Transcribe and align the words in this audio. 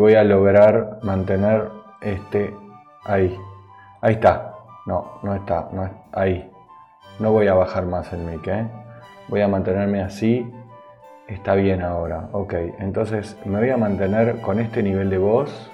voy 0.00 0.14
a 0.14 0.24
lograr 0.24 0.98
mantener 1.02 1.68
este 2.00 2.54
ahí. 3.04 3.38
Ahí 4.00 4.14
está. 4.14 4.54
No, 4.86 5.20
no 5.22 5.34
está. 5.34 5.68
No, 5.72 5.88
ahí. 6.12 6.50
No 7.18 7.32
voy 7.32 7.48
a 7.48 7.54
bajar 7.54 7.84
más 7.84 8.12
el 8.12 8.20
mic, 8.20 8.46
¿eh? 8.48 8.66
Voy 9.28 9.42
a 9.42 9.48
mantenerme 9.48 10.02
así. 10.02 10.50
Está 11.28 11.54
bien 11.54 11.82
ahora. 11.82 12.30
Ok, 12.32 12.54
entonces 12.78 13.36
me 13.44 13.60
voy 13.60 13.70
a 13.70 13.76
mantener 13.76 14.40
con 14.40 14.58
este 14.58 14.82
nivel 14.82 15.10
de 15.10 15.18
voz 15.18 15.70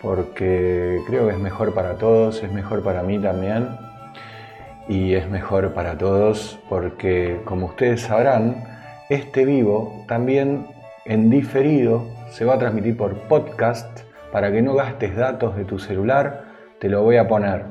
porque 0.00 1.00
creo 1.06 1.28
que 1.28 1.34
es 1.34 1.38
mejor 1.38 1.74
para 1.74 1.94
todos, 1.94 2.42
es 2.42 2.50
mejor 2.50 2.82
para 2.82 3.04
mí 3.04 3.20
también 3.20 3.68
y 4.88 5.14
es 5.14 5.30
mejor 5.30 5.74
para 5.74 5.96
todos 5.96 6.58
porque 6.68 7.40
como 7.44 7.66
ustedes 7.66 8.00
sabrán, 8.00 8.64
este 9.10 9.44
vivo 9.44 10.04
también 10.08 10.66
en 11.04 11.30
diferido 11.30 12.04
se 12.32 12.46
va 12.46 12.54
a 12.54 12.58
transmitir 12.58 12.96
por 12.96 13.14
podcast. 13.28 14.00
Para 14.32 14.50
que 14.50 14.62
no 14.62 14.74
gastes 14.74 15.14
datos 15.14 15.54
de 15.56 15.66
tu 15.66 15.78
celular, 15.78 16.44
te 16.80 16.88
lo 16.88 17.02
voy 17.02 17.18
a 17.18 17.28
poner 17.28 17.66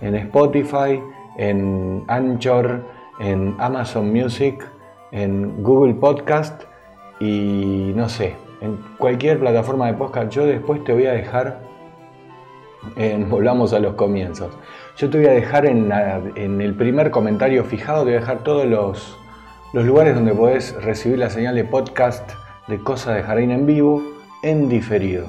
en 0.00 0.14
Spotify, 0.14 1.02
en 1.36 2.04
Anchor, 2.06 2.80
en 3.18 3.56
Amazon 3.58 4.12
Music, 4.12 4.64
en 5.10 5.60
Google 5.64 5.94
Podcast 5.94 6.62
y 7.18 7.92
no 7.96 8.08
sé, 8.08 8.36
en 8.60 8.78
cualquier 8.96 9.40
plataforma 9.40 9.88
de 9.88 9.94
podcast. 9.94 10.30
Yo 10.30 10.46
después 10.46 10.84
te 10.84 10.92
voy 10.92 11.06
a 11.06 11.12
dejar, 11.12 11.58
volvamos 13.28 13.72
a 13.72 13.80
los 13.80 13.94
comienzos, 13.94 14.56
yo 14.96 15.10
te 15.10 15.18
voy 15.18 15.26
a 15.26 15.32
dejar 15.32 15.66
en, 15.66 15.90
en, 16.36 16.60
el 16.60 16.74
primer 16.74 17.10
comentario 17.10 17.64
fijado, 17.64 18.04
te 18.04 18.10
voy 18.10 18.14
a 18.18 18.20
dejar 18.20 18.44
todos 18.44 18.66
los, 18.66 19.18
los 19.72 19.84
lugares 19.84 20.14
donde 20.14 20.32
podés 20.32 20.80
recibir 20.84 21.18
la 21.18 21.30
señal 21.30 21.56
de 21.56 21.64
podcast 21.64 22.30
de 22.68 22.78
Cosas 22.78 23.16
de 23.16 23.22
Jardín 23.24 23.50
en 23.50 23.66
vivo 23.66 24.13
en 24.44 24.68
diferido. 24.68 25.26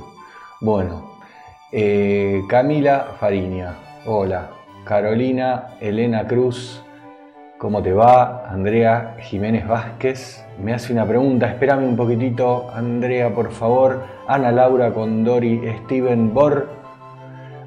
Bueno, 0.59 1.17
eh, 1.71 2.43
Camila 2.49 3.15
Fariña, 3.19 3.75
hola. 4.05 4.51
Carolina 4.83 5.77
Elena 5.79 6.27
Cruz, 6.27 6.83
¿cómo 7.57 7.81
te 7.81 7.91
va? 7.91 8.47
Andrea 8.47 9.15
Jiménez 9.21 9.67
Vázquez 9.67 10.45
me 10.61 10.73
hace 10.73 10.93
una 10.93 11.07
pregunta, 11.07 11.47
espérame 11.47 11.85
un 11.85 11.95
poquitito, 11.95 12.69
Andrea, 12.71 13.33
por 13.33 13.51
favor. 13.51 14.03
Ana 14.27 14.51
Laura 14.51 14.93
Condori, 14.93 15.61
Steven 15.85 16.33
Bor, 16.33 16.69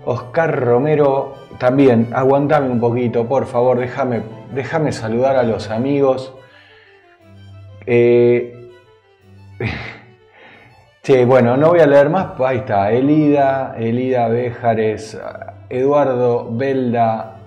Oscar 0.04 0.60
Romero, 0.60 1.34
también, 1.58 2.08
aguantame 2.12 2.68
un 2.68 2.78
poquito, 2.78 3.26
por 3.26 3.46
favor, 3.46 3.78
déjame, 3.78 4.22
déjame 4.54 4.92
saludar 4.92 5.36
a 5.36 5.42
los 5.42 5.70
amigos. 5.70 6.34
Eh, 7.86 8.70
Sí, 11.08 11.24
bueno, 11.24 11.56
no 11.56 11.70
voy 11.70 11.80
a 11.80 11.86
leer 11.86 12.10
más, 12.10 12.38
ahí 12.38 12.58
está, 12.58 12.92
Elida, 12.92 13.74
Elida 13.78 14.28
Béjares, 14.28 15.18
Eduardo 15.70 16.50
Belda, 16.50 17.38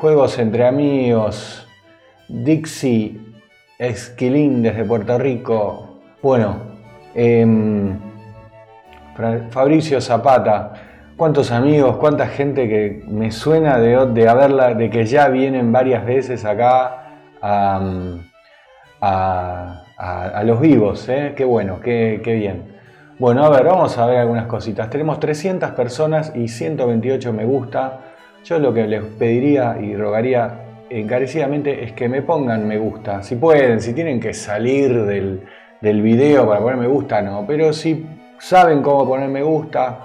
Juegos 0.00 0.38
entre 0.38 0.66
Amigos, 0.66 1.68
Dixie 2.30 3.20
Esquilín 3.78 4.62
desde 4.62 4.86
Puerto 4.86 5.18
Rico, 5.18 5.98
bueno, 6.22 6.56
em, 7.14 7.98
Fabricio 9.50 10.00
Zapata, 10.00 10.72
cuántos 11.18 11.50
amigos, 11.50 11.98
cuánta 11.98 12.26
gente 12.26 12.66
que 12.70 13.04
me 13.06 13.32
suena 13.32 13.78
de, 13.78 14.06
de 14.14 14.28
haberla, 14.30 14.72
de 14.72 14.88
que 14.88 15.04
ya 15.04 15.28
vienen 15.28 15.72
varias 15.72 16.06
veces 16.06 16.46
acá 16.46 17.18
a, 17.42 17.80
los 20.44 20.60
vivos, 20.60 21.08
¿eh? 21.08 21.32
qué 21.36 21.44
bueno, 21.44 21.80
qué, 21.80 22.20
bien. 22.24 22.64
Bueno, 23.18 23.44
a 23.44 23.50
ver, 23.50 23.64
vamos 23.64 23.96
a 23.98 24.06
ver 24.06 24.18
algunas 24.18 24.46
cositas. 24.46 24.90
Tenemos 24.90 25.20
300 25.20 25.70
personas 25.72 26.32
y 26.34 26.48
128 26.48 27.32
me 27.32 27.44
gusta. 27.44 28.00
Yo 28.44 28.58
lo 28.58 28.74
que 28.74 28.86
les 28.88 29.02
pediría 29.02 29.76
y 29.80 29.94
rogaría 29.94 30.86
encarecidamente 30.90 31.84
es 31.84 31.92
que 31.92 32.08
me 32.08 32.22
pongan 32.22 32.66
me 32.66 32.78
gusta. 32.78 33.22
Si 33.22 33.36
pueden, 33.36 33.80
si 33.80 33.94
tienen 33.94 34.18
que 34.18 34.34
salir 34.34 35.04
del, 35.04 35.42
del 35.80 36.02
video 36.02 36.48
para 36.48 36.60
poner 36.60 36.78
me 36.78 36.88
gusta, 36.88 37.22
no. 37.22 37.44
Pero 37.46 37.72
si 37.72 38.04
saben 38.38 38.82
cómo 38.82 39.06
poner 39.06 39.28
me 39.28 39.42
gusta, 39.42 39.98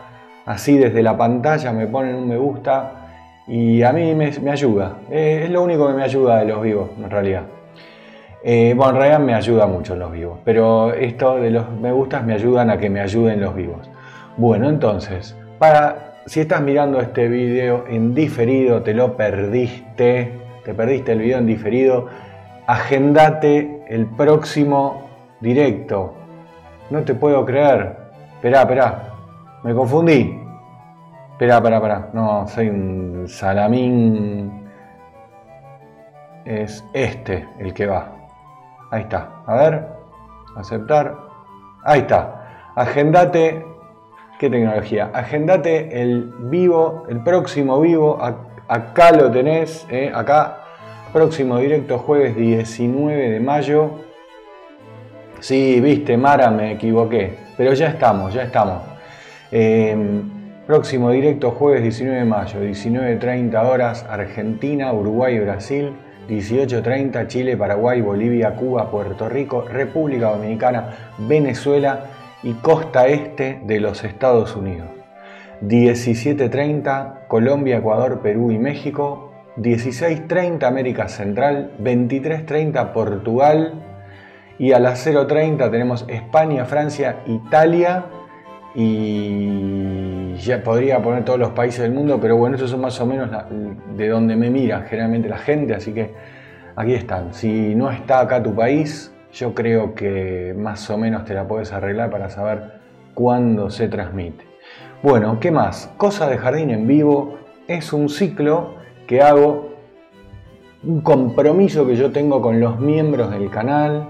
así 0.45 0.77
desde 0.77 1.01
la 1.01 1.17
pantalla 1.17 1.73
me 1.73 1.87
ponen 1.87 2.15
un 2.15 2.27
me 2.27 2.37
gusta 2.37 2.91
y 3.47 3.81
a 3.81 3.93
mí 3.93 4.13
me, 4.13 4.51
ayuda. 4.51 4.97
es 5.09 5.49
lo 5.49 5.63
único 5.63 5.87
que 5.87 5.93
me 5.93 6.03
ayuda 6.03 6.39
de 6.39 6.45
los 6.45 6.61
vivos, 6.61 6.89
en 6.97 7.09
realidad. 7.09 7.56
Eh, 8.49 8.73
bueno, 8.77 8.91
en 8.91 8.95
realidad 8.95 9.19
me 9.19 9.33
ayuda 9.33 9.67
mucho 9.67 9.91
en 9.91 9.99
los 9.99 10.09
vivos, 10.09 10.39
pero 10.45 10.93
esto 10.93 11.35
de 11.35 11.51
los 11.51 11.69
me 11.69 11.91
gustas 11.91 12.23
me 12.23 12.31
ayudan 12.33 12.69
a 12.69 12.77
que 12.77 12.89
me 12.89 13.01
ayuden 13.01 13.41
los 13.41 13.53
vivos. 13.53 13.89
Bueno, 14.37 14.69
entonces, 14.69 15.35
para 15.59 16.13
si 16.25 16.39
estás 16.39 16.61
mirando 16.61 17.01
este 17.01 17.27
video 17.27 17.83
en 17.89 18.15
diferido, 18.15 18.83
te 18.83 18.93
lo 18.93 19.17
perdiste, 19.17 20.31
te 20.63 20.73
perdiste 20.73 21.11
el 21.11 21.19
video 21.19 21.39
en 21.39 21.45
diferido, 21.45 22.07
agendate 22.67 23.83
el 23.89 24.05
próximo 24.05 25.09
directo. 25.41 26.13
No 26.89 27.03
te 27.03 27.15
puedo 27.15 27.43
creer. 27.43 27.97
Esperá, 28.35 28.61
esperá. 28.61 29.13
Me 29.61 29.73
confundí. 29.73 30.39
Esperá, 31.33 31.57
esperá, 31.57 31.75
esperá. 31.75 32.09
No, 32.13 32.47
soy 32.47 32.69
un 32.69 33.25
salamín. 33.27 34.69
Es 36.45 36.81
este 36.93 37.45
el 37.59 37.73
que 37.73 37.87
va. 37.87 38.16
Ahí 38.91 39.03
está. 39.03 39.43
A 39.45 39.55
ver. 39.55 39.87
Aceptar. 40.55 41.15
Ahí 41.83 42.01
está. 42.01 42.71
Agendate. 42.75 43.65
¿Qué 44.39 44.49
tecnología? 44.49 45.09
Agendate 45.13 46.01
el 46.01 46.31
vivo, 46.39 47.05
el 47.09 47.23
próximo 47.23 47.81
vivo. 47.81 48.19
Acá 48.67 49.11
lo 49.11 49.31
tenés. 49.31 49.85
Eh, 49.89 50.11
acá. 50.13 50.63
Próximo 51.13 51.57
directo 51.57 51.97
jueves 51.99 52.35
19 52.35 53.29
de 53.29 53.39
mayo. 53.39 53.91
Sí, 55.39 55.79
viste, 55.79 56.17
Mara, 56.17 56.51
me 56.51 56.73
equivoqué. 56.73 57.37
Pero 57.55 57.73
ya 57.73 57.87
estamos, 57.89 58.33
ya 58.33 58.43
estamos. 58.43 58.81
Em, 59.51 60.63
próximo 60.65 61.11
directo 61.11 61.51
jueves 61.51 61.81
19 61.81 62.19
de 62.19 62.25
mayo, 62.25 62.59
19.30 62.59 63.63
horas, 63.63 64.05
Argentina, 64.09 64.91
Uruguay, 64.91 65.39
Brasil. 65.39 65.93
18.30 66.27 67.27
Chile, 67.27 67.57
Paraguay, 67.57 68.01
Bolivia, 68.01 68.55
Cuba, 68.55 68.89
Puerto 68.91 69.29
Rico, 69.29 69.61
República 69.61 70.31
Dominicana, 70.31 71.13
Venezuela 71.19 72.05
y 72.43 72.53
costa 72.53 73.07
este 73.07 73.61
de 73.65 73.79
los 73.79 74.03
Estados 74.03 74.55
Unidos. 74.55 74.89
17.30 75.61 77.27
Colombia, 77.27 77.77
Ecuador, 77.77 78.21
Perú 78.21 78.51
y 78.51 78.59
México. 78.59 79.23
16.30 79.57 80.63
América 80.65 81.07
Central, 81.07 81.71
23.30 81.81 82.93
Portugal 82.93 83.73
y 84.59 84.71
a 84.71 84.79
las 84.79 85.05
0.30 85.05 85.71
tenemos 85.71 86.05
España, 86.07 86.65
Francia, 86.65 87.17
Italia 87.25 88.05
y 88.75 90.16
ya 90.39 90.63
podría 90.63 91.01
poner 91.01 91.25
todos 91.25 91.39
los 91.39 91.49
países 91.49 91.81
del 91.81 91.91
mundo, 91.91 92.19
pero 92.19 92.37
bueno, 92.37 92.55
esos 92.55 92.69
son 92.69 92.81
más 92.81 92.99
o 93.01 93.05
menos 93.05 93.29
de 93.95 94.07
donde 94.07 94.35
me 94.35 94.49
mira 94.49 94.81
generalmente 94.81 95.29
la 95.29 95.37
gente, 95.37 95.73
así 95.73 95.93
que 95.93 96.13
aquí 96.75 96.93
están. 96.93 97.33
Si 97.33 97.75
no 97.75 97.91
está 97.91 98.19
acá 98.19 98.41
tu 98.41 98.53
país, 98.55 99.13
yo 99.33 99.53
creo 99.53 99.93
que 99.93 100.55
más 100.57 100.89
o 100.89 100.97
menos 100.97 101.25
te 101.25 101.33
la 101.33 101.47
puedes 101.47 101.71
arreglar 101.73 102.09
para 102.09 102.29
saber 102.29 102.79
cuándo 103.13 103.69
se 103.69 103.87
transmite. 103.87 104.45
Bueno, 105.03 105.39
¿qué 105.39 105.51
más? 105.51 105.91
Cosa 105.97 106.27
de 106.27 106.37
Jardín 106.37 106.69
en 106.71 106.87
Vivo 106.87 107.37
es 107.67 107.93
un 107.93 108.09
ciclo 108.09 108.75
que 109.05 109.21
hago, 109.21 109.75
un 110.83 111.01
compromiso 111.01 111.85
que 111.85 111.95
yo 111.95 112.11
tengo 112.11 112.41
con 112.41 112.59
los 112.59 112.79
miembros 112.79 113.31
del 113.31 113.49
canal, 113.49 114.09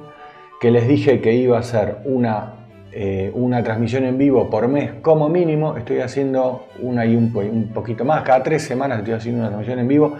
que 0.59 0.71
les 0.71 0.87
dije 0.87 1.21
que 1.21 1.33
iba 1.33 1.57
a 1.57 1.63
ser 1.63 1.97
una 2.05 2.56
eh, 2.99 3.29
una 3.35 3.61
transmisión 3.61 4.05
en 4.05 4.17
vivo 4.17 4.49
por 4.49 4.67
mes 4.67 4.93
como 5.03 5.29
mínimo. 5.29 5.77
Estoy 5.77 5.99
haciendo 5.99 6.65
una 6.81 7.05
y 7.05 7.15
un, 7.15 7.31
un, 7.35 7.67
poquito 7.71 8.03
más. 8.03 8.23
Cada 8.23 8.41
tres 8.41 8.63
semanas 8.63 8.97
estoy 8.97 9.13
haciendo 9.13 9.41
una 9.41 9.49
transmisión 9.49 9.77
en 9.77 9.87
vivo. 9.87 10.15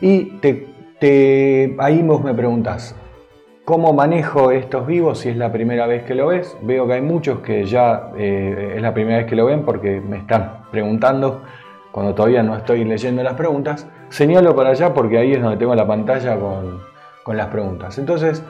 Y 0.00 0.38
te, 0.40 1.76
ahí 1.78 2.00
vos 2.00 2.24
me 2.24 2.32
preguntas, 2.32 2.96
¿cómo 3.66 3.92
manejo 3.92 4.52
estos 4.52 4.86
vivos 4.86 5.18
si 5.18 5.28
es 5.28 5.36
la 5.36 5.52
primera 5.52 5.86
vez 5.86 6.04
que 6.04 6.14
lo 6.14 6.28
ves? 6.28 6.56
Veo 6.62 6.86
que 6.86 6.94
hay 6.94 7.02
muchos 7.02 7.40
que 7.40 7.66
ya 7.66 8.12
eh, 8.16 8.72
es 8.76 8.80
la 8.80 8.94
primera 8.94 9.18
vez 9.18 9.26
que 9.26 9.36
lo 9.36 9.44
ven 9.44 9.62
porque 9.62 10.00
me 10.00 10.16
están 10.16 10.62
preguntando 10.70 11.42
cuando 11.92 12.14
todavía 12.14 12.42
no 12.42 12.56
estoy 12.56 12.86
leyendo 12.86 13.22
las 13.22 13.34
preguntas. 13.34 13.86
Señalo 14.08 14.56
para 14.56 14.70
allá 14.70 14.94
porque 14.94 15.18
ahí 15.18 15.34
es 15.34 15.42
donde 15.42 15.58
tengo 15.58 15.74
la 15.74 15.86
pantalla 15.86 16.38
con, 16.38 16.80
con 17.22 17.36
las 17.36 17.48
preguntas. 17.48 17.98
Entonces, 17.98 18.42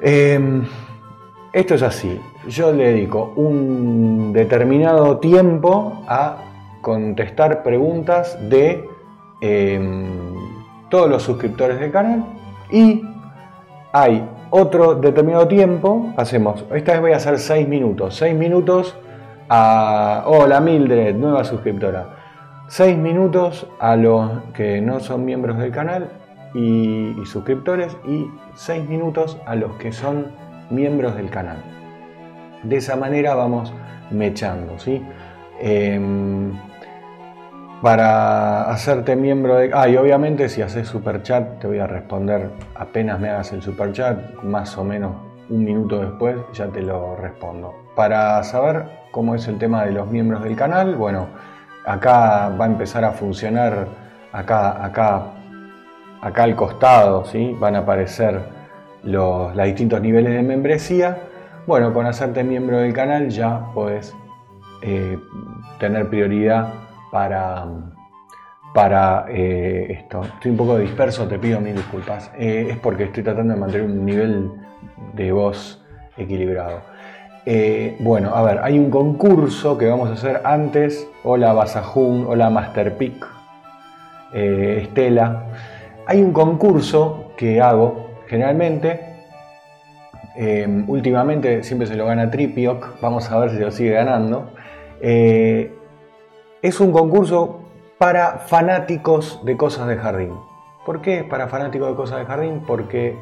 eh, 0.00 0.62
esto 1.52 1.74
es 1.74 1.82
así. 1.82 2.18
Yo 2.48 2.72
le 2.72 2.92
dedico 2.92 3.32
un 3.36 4.32
determinado 4.32 5.18
tiempo 5.18 6.04
a 6.06 6.36
contestar 6.82 7.62
preguntas 7.62 8.38
de 8.50 8.86
em, 9.40 10.06
todos 10.90 11.08
los 11.08 11.22
suscriptores 11.22 11.80
del 11.80 11.90
canal 11.90 12.24
y 12.70 13.02
hay 13.92 14.28
otro 14.50 14.94
determinado 14.94 15.48
tiempo, 15.48 16.12
hacemos, 16.16 16.64
esta 16.74 16.92
vez 16.92 17.00
voy 17.00 17.12
a 17.12 17.16
hacer 17.16 17.38
6 17.38 17.66
minutos, 17.66 18.16
6 18.16 18.34
minutos 18.36 18.94
a, 19.48 20.24
hola 20.26 20.60
Mildred, 20.60 21.16
nueva 21.16 21.44
suscriptora, 21.44 22.16
6 22.68 22.96
minutos 22.98 23.66
a 23.80 23.96
los 23.96 24.30
que 24.52 24.80
no 24.80 25.00
son 25.00 25.24
miembros 25.24 25.58
del 25.58 25.72
canal 25.72 26.10
y, 26.54 27.14
suscriptores 27.24 27.96
y 28.06 28.26
6 28.54 28.88
minutos 28.88 29.38
a 29.46 29.56
los 29.56 29.72
que 29.76 29.92
son 29.92 30.26
miembros 30.70 31.16
del 31.16 31.30
canal. 31.30 31.83
De 32.64 32.76
esa 32.76 32.96
manera 32.96 33.34
vamos 33.34 33.72
mechando, 34.10 34.78
¿sí? 34.78 35.02
Em, 35.60 36.52
para 37.82 38.70
hacerte 38.70 39.14
miembro 39.14 39.56
de... 39.56 39.70
Ah, 39.74 39.88
y 39.88 39.96
obviamente 39.96 40.48
si 40.48 40.62
haces 40.62 40.88
super 40.88 41.22
chat 41.22 41.58
te 41.58 41.66
voy 41.66 41.78
a 41.78 41.86
responder 41.86 42.50
apenas 42.74 43.20
me 43.20 43.28
hagas 43.28 43.52
el 43.52 43.62
super 43.62 43.92
chat, 43.92 44.42
más 44.42 44.76
o 44.78 44.84
menos 44.84 45.12
un 45.50 45.64
minuto 45.64 46.00
después 46.00 46.36
ya 46.54 46.68
te 46.68 46.80
lo 46.80 47.16
respondo. 47.16 47.74
Para 47.94 48.42
saber 48.42 48.86
cómo 49.10 49.34
es 49.34 49.46
el 49.48 49.58
tema 49.58 49.84
de 49.84 49.92
los 49.92 50.10
miembros 50.10 50.42
del 50.42 50.56
canal, 50.56 50.94
bueno, 50.94 51.28
acá 51.84 52.48
va 52.48 52.64
a 52.64 52.68
empezar 52.68 53.04
a 53.04 53.12
funcionar, 53.12 53.86
acá, 54.32 54.82
acá, 54.84 55.26
acá 56.22 56.42
al 56.42 56.56
costado, 56.56 57.24
¿sí? 57.26 57.54
van 57.60 57.76
a 57.76 57.80
aparecer 57.80 58.40
los, 59.02 59.54
los 59.54 59.66
distintos 59.66 60.00
niveles 60.00 60.32
de 60.32 60.42
membresía. 60.42 61.18
Bueno, 61.66 61.94
con 61.94 62.04
hacerte 62.04 62.44
miembro 62.44 62.76
del 62.78 62.92
canal 62.92 63.30
ya 63.30 63.72
puedes 63.72 64.14
eh, 64.82 65.18
tener 65.78 66.10
prioridad 66.10 66.74
para, 67.10 67.66
para 68.74 69.24
eh, 69.30 69.86
esto. 69.88 70.24
Estoy 70.24 70.50
un 70.50 70.58
poco 70.58 70.76
disperso, 70.76 71.26
te 71.26 71.38
pido 71.38 71.62
mil 71.62 71.74
disculpas. 71.74 72.30
Eh, 72.36 72.66
es 72.68 72.76
porque 72.76 73.04
estoy 73.04 73.22
tratando 73.22 73.54
de 73.54 73.60
mantener 73.60 73.86
un 73.86 74.04
nivel 74.04 74.50
de 75.14 75.32
voz 75.32 75.82
equilibrado. 76.18 76.82
Eh, 77.46 77.96
bueno, 78.00 78.34
a 78.34 78.42
ver, 78.42 78.60
hay 78.62 78.78
un 78.78 78.90
concurso 78.90 79.78
que 79.78 79.88
vamos 79.88 80.10
a 80.10 80.12
hacer 80.12 80.42
antes. 80.44 81.08
Hola 81.22 81.54
Basajun, 81.54 82.26
hola 82.28 82.50
Masterpick, 82.50 83.26
Estela. 84.34 85.44
Hay 86.06 86.20
un 86.20 86.34
concurso 86.34 87.32
que 87.38 87.62
hago 87.62 88.10
generalmente. 88.26 89.13
Últimamente 90.86 91.62
siempre 91.62 91.86
se 91.86 91.96
lo 91.96 92.06
gana 92.06 92.30
Tripioc. 92.30 93.00
Vamos 93.00 93.30
a 93.30 93.38
ver 93.38 93.50
si 93.50 93.58
lo 93.58 93.70
sigue 93.70 93.92
ganando. 93.92 94.50
Es 95.00 96.80
un 96.80 96.92
concurso 96.92 97.60
para 97.98 98.38
fanáticos 98.38 99.40
de 99.44 99.56
cosas 99.56 99.86
de 99.86 99.96
jardín. 99.96 100.32
¿Por 100.84 101.00
qué 101.00 101.18
es 101.18 101.24
para 101.24 101.48
fanáticos 101.48 101.88
de 101.88 101.94
cosas 101.94 102.18
de 102.18 102.26
jardín? 102.26 102.62
Porque 102.66 103.16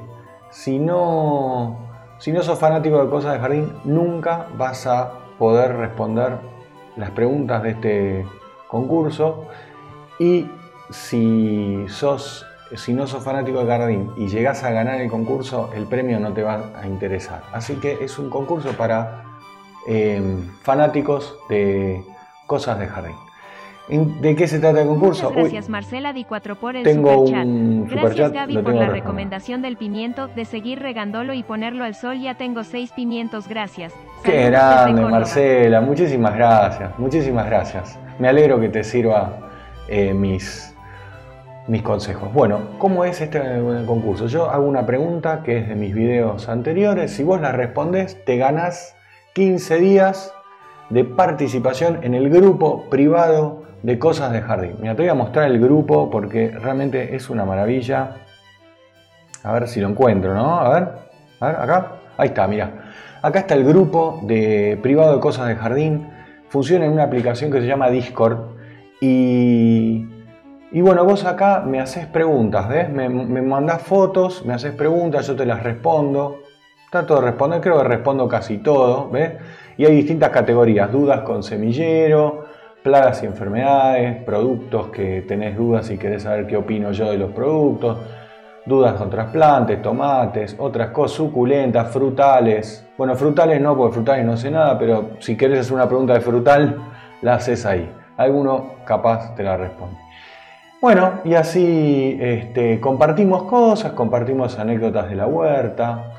si 0.51 0.79
no, 0.79 1.77
si 2.19 2.33
no 2.33 2.43
sos 2.43 2.59
fanático 2.59 3.03
de 3.03 3.11
cosas 3.11 3.35
de 3.35 3.39
jardín, 3.41 3.73
nunca 3.85 4.47
vas 4.57 4.87
a 4.87 5.13
poder 5.39 5.77
responder 5.77 6.39
las 6.97 7.11
preguntas 7.11 7.63
de 7.63 7.71
este 7.71 8.27
concurso. 8.69 9.47
Y 10.19 10.51
si, 10.91 11.85
sos, 11.89 12.47
si 12.77 12.93
no 12.93 13.07
sos 13.07 13.23
fanático 13.23 13.65
de 13.65 13.67
jardín 13.67 14.11
y 14.17 14.29
llegas 14.29 14.65
a 14.65 14.71
ganar 14.71 15.01
el 15.01 15.11
concurso, 15.11 15.71
el 15.75 15.87
premio 15.87 16.19
no 16.21 16.33
te 16.33 16.43
va 16.43 16.73
a 16.81 16.87
interesar. 16.87 17.43
Así 17.53 17.77
que 17.77 17.99
es 18.03 18.19
un 18.19 18.31
concurso 18.31 18.73
para 18.73 19.25
eh, 19.87 20.21
fanáticos 20.63 21.39
de 21.49 22.03
cosas 22.47 22.79
de 22.79 22.87
jardín. 22.87 23.17
¿De 23.89 24.37
qué 24.37 24.47
se 24.47 24.59
trata 24.61 24.83
el 24.83 24.89
concurso? 24.89 25.31
gracias 25.31 25.69
Marcela 25.69 26.13
Di 26.13 26.25
4 26.25 26.57
por 26.57 26.77
el 26.77 26.85
tengo 26.85 27.27
superchat. 27.27 27.45
Un 27.45 27.87
gracias 27.89 28.33
Gaby 28.33 28.59
por 28.59 28.75
la 28.75 28.89
recomendación 28.89 29.61
del 29.61 29.77
pimiento, 29.77 30.29
de 30.29 30.45
seguir 30.45 30.79
regándolo 30.79 31.35
y 31.35 31.43
ponerlo 31.43 31.85
al 31.85 31.95
sol. 31.95 32.21
Ya 32.21 32.37
tengo 32.37 32.65
seis 32.65 32.93
pimientos, 32.93 33.49
gracias. 33.49 33.93
Qué 34.23 34.47
grande 34.47 35.03
Marcela, 35.03 35.81
muchísimas 35.81 36.35
gracias, 36.35 36.99
muchísimas 36.99 37.47
gracias. 37.47 37.99
Me 38.19 38.29
alegro 38.29 38.61
que 38.61 38.69
te 38.69 38.85
sirva 38.85 39.51
eh, 39.89 40.15
mis, 40.15 40.72
mis 41.69 41.83
consejos. 41.83 42.33
Bueno, 42.33 42.61
¿cómo 42.79 43.05
es 43.05 43.21
este 43.21 43.41
concurso? 43.87 44.27
Yo 44.27 44.51
hago 44.51 44.67
una 44.67 44.85
pregunta 44.85 45.43
que 45.45 45.59
es 45.59 45.69
de 45.69 45.75
mis 45.75 45.95
videos 45.95 46.49
anteriores. 46.49 47.13
Si 47.13 47.23
vos 47.23 47.41
la 47.41 47.53
respondes, 47.53 48.25
te 48.25 48.37
ganas 48.37 48.97
15 49.35 49.79
días 49.79 50.35
de 50.91 51.05
participación 51.05 52.01
en 52.03 52.15
el 52.15 52.29
grupo 52.31 52.89
privado 52.91 53.63
de 53.83 53.99
cosas 53.99 54.33
de 54.33 54.41
jardín. 54.43 54.77
Mira, 54.81 54.95
te 54.95 55.03
voy 55.03 55.09
a 55.09 55.15
mostrar 55.15 55.51
el 55.51 55.61
grupo 55.61 56.11
porque 56.11 56.51
realmente 56.51 57.15
es 57.15 57.31
una 57.31 57.45
maravilla. 57.45 58.17
A 59.43 59.53
ver 59.53 59.69
si 59.69 59.81
lo 59.81 59.89
encuentro, 59.89 60.35
¿no? 60.35 60.61
A 60.61 60.69
ver, 60.69 60.89
a 61.41 61.47
ver, 61.47 61.57
acá. 61.57 61.93
Ahí 62.17 62.29
está, 62.29 62.47
mira. 62.47 62.93
Acá 63.23 63.41
está 63.41 63.55
el 63.55 63.65
grupo 63.65 64.21
de 64.25 64.79
privado 64.83 65.15
de 65.15 65.21
cosas 65.21 65.49
de 65.49 65.57
jardín. 65.57 66.09
Funciona 66.49 66.85
en 66.85 66.93
una 66.93 67.05
aplicación 67.05 67.51
que 67.51 67.61
se 67.61 67.67
llama 67.67 67.89
Discord. 67.89 68.39
Y, 69.01 70.07
y 70.73 70.81
bueno, 70.81 71.05
vos 71.05 71.25
acá 71.27 71.63
me 71.67 71.81
haces 71.81 72.07
preguntas, 72.07 72.67
¿ves? 72.69 72.89
Me, 72.89 73.09
me 73.09 73.43
mandás 73.43 73.83
fotos, 73.83 74.45
me 74.47 74.55
haces 74.55 74.73
preguntas, 74.73 75.27
yo 75.27 75.37
te 75.37 75.45
las 75.45 75.63
respondo. 75.63 76.43
Trato 76.91 77.17
de 77.17 77.21
responder, 77.21 77.61
creo 77.61 77.79
que 77.79 77.85
respondo 77.85 78.27
casi 78.27 78.59
todo, 78.59 79.11
¿ves? 79.11 79.33
Y 79.77 79.85
hay 79.85 79.95
distintas 79.95 80.31
categorías, 80.31 80.91
dudas 80.91 81.21
con 81.21 81.43
semillero, 81.43 82.47
plagas 82.83 83.23
y 83.23 83.27
enfermedades, 83.27 84.23
productos 84.25 84.89
que 84.89 85.23
tenés 85.23 85.57
dudas 85.57 85.91
y 85.91 85.99
querés 85.99 86.23
saber 86.23 86.47
qué 86.47 86.57
opino 86.57 86.91
yo 86.93 87.11
de 87.11 87.19
los 87.19 87.33
productos, 87.33 87.99
dudas 88.67 88.95
con 88.95 89.11
trasplantes, 89.11 89.81
tomates, 89.83 90.57
otras 90.59 90.91
cosas, 90.91 91.17
suculentas, 91.17 91.91
frutales. 91.91 92.87
Bueno, 92.97 93.15
frutales 93.15 93.61
no, 93.61 93.77
porque 93.77 93.95
frutales 93.95 94.25
no 94.25 94.37
sé 94.37 94.51
nada, 94.51 94.79
pero 94.79 95.11
si 95.19 95.37
querés 95.37 95.61
hacer 95.61 95.75
una 95.75 95.87
pregunta 95.87 96.15
de 96.15 96.21
frutal, 96.21 96.77
la 97.21 97.35
haces 97.35 97.67
ahí. 97.67 97.91
Alguno 98.17 98.77
capaz 98.85 99.35
te 99.35 99.43
la 99.43 99.57
responde. 99.57 99.99
Bueno, 100.83 101.21
y 101.25 101.35
así 101.35 102.19
este, 102.21 102.81
compartimos 102.81 103.45
cosas, 103.45 103.93
compartimos 103.93 104.59
anécdotas 104.59 105.09
de 105.09 105.15
la 105.15 105.29
huerta, 105.29 106.13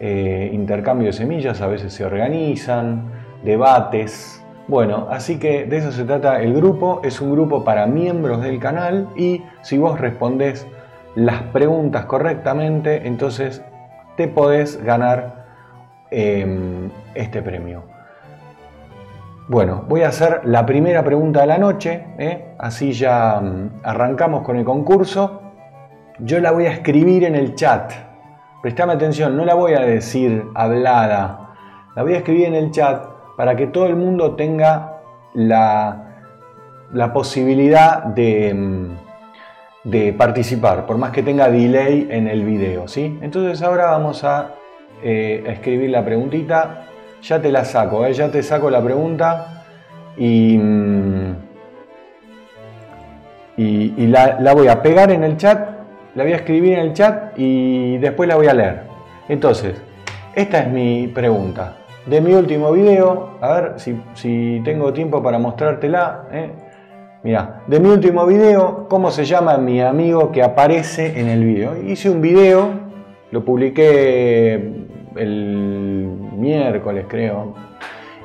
eh, 0.00 0.50
intercambio 0.52 1.06
de 1.06 1.12
semillas, 1.12 1.60
a 1.60 1.68
veces 1.68 1.92
se 1.92 2.04
organizan, 2.04 3.04
debates, 3.44 4.44
bueno, 4.66 5.06
así 5.10 5.38
que 5.38 5.64
de 5.64 5.76
eso 5.76 5.92
se 5.92 6.02
trata 6.02 6.42
el 6.42 6.54
grupo. 6.54 7.00
Es 7.04 7.20
un 7.20 7.30
grupo 7.30 7.62
para 7.62 7.86
miembros 7.86 8.42
del 8.42 8.58
canal 8.58 9.06
y 9.16 9.44
si 9.62 9.78
vos 9.78 10.00
respondés 10.00 10.66
las 11.14 11.42
preguntas 11.44 12.06
correctamente, 12.06 13.06
entonces 13.06 13.62
te 14.16 14.26
podés 14.26 14.82
ganar 14.82 15.46
em, 16.10 16.90
este 17.14 17.42
premio. 17.42 17.89
Bueno, 19.50 19.84
voy 19.88 20.02
a 20.02 20.08
hacer 20.10 20.42
la 20.44 20.64
primera 20.64 21.02
pregunta 21.02 21.40
de 21.40 21.48
la 21.48 21.58
noche, 21.58 22.06
¿eh? 22.18 22.54
así 22.56 22.92
ya 22.92 23.40
mm, 23.40 23.80
arrancamos 23.82 24.42
con 24.42 24.56
el 24.56 24.64
concurso. 24.64 25.42
Yo 26.20 26.38
la 26.38 26.52
voy 26.52 26.66
a 26.66 26.70
escribir 26.70 27.24
en 27.24 27.34
el 27.34 27.56
chat. 27.56 27.92
Prestame 28.62 28.92
atención, 28.92 29.36
no 29.36 29.44
la 29.44 29.54
voy 29.54 29.72
a 29.72 29.80
decir 29.80 30.44
hablada, 30.54 31.50
la 31.96 32.02
voy 32.04 32.14
a 32.14 32.18
escribir 32.18 32.46
en 32.46 32.54
el 32.54 32.70
chat 32.70 33.04
para 33.36 33.56
que 33.56 33.66
todo 33.66 33.88
el 33.88 33.96
mundo 33.96 34.36
tenga 34.36 35.00
la, 35.34 36.12
posibilidad 37.12 38.04
de, 38.04 38.86
de, 39.82 40.12
participar, 40.12 40.86
por 40.86 40.96
más 40.96 41.10
que 41.10 41.24
tenga 41.24 41.50
delay 41.50 42.06
en 42.08 42.28
el 42.28 42.44
video. 42.44 42.86
¿sí? 42.86 43.18
Entonces 43.20 43.60
ahora 43.62 43.86
vamos 43.86 44.22
a, 44.22 44.54
eh, 45.02 45.42
escribir 45.46 45.90
la 45.90 46.04
preguntita. 46.04 46.86
Ya 47.22 47.40
te 47.40 47.52
la 47.52 47.64
saco, 47.64 48.04
¿eh? 48.06 48.12
ya 48.12 48.30
te 48.30 48.42
saco 48.42 48.70
la 48.70 48.82
pregunta 48.82 49.64
y, 50.16 50.56
mm, 50.56 51.36
y, 53.56 54.06
la, 54.06 54.40
la 54.40 54.54
voy 54.54 54.68
a 54.68 54.82
pegar 54.82 55.10
en 55.10 55.22
el 55.22 55.36
chat, 55.36 55.68
la 56.14 56.22
voy 56.24 56.32
a 56.32 56.36
escribir 56.36 56.74
en 56.74 56.80
el 56.80 56.92
chat 56.94 57.38
y 57.38 57.98
después 57.98 58.28
la 58.28 58.36
voy 58.36 58.46
a 58.46 58.54
leer. 58.54 58.82
Entonces, 59.28 59.80
esta 60.34 60.60
es 60.60 60.68
mi 60.68 61.08
pregunta 61.08 61.76
de 62.06 62.20
mi 62.20 62.32
último 62.32 62.72
video, 62.72 63.38
a 63.40 63.52
ver 63.52 63.74
si, 64.14 64.60
tengo 64.64 64.92
tiempo 64.92 65.22
para 65.22 65.38
mostrártela. 65.38 66.24
¿eh? 66.32 66.50
Mira, 67.22 67.62
de 67.66 67.78
mi 67.78 67.88
último 67.88 68.26
video, 68.26 68.86
¿cómo 68.88 69.10
se 69.10 69.24
llama 69.24 69.58
mi 69.58 69.80
amigo 69.80 70.32
que 70.32 70.42
aparece 70.42 71.20
en 71.20 71.28
el 71.28 71.44
video? 71.44 71.76
Hice 71.82 72.10
un 72.10 72.20
video, 72.20 72.70
lo 73.30 73.44
publiqué 73.44 74.54
el 75.16 76.08
miércoles 76.40 77.04
creo, 77.08 77.54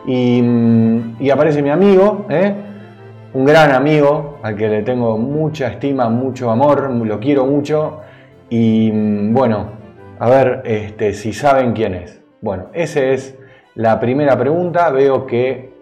y, 0.08 1.30
aparece 1.30 1.62
mi 1.62 1.70
amigo, 1.70 2.26
¿eh? 2.30 2.54
un 3.34 3.44
gran 3.44 3.72
amigo 3.72 4.40
al 4.44 4.56
que 4.56 4.68
le 4.68 4.84
tengo 4.84 5.18
mucha 5.18 5.68
estima, 5.68 6.10
mucho 6.10 6.52
amor, 6.52 6.90
lo 6.92 7.20
quiero 7.20 7.46
mucho, 7.46 8.02
y 8.50 8.92
bueno, 9.32 9.72
a 10.20 10.30
ver 10.30 10.62
este, 10.66 11.14
si 11.14 11.34
saben 11.34 11.74
quién 11.74 11.96
es. 11.96 12.22
Bueno, 12.42 12.68
ese 12.74 13.14
es 13.14 13.38
la 13.74 14.00
primera 14.00 14.38
pregunta, 14.38 14.90
veo 14.92 15.26
que, 15.26 15.74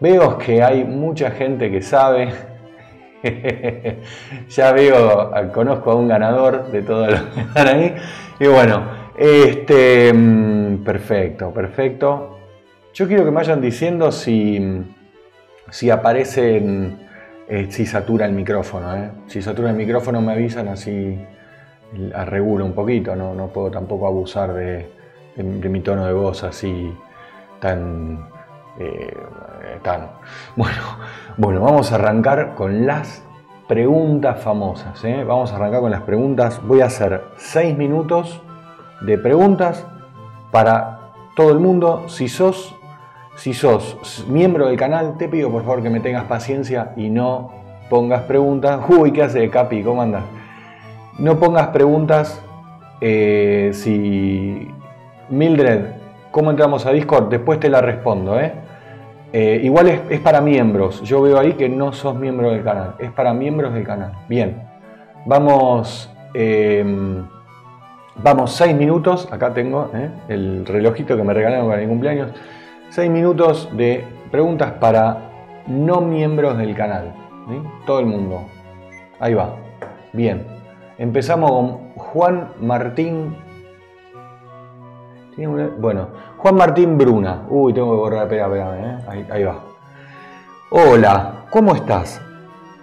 veo 0.00 0.38
que 0.38 0.62
hay 0.62 0.84
mucha 0.84 1.30
gente 1.30 1.70
que 1.70 1.80
sabe. 1.80 2.28
ya 4.48 4.72
veo, 4.72 5.32
conozco 5.52 5.90
a 5.90 5.94
un 5.96 6.06
ganador 6.06 6.70
de 6.70 6.82
todos 6.82 7.10
los 7.10 7.20
que 7.22 7.40
están 7.40 7.68
ahí. 7.68 7.94
Y 8.38 8.46
bueno, 8.46 8.82
Este, 9.16 10.12
mm, 10.12 10.84
perfecto, 10.84 11.50
perfecto. 11.50 12.38
Yo 12.92 13.06
quiero 13.06 13.24
que 13.24 13.30
me 13.30 13.36
vayan 13.36 13.60
diciendo 13.60 14.12
si, 14.12 14.84
si 15.70 15.90
aparecen, 15.90 16.98
eh, 17.48 17.66
si 17.70 17.86
satura 17.86 18.26
el 18.26 18.32
micrófono. 18.32 18.94
¿eh? 18.94 19.10
Si 19.26 19.40
satura 19.40 19.70
el 19.70 19.76
micrófono 19.76 20.20
me 20.20 20.32
avisan 20.32 20.68
así, 20.68 21.18
arregulo 22.14 22.66
un 22.66 22.74
poquito. 22.74 23.16
No, 23.16 23.34
no 23.34 23.48
puedo 23.48 23.70
tampoco 23.70 24.06
abusar 24.06 24.52
de, 24.52 24.90
mi 25.36 25.80
tono 25.80 26.06
de 26.06 26.12
voz 26.12 26.44
así 26.44 26.94
tan, 27.58 28.28
eh, 28.78 29.16
tan... 29.82 30.10
Bueno, 30.56 30.82
bueno, 31.38 31.62
vamos 31.62 31.90
a 31.90 31.94
arrancar 31.94 32.54
con 32.54 32.86
las 32.86 33.24
preguntas 33.66 34.40
famosas. 34.40 35.02
¿eh? 35.04 35.24
Vamos 35.24 35.52
a 35.52 35.56
arrancar 35.56 35.80
con 35.80 35.90
las 35.90 36.02
preguntas. 36.02 36.60
Voy 36.66 36.82
a 36.82 36.86
hacer 36.86 37.22
seis 37.38 37.76
minutos 37.76 38.42
de 39.00 39.18
preguntas 39.18 39.86
para 40.50 41.12
todo 41.34 41.52
el 41.52 41.58
mundo. 41.58 42.04
Si 42.08 42.28
sos, 42.28 42.74
si 43.36 43.52
sos 43.52 44.24
miembro 44.28 44.68
del 44.68 44.76
canal, 44.76 45.16
te 45.18 45.28
pido 45.28 45.50
por 45.50 45.62
favor 45.62 45.82
que 45.82 45.90
me 45.90 46.00
tengas 46.00 46.24
paciencia 46.24 46.92
y 46.96 47.10
no 47.10 47.52
pongas 47.88 48.22
preguntas. 48.22 48.80
Uy, 48.88 49.12
¿qué 49.12 49.22
hace 49.22 49.48
Capi? 49.50 49.82
¿Cómo 49.82 50.02
andas? 50.02 50.24
No 51.18 51.38
pongas 51.38 51.68
preguntas 51.68 52.42
eh, 53.00 53.70
si... 53.72 54.70
Mildred, 55.28 55.86
¿cómo 56.30 56.50
entramos 56.50 56.86
a 56.86 56.92
Discord? 56.92 57.28
Después 57.28 57.58
te 57.58 57.68
la 57.68 57.80
respondo, 57.80 58.38
¿eh? 58.38 58.52
Eh, 59.32 59.60
igual 59.64 59.88
es, 60.08 60.20
para 60.20 60.40
miembros. 60.40 61.02
Yo 61.02 61.20
veo 61.20 61.38
ahí 61.38 61.54
que 61.54 61.68
no 61.68 61.92
sos 61.92 62.14
miembro 62.14 62.50
del 62.52 62.62
canal. 62.62 62.94
Es 62.98 63.10
para 63.10 63.34
miembros 63.34 63.74
del 63.74 63.84
canal. 63.84 64.12
Bien. 64.28 64.62
Vamos. 65.24 66.10
Vamos 68.22 68.52
seis 68.52 68.74
minutos. 68.74 69.28
Acá 69.32 69.52
tengo 69.52 69.90
eh, 69.94 70.10
el 70.28 70.66
relojito 70.66 71.16
que 71.16 71.22
me 71.22 71.34
regalaron 71.34 71.68
para 71.68 71.80
mi 71.82 71.88
cumpleaños. 71.88 72.30
Seis 72.90 73.10
minutos 73.10 73.68
de 73.76 74.04
preguntas 74.30 74.72
para 74.72 75.30
no 75.66 76.00
miembros 76.00 76.56
del 76.58 76.74
canal. 76.74 77.14
Todo 77.86 78.00
el 78.00 78.06
mundo. 78.06 78.46
Ahí 79.20 79.34
va. 79.34 79.56
Bien. 80.12 80.46
Empezamos 80.98 81.50
con 81.50 81.90
Juan 81.94 82.48
Martín 82.60 83.36
bueno, 85.78 86.08
Juan 86.38 86.56
Martín 86.56 86.96
Bruna. 86.96 87.42
Uy, 87.48 87.74
tengo 87.74 87.90
que 87.90 87.96
borrar, 87.96 88.22
espera, 88.22 88.46
espera, 88.46 88.98
¿eh? 89.14 89.26
ahí, 89.30 89.44
va. 89.44 89.60
Hola, 90.70 91.44
¿cómo 91.50 91.74
estás? 91.74 92.20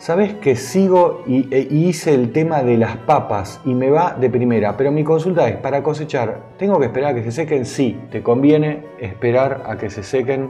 Sabes 0.03 0.33
que 0.33 0.57
sigo 0.57 1.23
e, 1.25 1.65
y, 1.71 1.87
hice 1.87 2.13
el 2.13 2.33
tema 2.33 2.61
de 2.61 2.75
las 2.75 2.97
papas 2.97 3.61
y 3.63 3.73
me 3.73 3.89
va 3.89 4.17
de 4.19 4.29
primera, 4.29 4.75
pero 4.75 4.91
mi 4.91 5.01
consulta 5.01 5.47
es, 5.47 5.55
para 5.55 5.81
cosechar, 5.81 6.57
¿tengo 6.57 6.77
que 6.77 6.87
esperar 6.87 7.11
a 7.11 7.15
que 7.15 7.23
se 7.23 7.31
sequen? 7.31 7.63
Sí, 7.63 7.97
te 8.11 8.21
conviene 8.21 8.83
esperar 8.99 9.63
a 9.65 9.77
que 9.77 9.89
se 9.89 10.03
sequen 10.03 10.49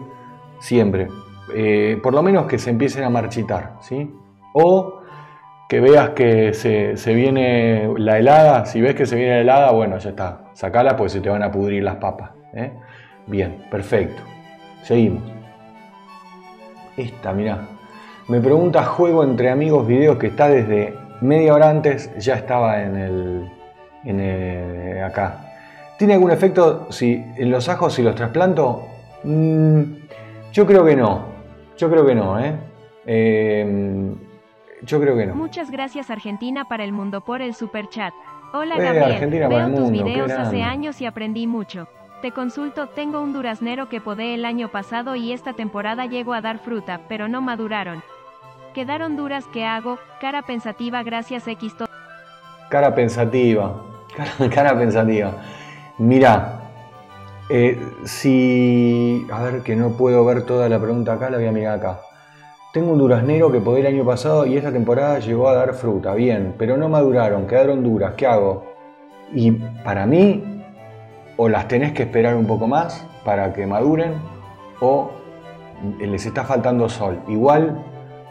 siempre. 0.57 1.07
Eh, 1.53 1.99
por 2.01 2.15
lo 2.15 2.23
menos 2.23 2.47
que 2.47 2.57
se 2.57 2.71
empiecen 2.71 3.03
a 3.03 3.11
marchitar, 3.11 3.75
¿sí? 3.81 4.11
O 4.55 5.01
que 5.69 5.79
veas 5.79 6.09
que 6.15 6.53
se, 6.53 7.13
viene 7.13 7.93
la 7.95 8.17
helada, 8.17 8.65
si 8.65 8.81
ves 8.81 8.95
que 8.95 9.05
se 9.05 9.15
viene 9.15 9.35
la 9.35 9.41
helada, 9.41 9.71
bueno, 9.71 9.99
ya 9.99 10.09
está, 10.09 10.45
sacala 10.53 10.95
pues 10.95 11.11
se 11.11 11.21
te 11.21 11.29
van 11.29 11.43
a 11.43 11.51
pudrir 11.51 11.83
las 11.83 11.97
papas. 11.97 12.31
¿eh? 12.55 12.73
Bien, 13.27 13.67
perfecto. 13.69 14.19
Seguimos. 14.81 15.21
Esta, 16.97 17.33
mirá. 17.33 17.72
Me 18.27 18.39
pregunta 18.39 18.83
juego 18.83 19.23
entre 19.23 19.49
amigos 19.49 19.85
videos 19.85 20.17
que 20.17 20.27
está 20.27 20.47
desde 20.47 20.97
media 21.21 21.53
hora 21.53 21.69
antes, 21.69 22.09
ya 22.17 22.35
estaba 22.35 22.81
en 22.81 22.97
el, 22.97 23.51
en 24.05 25.03
acá. 25.03 25.53
¿Tiene 25.97 26.13
algún 26.13 26.31
efecto 26.31 26.87
si 26.89 27.23
en 27.35 27.51
los 27.51 27.67
ajos 27.69 27.93
si 27.93 28.01
los 28.01 28.15
trasplanto? 28.15 28.83
Mm, 29.23 29.81
yo 30.51 30.65
creo 30.65 30.85
que 30.85 30.95
no. 30.95 31.25
Yo 31.77 31.89
creo 31.89 32.05
que 32.05 32.15
no, 32.15 32.39
¿eh? 32.39 32.55
eh 33.05 34.15
yo 34.85 34.99
creo 34.99 35.15
que 35.15 35.25
no. 35.25 35.35
Muchas 35.35 35.71
gracias 35.71 36.09
Argentina 36.09 36.65
para 36.65 36.83
el 36.83 36.91
mundo 36.91 37.21
por 37.21 37.41
el 37.41 37.53
super 37.53 37.87
chat. 37.89 38.13
Hola 38.53 38.75
eh, 38.75 38.83
Gabriel, 38.83 39.49
veo 39.49 39.75
tus 39.75 39.91
videos 39.91 40.31
hace 40.31 40.61
años 40.61 41.01
y 41.01 41.05
aprendí 41.05 41.47
mucho. 41.47 41.87
Te 42.21 42.31
consulto, 42.31 42.87
tengo 42.87 43.21
un 43.21 43.33
duraznero 43.33 43.89
que 43.89 43.99
podé 43.99 44.33
el 44.33 44.45
año 44.45 44.69
pasado 44.69 45.15
y 45.15 45.33
esta 45.33 45.53
temporada 45.53 46.05
llegó 46.05 46.33
a 46.33 46.41
dar 46.41 46.59
fruta, 46.59 47.01
pero 47.09 47.27
no 47.27 47.41
maduraron. 47.41 48.03
Quedaron 48.73 49.15
duras, 49.15 49.45
¿qué 49.53 49.65
hago? 49.65 49.99
Cara 50.19 50.41
pensativa, 50.41 51.03
gracias 51.03 51.47
X. 51.47 51.75
Cara 52.69 52.95
pensativa, 52.95 53.83
cara, 54.53 54.75
pensativa. 54.75 55.31
Mira, 55.99 56.71
eh, 57.49 57.79
si... 58.03 59.27
A 59.31 59.43
ver, 59.43 59.61
que 59.61 59.75
no 59.75 59.91
puedo 59.91 60.25
ver 60.25 60.47
toda 60.47 60.69
la 60.69 60.79
pregunta 60.79 61.13
acá, 61.13 61.29
la 61.29 61.37
voy 61.37 61.45
a 61.45 61.51
mirar 61.51 61.77
acá. 61.77 61.99
Tengo 62.73 62.93
un 62.93 62.97
duraznero 62.97 63.51
que 63.51 63.61
podé 63.61 63.81
el 63.81 63.85
año 63.85 64.03
pasado 64.05 64.47
y 64.47 64.57
esta 64.57 64.71
temporada 64.71 65.19
llegó 65.19 65.49
a 65.49 65.53
dar 65.53 65.75
fruta, 65.75 66.15
bien, 66.15 66.55
pero 66.57 66.75
no 66.75 66.89
maduraron, 66.89 67.45
quedaron 67.45 67.83
duras, 67.83 68.13
¿qué 68.17 68.25
hago? 68.25 68.73
Y 69.31 69.51
para 69.83 70.07
mí, 70.07 70.63
o 71.37 71.47
las 71.47 71.67
tenés 71.67 71.91
que 71.91 72.01
esperar 72.01 72.35
un 72.35 72.47
poco 72.47 72.65
más 72.65 73.05
para 73.23 73.53
que 73.53 73.67
maduren, 73.67 74.15
o 74.79 75.11
les 75.99 76.25
está 76.25 76.43
faltando 76.43 76.89
sol. 76.89 77.19
Igual, 77.27 77.77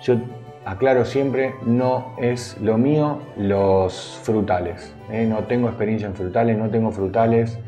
yo 0.02 0.16
aclaro 0.64 1.04
siempre, 1.04 1.54
no 1.64 2.14
es 2.18 2.56
lo 2.60 2.78
mío 2.78 3.18
los 3.36 4.20
frutales. 4.22 4.94
¿eh? 5.10 5.26
No 5.26 5.44
tengo 5.44 5.68
experiencia 5.68 6.06
en 6.06 6.14
frutales, 6.14 6.56
no 6.56 6.70
tengo 6.70 6.90
frutales, 6.92 7.58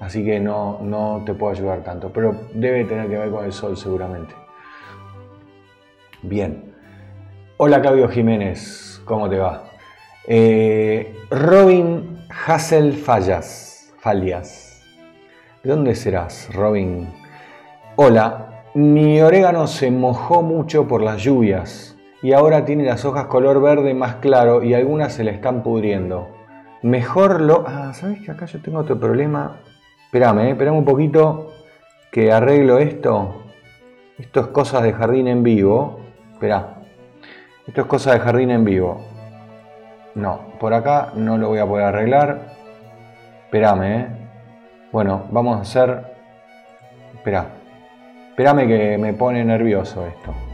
así 0.00 0.24
que 0.24 0.40
no, 0.40 0.78
no 0.82 1.22
te 1.24 1.34
puedo 1.34 1.52
ayudar 1.52 1.82
tanto, 1.82 2.10
pero 2.12 2.36
debe 2.54 2.84
tener 2.84 3.08
que 3.08 3.18
ver 3.18 3.30
con 3.30 3.44
el 3.44 3.52
sol 3.52 3.76
seguramente. 3.76 4.34
Bien. 6.22 6.74
Hola 7.58 7.80
Claudio 7.80 8.08
Jiménez, 8.08 9.00
¿cómo 9.04 9.30
te 9.30 9.38
va? 9.38 9.64
Eh, 10.26 11.16
Robin 11.30 12.18
Hassel 12.46 12.92
Fallas. 12.92 13.94
Fallas. 13.98 14.84
¿De 15.64 15.70
dónde 15.70 15.94
serás, 15.94 16.48
Robin? 16.54 17.08
Hola, 17.96 18.62
mi 18.74 19.20
orégano 19.20 19.66
se 19.66 19.90
mojó 19.90 20.42
mucho 20.42 20.86
por 20.86 21.02
las 21.02 21.22
lluvias 21.22 21.95
y 22.22 22.32
ahora 22.32 22.64
tiene 22.64 22.84
las 22.84 23.04
hojas 23.04 23.26
color 23.26 23.60
verde 23.60 23.94
más 23.94 24.16
claro 24.16 24.62
y 24.62 24.74
algunas 24.74 25.12
se 25.12 25.24
le 25.24 25.32
están 25.32 25.62
pudriendo. 25.62 26.28
Mejor 26.82 27.40
lo... 27.40 27.64
Ah, 27.66 27.92
¿sabes 27.94 28.20
que 28.20 28.30
acá 28.30 28.46
yo 28.46 28.60
tengo 28.60 28.78
otro 28.78 28.98
problema? 28.98 29.56
Espérame, 30.06 30.56
eh, 30.58 30.70
un 30.70 30.84
poquito 30.84 31.52
que 32.10 32.32
arreglo 32.32 32.78
esto. 32.78 33.42
Esto 34.18 34.40
es 34.40 34.46
cosas 34.48 34.82
de 34.82 34.92
jardín 34.92 35.28
en 35.28 35.42
vivo. 35.42 36.00
Espera, 36.32 36.76
esto 37.66 37.82
es 37.82 37.86
cosa 37.86 38.12
de 38.12 38.20
jardín 38.20 38.50
en 38.50 38.64
vivo. 38.64 39.04
No, 40.14 40.40
por 40.58 40.72
acá 40.72 41.12
no 41.14 41.36
lo 41.36 41.48
voy 41.48 41.58
a 41.58 41.66
poder 41.66 41.86
arreglar. 41.86 42.54
Espérame, 43.44 43.82
¿eh? 43.82 44.08
Bueno, 44.92 45.24
vamos 45.30 45.58
a 45.58 45.60
hacer... 45.62 46.16
Espera. 47.14 47.46
Espérame 48.30 48.66
que 48.66 48.98
me 48.98 49.12
pone 49.12 49.44
nervioso 49.44 50.06
esto. 50.06 50.45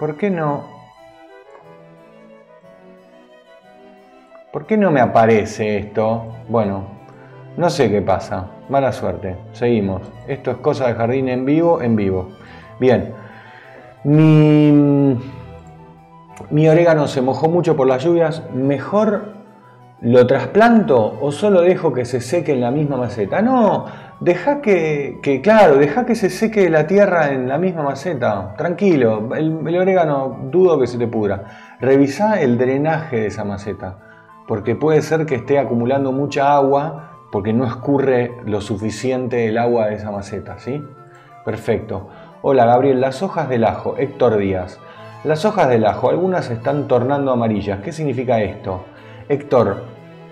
¿Por 0.00 0.16
qué 0.16 0.30
no? 0.30 0.64
¿Por 4.50 4.64
qué 4.64 4.78
no 4.78 4.90
me 4.90 5.00
aparece 5.00 5.76
esto? 5.76 6.36
Bueno, 6.48 6.84
no 7.58 7.68
sé 7.68 7.90
qué 7.90 8.00
pasa. 8.00 8.46
Mala 8.70 8.92
suerte. 8.92 9.36
Seguimos. 9.52 10.00
Esto 10.26 10.52
es 10.52 10.56
cosa 10.56 10.86
de 10.86 10.94
jardín 10.94 11.28
en 11.28 11.44
vivo, 11.44 11.82
en 11.82 11.96
vivo. 11.96 12.30
Bien. 12.80 13.12
Mi, 14.04 14.72
mi 16.48 16.66
orégano 16.66 17.06
se 17.06 17.20
mojó 17.20 17.50
mucho 17.50 17.76
por 17.76 17.86
las 17.86 18.02
lluvias. 18.02 18.42
Mejor 18.54 19.34
lo 20.00 20.26
trasplanto 20.26 21.18
o 21.20 21.30
solo 21.30 21.60
dejo 21.60 21.92
que 21.92 22.06
se 22.06 22.22
seque 22.22 22.52
en 22.52 22.62
la 22.62 22.70
misma 22.70 22.96
maceta. 22.96 23.42
No, 23.42 23.84
deja 24.20 24.60
que, 24.60 25.40
claro, 25.42 25.76
deja 25.76 26.04
que 26.06 26.14
se 26.14 26.30
seque 26.30 26.68
la 26.70 26.86
tierra 26.86 27.32
en 27.32 27.48
la 27.48 27.58
misma 27.58 27.82
maceta. 27.82 28.54
Tranquilo. 28.56 29.34
El, 29.34 29.76
orégano 29.76 30.38
dudo 30.50 30.78
que 30.78 30.86
se 30.86 30.98
te 30.98 31.06
pudra. 31.06 31.76
Revisa 31.80 32.40
el 32.40 32.58
drenaje 32.58 33.20
de 33.20 33.26
esa 33.26 33.44
maceta. 33.44 33.98
Porque 34.46 34.74
puede 34.74 35.02
ser 35.02 35.26
que 35.26 35.36
esté 35.36 35.58
acumulando 35.58 36.12
mucha 36.12 36.54
agua 36.54 37.26
porque 37.32 37.52
no 37.52 37.64
escurre 37.64 38.32
lo 38.44 38.60
suficiente 38.60 39.46
el 39.46 39.58
agua 39.58 39.86
de 39.86 39.94
esa 39.94 40.10
maceta, 40.10 40.58
¿sí? 40.58 40.82
Perfecto. 41.44 42.08
Hola 42.42 42.66
Gabriel, 42.66 43.00
las 43.00 43.22
hojas 43.22 43.48
del 43.48 43.64
ajo, 43.64 43.96
Héctor 43.96 44.36
Díaz. 44.38 44.80
Las 45.22 45.44
hojas 45.44 45.68
del 45.68 45.86
ajo, 45.86 46.10
algunas 46.10 46.50
están 46.50 46.88
tornando 46.88 47.30
amarillas. 47.30 47.80
¿Qué 47.80 47.92
significa 47.92 48.40
esto? 48.40 48.84
Héctor, 49.28 49.84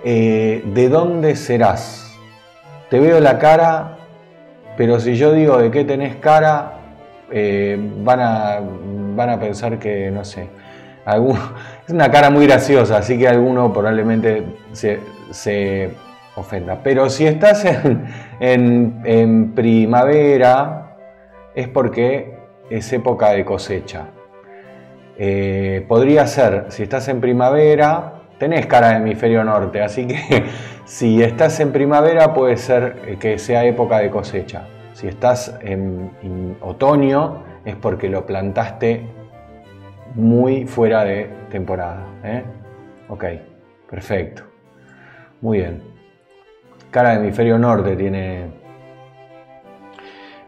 eh, 0.03 0.65
¿de 0.75 0.89
dónde 0.89 1.37
serás? 1.37 2.08
Te 2.91 2.99
veo 3.01 3.21
la 3.21 3.39
cara, 3.39 3.99
pero 4.77 4.99
si 4.99 5.17
yo 5.17 5.33
digo 5.33 5.59
de 5.59 5.71
qué 5.71 5.85
tenés 5.85 6.17
cara, 6.17 6.79
eh, 7.31 7.77
van, 7.99 8.21
a, 8.21 8.61
van 9.15 9.31
a 9.31 9.39
pensar 9.39 9.79
que, 9.79 10.11
no 10.11 10.25
sé. 10.25 10.49
es 11.87 11.93
una 11.93 12.11
cara 12.11 12.31
muy 12.31 12.47
graciosa, 12.47 12.99
así 12.99 13.19
que 13.19 13.29
alguno 13.29 13.73
probablemente 13.73 14.45
se, 14.73 15.91
ofenda. 16.35 16.81
Pero 16.83 17.11
si 17.11 17.27
estás 17.27 17.65
en, 18.41 19.53
primavera, 19.55 20.97
es 21.55 21.69
porque 21.69 22.39
es 22.71 22.93
época 22.93 23.31
de 23.31 23.45
cosecha. 23.45 24.07
Eh, 25.19 25.85
podría 25.89 26.27
ser, 26.27 26.67
si 26.69 26.85
estás 26.85 27.09
en 27.09 27.21
primavera, 27.21 28.18
tenés 28.39 28.67
cara 28.67 28.91
de 28.91 28.97
hemisferio 28.97 29.45
norte, 29.45 29.83
así 29.83 30.07
que 30.07 30.45
si 30.85 31.23
estás 31.23 31.61
en 31.61 31.73
primavera 31.73 32.33
puede 32.33 32.57
ser 32.57 33.19
que 33.19 33.39
sea 33.39 33.65
época 33.65 33.99
de 33.99 34.11
cosecha. 34.11 34.67
Si 34.93 35.07
estás 35.07 35.57
en, 35.61 36.57
otoño 36.61 37.45
es 37.65 37.77
porque 37.77 38.09
lo 38.09 38.27
plantaste 38.27 39.07
muy 40.15 40.67
fuera 40.67 41.05
de 41.05 41.31
temporada. 41.51 42.05
¿eh? 42.25 42.43
Ok, 43.09 43.25
perfecto. 43.89 44.43
Muy 45.41 45.59
bien. 45.59 45.83
Cara 46.91 47.11
de 47.11 47.17
hemisferio 47.17 47.59
norte 47.59 47.95
tiene. 47.95 48.59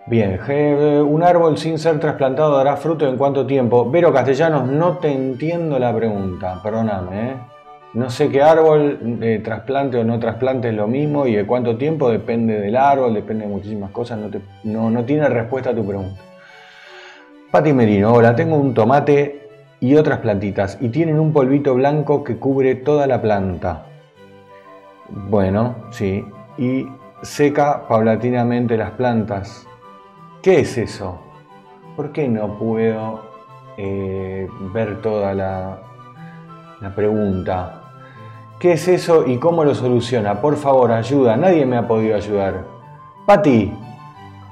Bien, 0.06 0.40
un 1.06 1.22
árbol 1.22 1.56
sin 1.56 1.78
ser 1.78 2.00
trasplantado 2.00 2.56
dará 2.56 2.76
fruto 2.76 3.08
en 3.08 3.16
cuánto 3.16 3.46
tiempo. 3.46 3.88
Vero 3.88 4.12
Castellanos, 4.12 4.66
no 4.66 4.98
te 4.98 5.12
entiendo 5.12 5.78
la 5.78 5.94
pregunta, 5.94 6.60
perdóname. 6.60 7.30
¿eh? 7.30 7.36
No 7.92 8.08
sé 8.08 8.28
qué 8.28 8.40
árbol, 8.40 9.18
eh, 9.20 9.40
trasplante 9.42 9.98
o 9.98 10.04
no 10.04 10.20
trasplante 10.20 10.68
es 10.68 10.74
lo 10.74 10.86
mismo 10.86 11.26
y 11.26 11.34
de 11.34 11.44
cuánto 11.44 11.76
tiempo 11.76 12.08
depende 12.08 12.60
del 12.60 12.76
árbol, 12.76 13.14
depende 13.14 13.46
de 13.46 13.50
muchísimas 13.50 13.90
cosas, 13.90 14.18
no, 14.62 14.90
no, 14.90 15.04
tiene 15.04 15.28
respuesta 15.28 15.70
a 15.70 15.74
tu 15.74 15.84
pregunta. 15.84 16.20
Pati 17.50 17.72
Merino, 17.72 18.12
hola, 18.12 18.36
tengo 18.36 18.56
un 18.56 18.74
tomate 18.74 19.48
y 19.80 19.96
otras 19.96 20.20
plantitas 20.20 20.78
y 20.80 20.90
tienen 20.90 21.18
un 21.18 21.32
polvito 21.32 21.74
blanco 21.74 22.22
que 22.22 22.36
cubre 22.36 22.76
toda 22.76 23.08
la 23.08 23.20
planta. 23.20 23.86
Bueno, 25.08 25.74
sí, 25.90 26.24
y 26.58 26.86
seca 27.22 27.88
paulatinamente 27.88 28.76
las 28.76 28.92
plantas. 28.92 29.66
¿Qué 30.42 30.60
es 30.60 30.78
eso? 30.78 31.20
¿Por 31.96 32.12
qué 32.12 32.28
no 32.28 32.56
puedo 32.56 33.24
eh, 33.76 34.46
ver 34.72 35.02
toda 35.02 35.34
la, 35.34 35.82
la 36.80 36.94
pregunta? 36.94 37.79
¿Qué 38.60 38.72
es 38.72 38.88
eso 38.88 39.26
y 39.26 39.38
cómo 39.38 39.64
lo 39.64 39.74
soluciona? 39.74 40.42
Por 40.42 40.54
favor, 40.56 40.92
ayuda. 40.92 41.34
Nadie 41.34 41.64
me 41.64 41.78
ha 41.78 41.88
podido 41.88 42.14
ayudar. 42.14 42.66
Pati, 43.24 43.72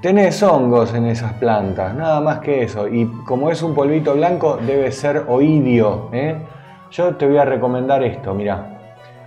tenés 0.00 0.43
hongos 0.43 0.95
en 0.95 1.05
esas 1.05 1.35
plantas, 1.35 1.95
nada 1.95 2.19
más 2.23 2.38
que 2.38 2.62
eso. 2.62 2.88
Y 2.88 3.05
como 3.27 3.50
es 3.50 3.62
un 3.62 3.75
polvito 3.75 4.15
blanco, 4.15 4.59
debe 4.67 4.93
ser 4.93 5.25
oidio. 5.29 6.09
¿eh? 6.12 6.38
Yo 6.91 7.17
te 7.17 7.27
voy 7.27 7.37
a 7.37 7.45
recomendar 7.45 8.03
esto, 8.03 8.33
mira. 8.33 8.79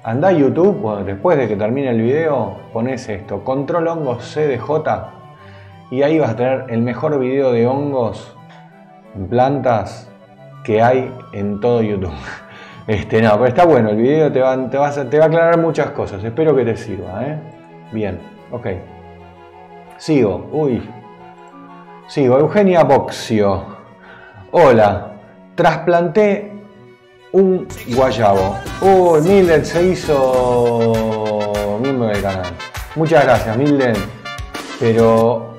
Anda 0.03 0.29
a 0.29 0.31
YouTube, 0.31 1.05
después 1.05 1.37
de 1.37 1.47
que 1.47 1.55
termine 1.55 1.91
el 1.91 2.01
video, 2.01 2.57
pones 2.73 3.07
esto, 3.07 3.43
control 3.43 3.87
hongos 3.87 4.33
CDJ, 4.33 5.91
y 5.91 6.01
ahí 6.01 6.17
vas 6.17 6.31
a 6.31 6.35
tener 6.35 6.65
el 6.69 6.81
mejor 6.81 7.19
video 7.19 7.51
de 7.51 7.67
hongos 7.67 8.35
en 9.13 9.27
plantas 9.27 10.11
que 10.63 10.81
hay 10.81 11.13
en 11.33 11.59
todo 11.59 11.83
YouTube. 11.83 12.17
Este, 12.91 13.21
no, 13.21 13.31
pero 13.35 13.45
está 13.45 13.63
bueno, 13.63 13.91
el 13.91 13.95
video 13.95 14.29
te 14.29 14.41
va, 14.41 14.69
te, 14.69 14.77
va 14.77 14.87
a 14.89 15.27
aclarar 15.27 15.57
muchas 15.57 15.91
cosas. 15.91 16.21
Espero 16.25 16.53
que 16.53 16.65
te 16.65 16.75
sirva, 16.75 17.23
¿eh? 17.25 17.39
Bien, 17.93 18.19
ok. 18.51 18.67
Sigo, 19.97 20.49
uy. 20.51 20.83
Sigo, 22.07 22.37
Eugenia 22.37 22.83
Boxio. 22.83 23.65
Hola, 24.51 25.13
trasplanté 25.55 26.51
un 27.31 27.65
guayabo. 27.95 28.57
Uy, 28.81 29.21
Milden 29.21 29.63
se 29.63 29.87
hizo 29.87 31.79
miembro 31.81 32.09
del 32.09 32.21
canal. 32.21 32.51
Muchas 32.97 33.23
gracias, 33.23 33.55
Milden. 33.55 33.95
Pero 34.81 35.53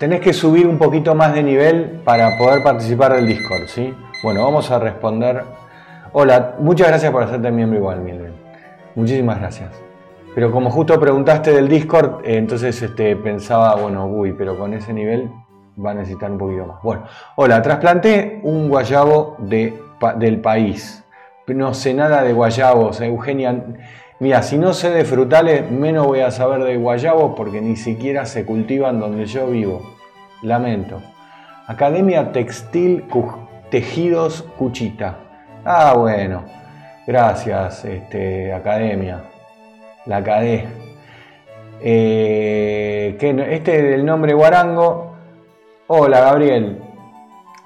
tenés 0.00 0.20
que 0.20 0.32
subir 0.32 0.66
un 0.66 0.78
poquito 0.78 1.14
más 1.14 1.34
de 1.34 1.44
nivel 1.44 2.00
para 2.04 2.36
poder 2.36 2.64
participar 2.64 3.14
del 3.14 3.28
Discord, 3.28 3.68
¿sí? 3.68 3.94
Bueno, 4.24 4.42
vamos 4.42 4.72
a 4.72 4.80
responder 4.80 5.44
Hola, 6.16 6.54
muchas 6.60 6.86
gracias 6.86 7.10
por 7.10 7.24
hacerte 7.24 7.50
miembro 7.50 7.76
igual, 7.76 7.98
Mildred. 7.98 8.30
Muchísimas 8.94 9.40
gracias. 9.40 9.72
Pero 10.32 10.52
como 10.52 10.70
justo 10.70 11.00
preguntaste 11.00 11.52
del 11.52 11.66
Discord, 11.66 12.24
eh, 12.24 12.36
entonces 12.36 12.80
este, 12.80 13.16
pensaba, 13.16 13.74
bueno, 13.74 14.06
uy, 14.06 14.32
pero 14.32 14.56
con 14.56 14.74
ese 14.74 14.92
nivel 14.92 15.28
va 15.84 15.90
a 15.90 15.94
necesitar 15.94 16.30
un 16.30 16.38
poquito 16.38 16.66
más. 16.66 16.80
Bueno, 16.84 17.02
hola, 17.34 17.60
trasplanté 17.62 18.38
un 18.44 18.68
guayabo 18.68 19.34
de, 19.40 19.76
del 20.18 20.40
país. 20.40 21.04
No 21.48 21.74
sé 21.74 21.94
nada 21.94 22.22
de 22.22 22.32
guayabos, 22.32 23.00
Eugenia. 23.00 23.64
Mira, 24.20 24.42
si 24.42 24.56
no 24.56 24.72
sé 24.72 24.90
de 24.90 25.04
frutales, 25.04 25.68
menos 25.68 26.06
voy 26.06 26.20
a 26.20 26.30
saber 26.30 26.62
de 26.62 26.76
guayabos 26.76 27.32
porque 27.36 27.60
ni 27.60 27.74
siquiera 27.74 28.24
se 28.24 28.46
cultivan 28.46 29.00
donde 29.00 29.26
yo 29.26 29.48
vivo. 29.48 29.82
Lamento. 30.42 31.02
Academia 31.66 32.30
Textil 32.30 33.04
Tejidos 33.68 34.42
Cuchita. 34.56 35.23
Ah, 35.66 35.94
bueno. 35.96 36.42
Gracias, 37.06 37.86
este, 37.86 38.52
Academia. 38.52 39.22
La 40.04 40.18
Acadé. 40.18 40.66
Eh, 41.80 43.16
este 43.50 43.82
del 43.82 44.04
nombre 44.04 44.34
Guarango. 44.34 45.14
Hola, 45.86 46.20
Gabriel. 46.20 46.82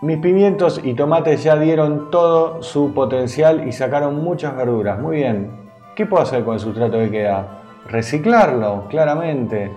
Mis 0.01 0.19
pimientos 0.19 0.81
y 0.85 0.95
tomates 0.95 1.43
ya 1.43 1.57
dieron 1.57 2.09
todo 2.13 2.63
su 2.63 2.95
potencial 2.95 3.67
y 3.67 3.73
sacaron 3.73 4.23
muchas 4.23 4.57
verduras. 4.57 5.01
Muy 5.01 5.17
bien. 5.17 5.51
¿Qué 5.97 6.07
puedo 6.07 6.23
hacer 6.23 6.45
con 6.45 6.55
el 6.55 6.61
sustrato 6.61 6.99
que 6.99 7.11
queda? 7.11 7.63
Reciclarlo, 7.89 8.87
claramente. 8.89 9.73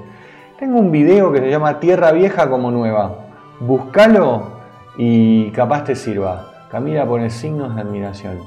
Tengo 0.59 0.77
un 0.77 0.91
video 0.91 1.31
que 1.31 1.39
se 1.39 1.49
llama 1.49 1.79
Tierra 1.79 2.11
Vieja 2.11 2.47
como 2.51 2.69
Nueva. 2.69 3.15
Búscalo 3.59 4.43
y 4.95 5.49
capaz 5.51 5.85
te 5.85 5.95
sirva. 5.95 6.50
Camila 6.71 7.05
pone 7.05 7.29
signos 7.29 7.75
de 7.75 7.81
admiración. 7.81 8.39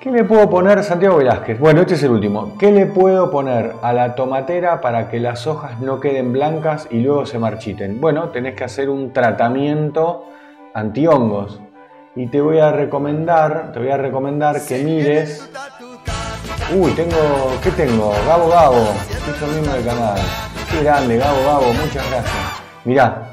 ¿Qué 0.00 0.12
le 0.12 0.22
puedo 0.22 0.48
poner, 0.48 0.84
Santiago 0.84 1.16
Velázquez? 1.16 1.58
Bueno, 1.58 1.80
este 1.80 1.94
es 1.94 2.02
el 2.04 2.12
último. 2.12 2.56
¿Qué 2.58 2.70
le 2.70 2.86
puedo 2.86 3.30
poner 3.30 3.74
a 3.82 3.92
la 3.92 4.14
tomatera 4.14 4.80
para 4.80 5.10
que 5.10 5.18
las 5.18 5.48
hojas 5.48 5.80
no 5.80 5.98
queden 5.98 6.32
blancas 6.32 6.86
y 6.92 7.00
luego 7.00 7.26
se 7.26 7.40
marchiten? 7.40 8.00
Bueno, 8.00 8.28
tenés 8.28 8.54
que 8.54 8.62
hacer 8.62 8.88
un 8.88 9.12
tratamiento 9.12 10.26
antihongos. 10.74 11.60
Y 12.14 12.28
te 12.28 12.40
voy 12.40 12.60
a 12.60 12.70
recomendar, 12.70 13.72
te 13.72 13.80
voy 13.80 13.90
a 13.90 13.96
recomendar 13.96 14.64
que 14.64 14.82
mires. 14.84 15.50
Uy, 16.72 16.92
tengo. 16.92 17.16
¿Qué 17.64 17.72
tengo? 17.72 18.12
Gabo 18.26 18.48
Gabo. 18.48 18.86
Hizo 19.28 19.46
mismo 19.48 19.74
del 19.74 19.84
canal. 19.84 20.18
Qué 20.70 20.84
grande, 20.84 21.16
Gabo 21.16 21.42
Gabo, 21.44 21.72
muchas 21.72 22.08
gracias. 22.10 22.62
Mirá, 22.84 23.29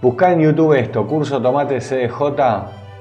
Busca 0.00 0.30
en 0.30 0.38
YouTube 0.38 0.74
esto, 0.74 1.04
curso 1.08 1.42
tomate 1.42 1.80
CDJ, 1.80 2.22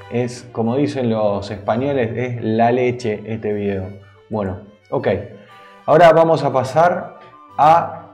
es 0.09 0.49
como 0.51 0.75
dicen 0.75 1.11
los 1.11 1.51
españoles, 1.51 2.09
es 2.15 2.43
la 2.43 2.71
leche 2.71 3.21
este 3.27 3.53
video. 3.53 3.83
Bueno, 4.31 4.61
ok. 4.89 5.07
Ahora 5.85 6.11
vamos 6.11 6.43
a 6.43 6.51
pasar 6.51 7.19
a 7.55 8.07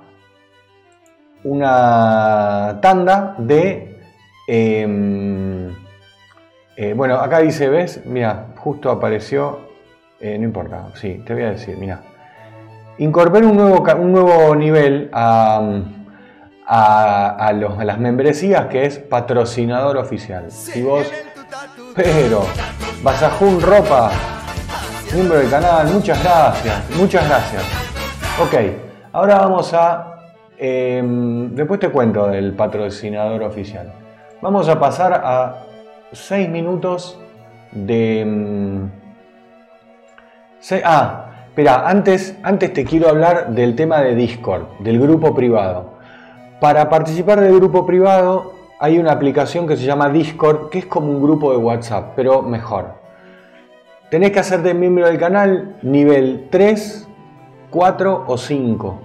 una 1.46 2.80
tanda 2.82 3.36
de... 3.38 4.02
Em, 4.50 5.70
eh, 6.76 6.94
bueno, 6.94 7.16
acá 7.20 7.40
dice, 7.40 7.70
¿ves? 7.70 8.06
Mira, 8.06 8.48
justo 8.58 8.92
apareció, 8.92 9.60
eh, 10.20 10.38
no 10.38 10.44
importa, 10.44 10.90
sí, 10.96 11.24
te 11.26 11.34
voy 11.34 11.44
a 11.44 11.52
decir, 11.52 11.78
mira. 11.78 12.02
Incorpora 12.98 13.48
un 13.48 13.56
nuevo, 13.56 13.82
un 13.98 14.12
nuevo 14.12 14.54
nivel 14.58 15.10
a 15.14 15.62
a, 16.66 17.54
las 17.84 18.00
membresías 18.00 18.68
que 18.68 18.86
es 18.86 19.00
patrocinador 19.00 19.98
oficial. 19.98 20.52
Si 20.52 20.82
vos, 20.82 21.12
pero, 21.96 22.44
Basajun 23.04 23.62
Ropa, 23.62 24.12
miembro 25.14 25.38
del 25.38 25.50
canal, 25.50 25.88
muchas 25.88 26.24
gracias, 26.24 26.90
muchas 26.98 27.28
gracias. 27.28 27.64
Ok, 28.42 28.56
ahora 29.12 29.38
vamos 29.40 29.74
a, 29.74 30.16
em, 30.58 31.54
después 31.54 31.80
te 31.80 31.90
cuento 31.90 32.28
del 32.28 32.54
patrocinador 32.54 33.44
oficial. 33.44 33.94
Vamos 34.42 34.68
a 34.68 34.80
pasar 34.80 35.14
a 35.14 35.66
6 36.12 36.50
minutos 36.50 37.20
de... 37.72 38.22
Em, 38.22 38.90
ah, 40.84 41.26
espera, 41.48 41.88
antes, 41.88 42.38
antes 42.44 42.74
te 42.74 42.84
quiero 42.84 43.10
hablar 43.10 43.50
del 43.50 43.76
tema 43.76 44.02
de 44.02 44.16
Discord, 44.16 44.80
del 44.80 45.00
grupo 45.00 45.36
privado. 45.36 45.93
Para 46.64 46.90
participar 46.90 47.42
del 47.42 47.56
grupo 47.56 47.86
privado 47.86 48.54
hay 48.80 48.98
una 48.98 49.12
aplicación 49.12 49.68
que 49.68 49.76
se 49.76 49.84
llama 49.84 50.08
Discord, 50.08 50.70
que 50.70 50.80
es 50.80 50.86
como 50.86 51.08
un 51.12 51.22
grupo 51.22 51.52
de 51.52 51.58
WhatsApp, 51.58 52.14
pero 52.16 52.42
mejor. 52.42 52.94
Tenés 54.10 54.32
que 54.32 54.40
hacerte 54.40 54.74
miembro 54.74 55.06
del 55.06 55.18
canal 55.18 55.76
nivel 55.82 56.48
3, 56.50 57.10
4 57.70 58.24
o 58.26 58.38
5. 58.38 59.00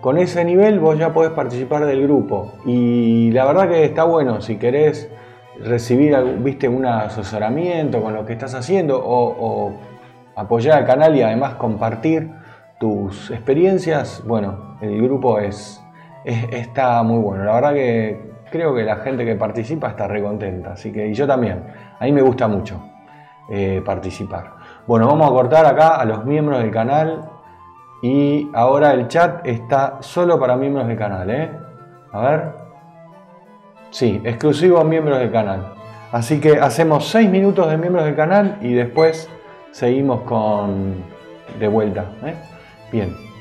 Con 0.00 0.16
ese 0.16 0.46
nivel 0.46 0.80
vos 0.80 0.96
ya 0.98 1.12
podés 1.12 1.32
participar 1.32 1.84
del 1.84 2.04
grupo. 2.04 2.54
Y 2.64 3.30
la 3.32 3.44
verdad 3.44 3.68
que 3.68 3.84
está 3.84 4.04
bueno, 4.04 4.40
si 4.40 4.56
querés 4.56 5.10
recibir 5.60 6.16
viste, 6.38 6.70
un 6.70 6.86
asesoramiento 6.86 8.00
con 8.00 8.14
lo 8.14 8.24
que 8.24 8.32
estás 8.32 8.54
haciendo 8.54 8.98
o, 9.04 9.74
apoyar 10.36 10.78
al 10.78 10.86
canal 10.86 11.14
y 11.14 11.20
además 11.20 11.56
compartir 11.56 12.30
tus 12.80 13.30
experiencias, 13.30 14.22
bueno, 14.26 14.78
el 14.80 15.02
grupo 15.02 15.38
es, 15.38 15.83
está 16.24 17.02
muy 17.02 17.18
bueno. 17.18 17.44
La 17.44 17.54
verdad 17.54 17.74
que 17.74 18.34
creo 18.50 18.74
que 18.74 18.82
la 18.82 18.96
gente 18.96 19.24
que 19.24 19.34
participa 19.34 19.88
está 19.88 20.06
recontenta, 20.06 20.72
así 20.72 20.92
que 20.92 21.08
y 21.08 21.14
yo 21.14 21.26
también. 21.26 21.64
A 21.98 22.04
mí 22.04 22.12
me 22.12 22.22
gusta 22.22 22.48
mucho 22.48 22.80
eh, 23.50 23.82
participar. 23.84 24.54
Bueno, 24.86 25.06
vamos 25.06 25.30
a 25.30 25.32
cortar 25.32 25.66
acá 25.66 25.96
a 25.96 26.04
los 26.04 26.24
miembros 26.24 26.60
del 26.60 26.70
canal 26.70 27.30
y 28.02 28.50
ahora 28.54 28.92
el 28.92 29.08
chat 29.08 29.46
está 29.46 29.98
solo 30.00 30.38
para 30.38 30.56
miembros 30.56 30.86
del 30.86 30.96
canal, 30.96 31.30
¿eh? 31.30 31.50
A 32.12 32.20
ver. 32.20 32.52
Sí, 33.90 34.20
exclusivo 34.24 34.78
a 34.78 34.84
miembros 34.84 35.18
del 35.18 35.30
canal. 35.30 35.72
Así 36.12 36.40
que 36.40 36.58
hacemos 36.58 37.08
6 37.08 37.28
minutos 37.28 37.68
de 37.68 37.76
miembros 37.76 38.04
del 38.04 38.14
canal 38.14 38.58
y 38.60 38.72
después 38.72 39.28
seguimos 39.72 40.22
con 40.22 41.02
de 41.58 41.68
vuelta. 41.68 42.04
¿eh? 42.24 42.34
Bien. 42.92 43.33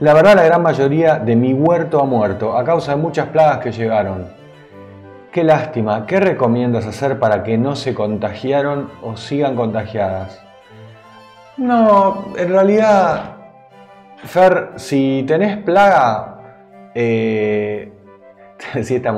La 0.00 0.14
verdad 0.14 0.36
la 0.36 0.44
gran 0.44 0.62
mayoría 0.62 1.16
de 1.16 1.34
mi 1.34 1.52
huerto 1.52 2.00
ha 2.00 2.04
muerto 2.04 2.56
a 2.56 2.62
causa 2.62 2.92
de 2.92 2.98
muchas 3.02 3.30
plagas 3.30 3.58
que 3.58 3.72
llegaron. 3.72 4.28
Qué 5.32 5.42
lástima, 5.42 6.06
¿qué 6.06 6.20
recomiendas 6.20 6.86
hacer 6.86 7.18
para 7.18 7.42
que 7.42 7.58
no 7.58 7.74
se 7.74 7.94
contagiaron 7.94 8.90
o 9.02 9.16
sigan 9.16 9.56
contagiadas? 9.56 10.40
No, 11.56 12.28
en 12.36 12.48
realidad, 12.48 13.38
Fer, 14.18 14.70
si 14.76 15.24
tenés 15.26 15.56
plaga, 15.56 16.42
eh, 16.94 17.90
sí, 18.82 18.94
está. 18.94 19.12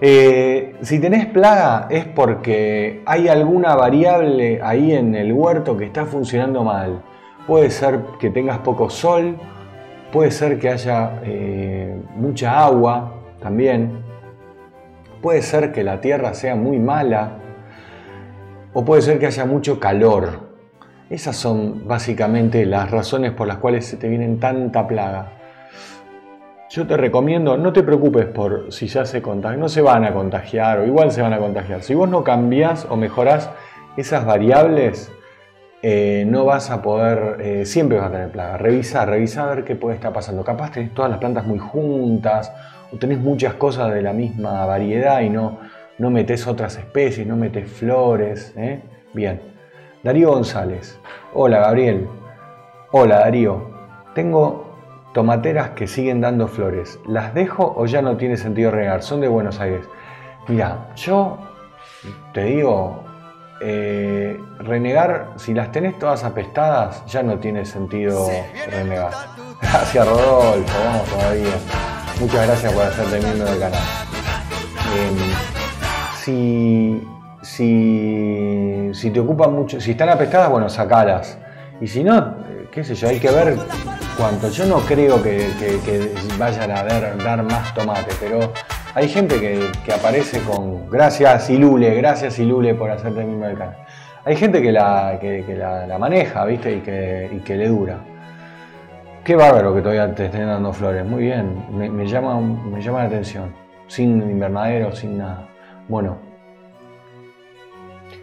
Eh, 0.00 0.76
si 0.80 0.98
tenés 0.98 1.26
plaga 1.26 1.88
es 1.90 2.06
porque 2.06 3.02
hay 3.04 3.28
alguna 3.28 3.74
variable 3.74 4.60
ahí 4.62 4.94
en 4.94 5.14
el 5.14 5.34
huerto 5.34 5.76
que 5.76 5.84
está 5.84 6.06
funcionando 6.06 6.64
mal. 6.64 7.02
Puede 7.46 7.68
ser 7.68 8.00
que 8.18 8.30
tengas 8.30 8.58
poco 8.60 8.88
sol, 8.88 9.36
puede 10.12 10.30
ser 10.30 10.58
que 10.58 10.68
haya 10.68 11.20
eh, 11.24 11.96
mucha 12.16 12.64
agua 12.64 13.14
también, 13.40 14.02
puede 15.22 15.42
ser 15.42 15.72
que 15.72 15.84
la 15.84 16.00
tierra 16.00 16.34
sea 16.34 16.56
muy 16.56 16.78
mala 16.78 17.38
o 18.72 18.84
puede 18.84 19.02
ser 19.02 19.18
que 19.18 19.26
haya 19.26 19.44
mucho 19.44 19.78
calor. 19.78 20.50
Esas 21.08 21.36
son 21.36 21.88
básicamente 21.88 22.64
las 22.66 22.90
razones 22.90 23.32
por 23.32 23.48
las 23.48 23.58
cuales 23.58 23.84
se 23.84 23.96
te 23.96 24.08
vienen 24.08 24.38
tanta 24.38 24.86
plaga. 24.86 25.32
Yo 26.70 26.86
te 26.86 26.96
recomiendo, 26.96 27.56
no 27.56 27.72
te 27.72 27.82
preocupes 27.82 28.26
por 28.26 28.72
si 28.72 28.86
ya 28.86 29.04
se 29.04 29.20
contagian, 29.20 29.58
no 29.58 29.68
se 29.68 29.82
van 29.82 30.04
a 30.04 30.14
contagiar 30.14 30.78
o 30.78 30.86
igual 30.86 31.10
se 31.10 31.20
van 31.20 31.32
a 31.32 31.38
contagiar. 31.38 31.82
Si 31.82 31.94
vos 31.94 32.08
no 32.08 32.22
cambiás 32.22 32.86
o 32.88 32.96
mejorás 32.96 33.50
esas 33.96 34.24
variables, 34.24 35.10
eh, 35.82 36.24
no 36.26 36.44
vas 36.44 36.70
a 36.70 36.82
poder, 36.82 37.40
eh, 37.40 37.66
siempre 37.66 37.98
vas 37.98 38.08
a 38.08 38.12
tener 38.12 38.30
plaga. 38.30 38.56
Revisa, 38.56 39.04
revisa 39.06 39.44
a 39.44 39.54
ver 39.54 39.64
qué 39.64 39.76
puede 39.76 39.96
estar 39.96 40.12
pasando. 40.12 40.44
Capaz 40.44 40.72
tenés 40.72 40.92
todas 40.94 41.10
las 41.10 41.20
plantas 41.20 41.46
muy 41.46 41.58
juntas 41.58 42.52
o 42.92 42.96
tenés 42.96 43.18
muchas 43.18 43.54
cosas 43.54 43.92
de 43.92 44.02
la 44.02 44.12
misma 44.12 44.64
variedad 44.66 45.20
y 45.20 45.30
no, 45.30 45.58
no 45.98 46.10
metes 46.10 46.46
otras 46.46 46.76
especies, 46.76 47.26
no 47.26 47.36
metes 47.36 47.70
flores. 47.70 48.52
¿eh? 48.56 48.80
Bien. 49.14 49.40
Darío 50.02 50.30
González. 50.30 50.98
Hola 51.34 51.60
Gabriel. 51.60 52.08
Hola 52.92 53.20
Darío. 53.20 53.70
Tengo 54.14 54.70
tomateras 55.12 55.70
que 55.70 55.86
siguen 55.86 56.20
dando 56.20 56.46
flores, 56.46 57.00
¿las 57.06 57.34
dejo 57.34 57.74
o 57.76 57.86
ya 57.86 58.00
no 58.02 58.16
tiene 58.16 58.36
sentido 58.36 58.70
regar? 58.70 59.02
Son 59.02 59.20
de 59.20 59.28
Buenos 59.28 59.60
Aires. 59.60 59.84
Mira, 60.48 60.88
yo 60.96 61.38
te 62.32 62.44
digo, 62.44 63.04
eh, 63.60 64.40
renegar, 64.58 65.34
si 65.36 65.52
las 65.52 65.70
tenés 65.70 65.98
todas 65.98 66.24
apestadas, 66.24 67.04
ya 67.06 67.22
no 67.22 67.38
tiene 67.38 67.64
sentido 67.64 68.26
renegar. 68.70 69.12
Gracias 69.60 70.06
Rodolfo, 70.06 70.78
vamos 70.84 71.08
todavía. 71.08 71.54
Muchas 72.18 72.46
gracias 72.46 72.72
por 72.72 72.82
hacerte 72.82 73.18
miembro 73.18 73.46
del 73.46 73.60
canal. 73.60 73.80
Em, 74.94 75.16
si, 76.22 77.08
si, 77.42 78.90
si 78.92 79.10
te 79.10 79.20
ocupan 79.20 79.54
mucho, 79.54 79.80
si 79.80 79.92
están 79.92 80.08
apestadas, 80.08 80.50
bueno, 80.50 80.68
sacalas. 80.68 81.38
Y 81.80 81.86
si 81.86 82.04
no, 82.04 82.36
qué 82.70 82.84
sé 82.84 82.94
yo, 82.94 83.08
hay 83.08 83.20
que 83.20 83.30
ver 83.30 83.56
cuánto. 84.18 84.50
Yo 84.50 84.66
no 84.66 84.80
creo 84.80 85.22
que, 85.22 86.12
vayan 86.38 86.70
a 86.70 86.82
dar 86.84 87.42
más 87.42 87.74
tomate, 87.74 88.12
pero 88.20 88.52
hay 88.94 89.08
gente 89.08 89.40
que, 89.40 89.92
aparece 89.92 90.40
con 90.40 90.90
gracias 90.90 91.48
Ilule, 91.50 91.94
gracias 91.94 92.38
Ilule 92.38 92.74
por 92.74 92.90
hacerte 92.90 93.24
mismo 93.24 93.46
del 93.46 93.56
canal. 93.56 93.76
Hay 94.24 94.36
gente 94.36 94.60
que 94.60 94.72
la, 94.72 95.96
maneja, 95.98 96.44
¿viste? 96.44 96.76
Y 96.76 96.80
que, 96.80 97.56
le 97.56 97.68
dura. 97.68 97.98
Qué 99.24 99.36
bárbaro 99.36 99.74
que 99.74 99.80
todavía 99.80 100.14
te 100.14 100.26
estén 100.26 100.46
dando 100.46 100.72
flores. 100.72 101.06
Muy 101.06 101.24
bien, 101.24 101.64
me, 101.70 102.06
llama, 102.06 102.40
me 102.40 102.80
llama 102.82 103.00
la 103.00 103.04
atención. 103.04 103.54
Sin 103.86 104.20
invernadero, 104.22 104.94
sin 104.94 105.18
nada. 105.18 105.48
Bueno. 105.88 106.18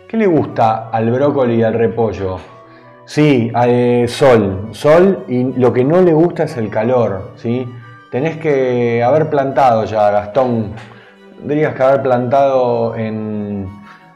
¿Qué 0.07 0.17
le 0.17 0.27
gusta 0.27 0.89
al 0.89 1.11
brócoli 1.11 1.55
y 1.55 1.63
al 1.63 1.73
repollo? 1.73 2.37
Sí, 3.05 3.51
eh, 3.65 4.05
sol, 4.07 4.69
sol 4.71 5.25
y 5.27 5.53
lo 5.53 5.73
que 5.73 5.83
no 5.83 6.01
le 6.01 6.13
gusta 6.13 6.43
es 6.43 6.57
el 6.57 6.69
calor, 6.69 7.31
¿sí? 7.35 7.67
Tenés 8.11 8.37
que 8.37 9.03
haber 9.03 9.29
plantado 9.29 9.83
ya, 9.83 10.09
Gastón, 10.11 10.73
tendrías 11.39 11.73
que 11.73 11.83
haber 11.83 12.01
plantado 12.01 12.95
en, 12.95 13.67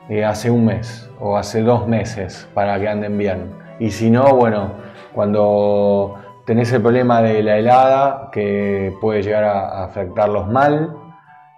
eh, 0.08 0.24
hace 0.24 0.50
un 0.50 0.66
mes 0.66 1.10
o 1.20 1.38
hace 1.38 1.62
dos 1.62 1.88
meses 1.88 2.48
para 2.54 2.80
que 2.80 2.88
anden 2.88 3.18
bien. 3.18 3.52
Y 3.80 3.92
si 3.92 4.10
no, 4.10 4.34
bueno, 4.36 4.72
cuando 5.14 6.16
tenés 6.46 6.72
el 6.72 6.82
problema 6.82 7.22
de 7.22 7.44
la 7.44 7.58
helada 7.58 8.30
que 8.32 8.96
puede 9.02 9.24
llegar 9.24 9.44
a, 9.44 9.84
afectarlos 9.84 10.48
mal, 10.48 10.96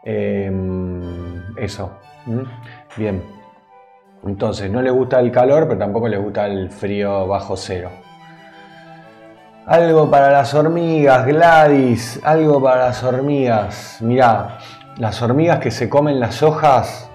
em, 0.03 1.55
eso. 1.57 1.91
Bien. 2.97 3.21
Entonces, 4.25 4.71
no 4.71 4.81
le 4.81 4.89
gusta 4.89 5.19
el 5.19 5.31
calor, 5.31 5.67
pero 5.67 5.77
tampoco 5.77 6.07
le 6.07 6.17
gusta 6.17 6.47
el 6.47 6.71
frío 6.71 7.27
bajo 7.27 7.55
cero. 7.55 7.89
Algo 9.65 10.09
para 10.11 10.31
las 10.31 10.53
hormigas, 10.53 11.25
Gladys, 11.25 12.19
algo 12.23 12.61
para 12.61 12.87
las 12.87 13.03
hormigas. 13.03 13.97
Mirá, 14.01 14.57
las 14.97 15.21
hormigas 15.21 15.59
que 15.59 15.71
se 15.71 15.89
comen 15.89 16.19
las 16.19 16.43
hojas, 16.43 17.09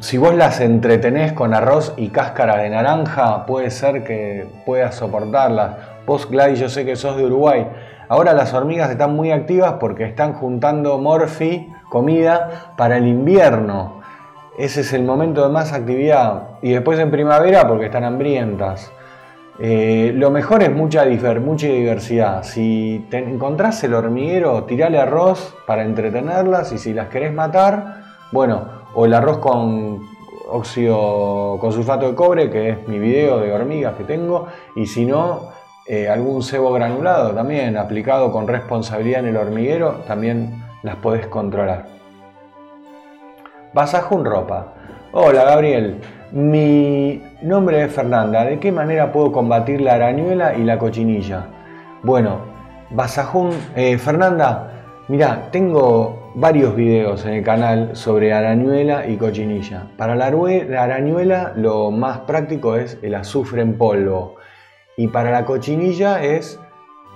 si 0.00 0.18
vos 0.18 0.34
las 0.34 0.60
entretenés 0.60 1.32
con 1.32 1.54
arroz 1.54 1.94
y 1.96 2.08
cáscara 2.08 2.56
de 2.56 2.70
naranja, 2.70 3.46
puede 3.46 3.70
ser 3.70 4.02
que 4.02 4.48
puedas 4.64 4.96
soportarlas. 4.96 5.76
Vos, 6.04 6.28
Gladys, 6.28 6.58
yo 6.58 6.68
sé 6.68 6.84
que 6.84 6.96
sos 6.96 7.16
de 7.16 7.24
Uruguay. 7.24 7.68
Ahora 8.08 8.32
las 8.32 8.52
hormigas 8.52 8.90
están 8.90 9.14
muy 9.14 9.30
activas 9.30 9.74
porque 9.80 10.04
están 10.04 10.32
juntando 10.34 10.98
morfi, 10.98 11.72
comida, 11.88 12.72
para 12.76 12.96
el 12.96 13.06
invierno 13.06 13.96
ese 14.58 14.80
es 14.80 14.92
el 14.94 15.02
momento 15.02 15.42
de 15.42 15.50
más 15.50 15.72
actividad. 15.72 16.48
Y 16.62 16.72
después 16.72 16.98
en 16.98 17.10
primavera 17.10 17.68
porque 17.68 17.86
están 17.86 18.04
hambrientas. 18.04 18.90
Eh, 19.58 20.12
lo 20.14 20.30
mejor 20.30 20.62
es 20.62 20.70
mucha, 20.70 21.04
diversidad. 21.04 22.42
Si 22.42 23.06
te 23.10 23.18
encontrás 23.18 23.82
el 23.84 23.94
hormiguero, 23.94 24.64
tirale 24.64 24.98
arroz 24.98 25.54
para 25.66 25.82
entretenerlas 25.82 26.72
y 26.72 26.78
si 26.78 26.92
las 26.92 27.08
querés 27.08 27.32
matar, 27.32 28.02
bueno, 28.32 28.68
o 28.94 29.06
el 29.06 29.14
arroz 29.14 29.38
con 29.38 30.02
óxido 30.48 31.56
con 31.58 31.72
sulfato 31.72 32.08
de 32.08 32.14
cobre, 32.14 32.50
que 32.50 32.70
es 32.70 32.88
mi 32.88 32.98
video 32.98 33.40
de 33.40 33.52
hormigas 33.52 33.94
que 33.94 34.04
tengo, 34.04 34.46
y 34.76 34.86
si 34.86 35.06
no, 35.06 35.50
eh, 35.86 36.08
algún 36.08 36.42
cebo 36.42 36.72
granulado 36.72 37.30
también 37.30 37.76
aplicado 37.76 38.30
con 38.30 38.46
responsabilidad 38.46 39.20
en 39.20 39.28
el 39.28 39.36
hormiguero, 39.36 40.02
también 40.06 40.62
las 40.82 40.96
podés 40.96 41.26
controlar. 41.28 41.86
Basajún 43.72 44.24
Ropa. 44.24 44.72
Hola 45.12 45.44
Gabriel, 45.44 46.00
mi 46.36 47.22
nombre 47.40 47.82
es 47.82 47.92
Fernanda. 47.92 48.44
¿De 48.44 48.58
qué 48.58 48.70
manera 48.70 49.10
puedo 49.10 49.32
combatir 49.32 49.80
la 49.80 49.94
arañuela 49.94 50.54
y 50.54 50.64
la 50.64 50.78
cochinilla? 50.78 51.46
Bueno, 52.02 52.40
Basajún, 52.90 53.52
eh, 53.74 53.96
Fernanda, 53.96 55.04
mira, 55.08 55.48
tengo 55.50 56.32
varios 56.34 56.76
videos 56.76 57.24
en 57.24 57.32
el 57.32 57.42
canal 57.42 57.96
sobre 57.96 58.34
arañuela 58.34 59.06
y 59.06 59.16
cochinilla. 59.16 59.86
Para 59.96 60.14
la, 60.14 60.30
la 60.30 60.82
arañuela 60.82 61.54
lo 61.56 61.90
más 61.90 62.18
práctico 62.20 62.76
es 62.76 62.98
el 63.00 63.14
azufre 63.14 63.62
en 63.62 63.78
polvo 63.78 64.34
y 64.98 65.08
para 65.08 65.30
la 65.30 65.46
cochinilla 65.46 66.22
es 66.22 66.60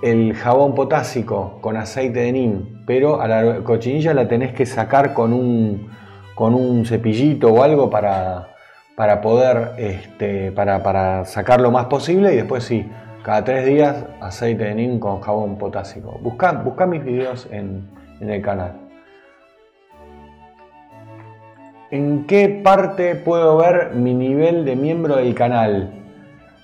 el 0.01 0.33
jabón 0.33 0.73
potásico 0.73 1.59
con 1.61 1.77
aceite 1.77 2.21
de 2.21 2.31
nim, 2.31 2.83
pero 2.87 3.21
a 3.21 3.27
la 3.27 3.63
cochinilla 3.63 4.15
la 4.15 4.27
tenés 4.27 4.51
que 4.53 4.65
sacar 4.65 5.13
con 5.13 5.31
un 5.31 5.91
con 6.33 6.55
un 6.55 6.85
cepillito 6.87 7.49
o 7.53 7.61
algo 7.61 7.91
para, 7.91 8.51
para 8.95 9.21
poder, 9.21 9.73
este, 9.77 10.51
para, 10.51 10.83
para 10.83 11.25
sacar 11.25 11.61
lo 11.61 11.71
más 11.71 11.85
posible 11.85 12.33
y 12.33 12.37
después 12.37 12.63
sí, 12.63 12.89
cada 13.23 13.43
tres 13.43 13.65
días 13.65 14.05
aceite 14.19 14.65
de 14.65 14.75
neem 14.75 14.99
con 14.99 15.21
jabón 15.21 15.57
potásico. 15.57 16.19
Busca, 16.21 16.51
busca 16.51 16.85
mis 16.85 17.03
videos 17.03 17.47
en, 17.51 17.87
en 18.19 18.29
el 18.29 18.41
canal. 18.41 18.81
¿en 21.91 22.25
qué 22.25 22.61
parte 22.63 23.15
puedo 23.15 23.57
ver 23.57 23.91
mi 23.93 24.13
nivel 24.13 24.65
de 24.65 24.75
miembro 24.75 25.17
del 25.17 25.35
canal? 25.35 25.91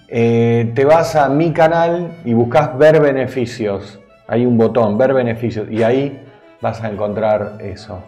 Eh, 0.07 0.71
te 0.73 0.85
vas 0.85 1.15
a 1.15 1.27
mi 1.27 1.51
canal 1.51 2.17
y 2.23 2.33
buscas 2.33 2.77
ver 2.77 3.01
beneficios. 3.01 3.99
Hay 4.27 4.45
un 4.45 4.57
botón, 4.57 4.97
ver 4.97 5.13
beneficios, 5.13 5.69
y 5.69 5.83
ahí 5.83 6.21
vas 6.61 6.81
a 6.81 6.89
encontrar 6.89 7.57
eso. 7.59 8.01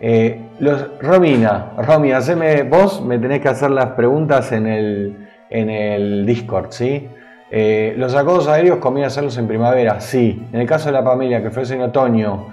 Eh, 0.00 0.40
los, 0.60 1.00
Romina, 1.00 1.72
Romy, 1.76 2.12
haceme, 2.12 2.62
vos 2.62 3.02
me 3.04 3.18
tenés 3.18 3.40
que 3.40 3.48
hacer 3.48 3.70
las 3.70 3.90
preguntas 3.90 4.52
en 4.52 4.66
el, 4.66 5.28
en 5.50 5.70
el 5.70 6.26
Discord, 6.26 6.70
¿sí? 6.70 7.08
Eh, 7.50 7.94
los 7.96 8.14
acodos 8.14 8.46
aéreos 8.46 8.78
conviene 8.78 9.06
hacerlos 9.06 9.36
en 9.38 9.48
primavera, 9.48 10.00
sí. 10.00 10.46
En 10.52 10.60
el 10.60 10.66
caso 10.66 10.86
de 10.86 10.92
la 10.92 11.02
familia 11.02 11.42
que 11.42 11.50
fue 11.50 11.64
en 11.64 11.82
otoño, 11.82 12.48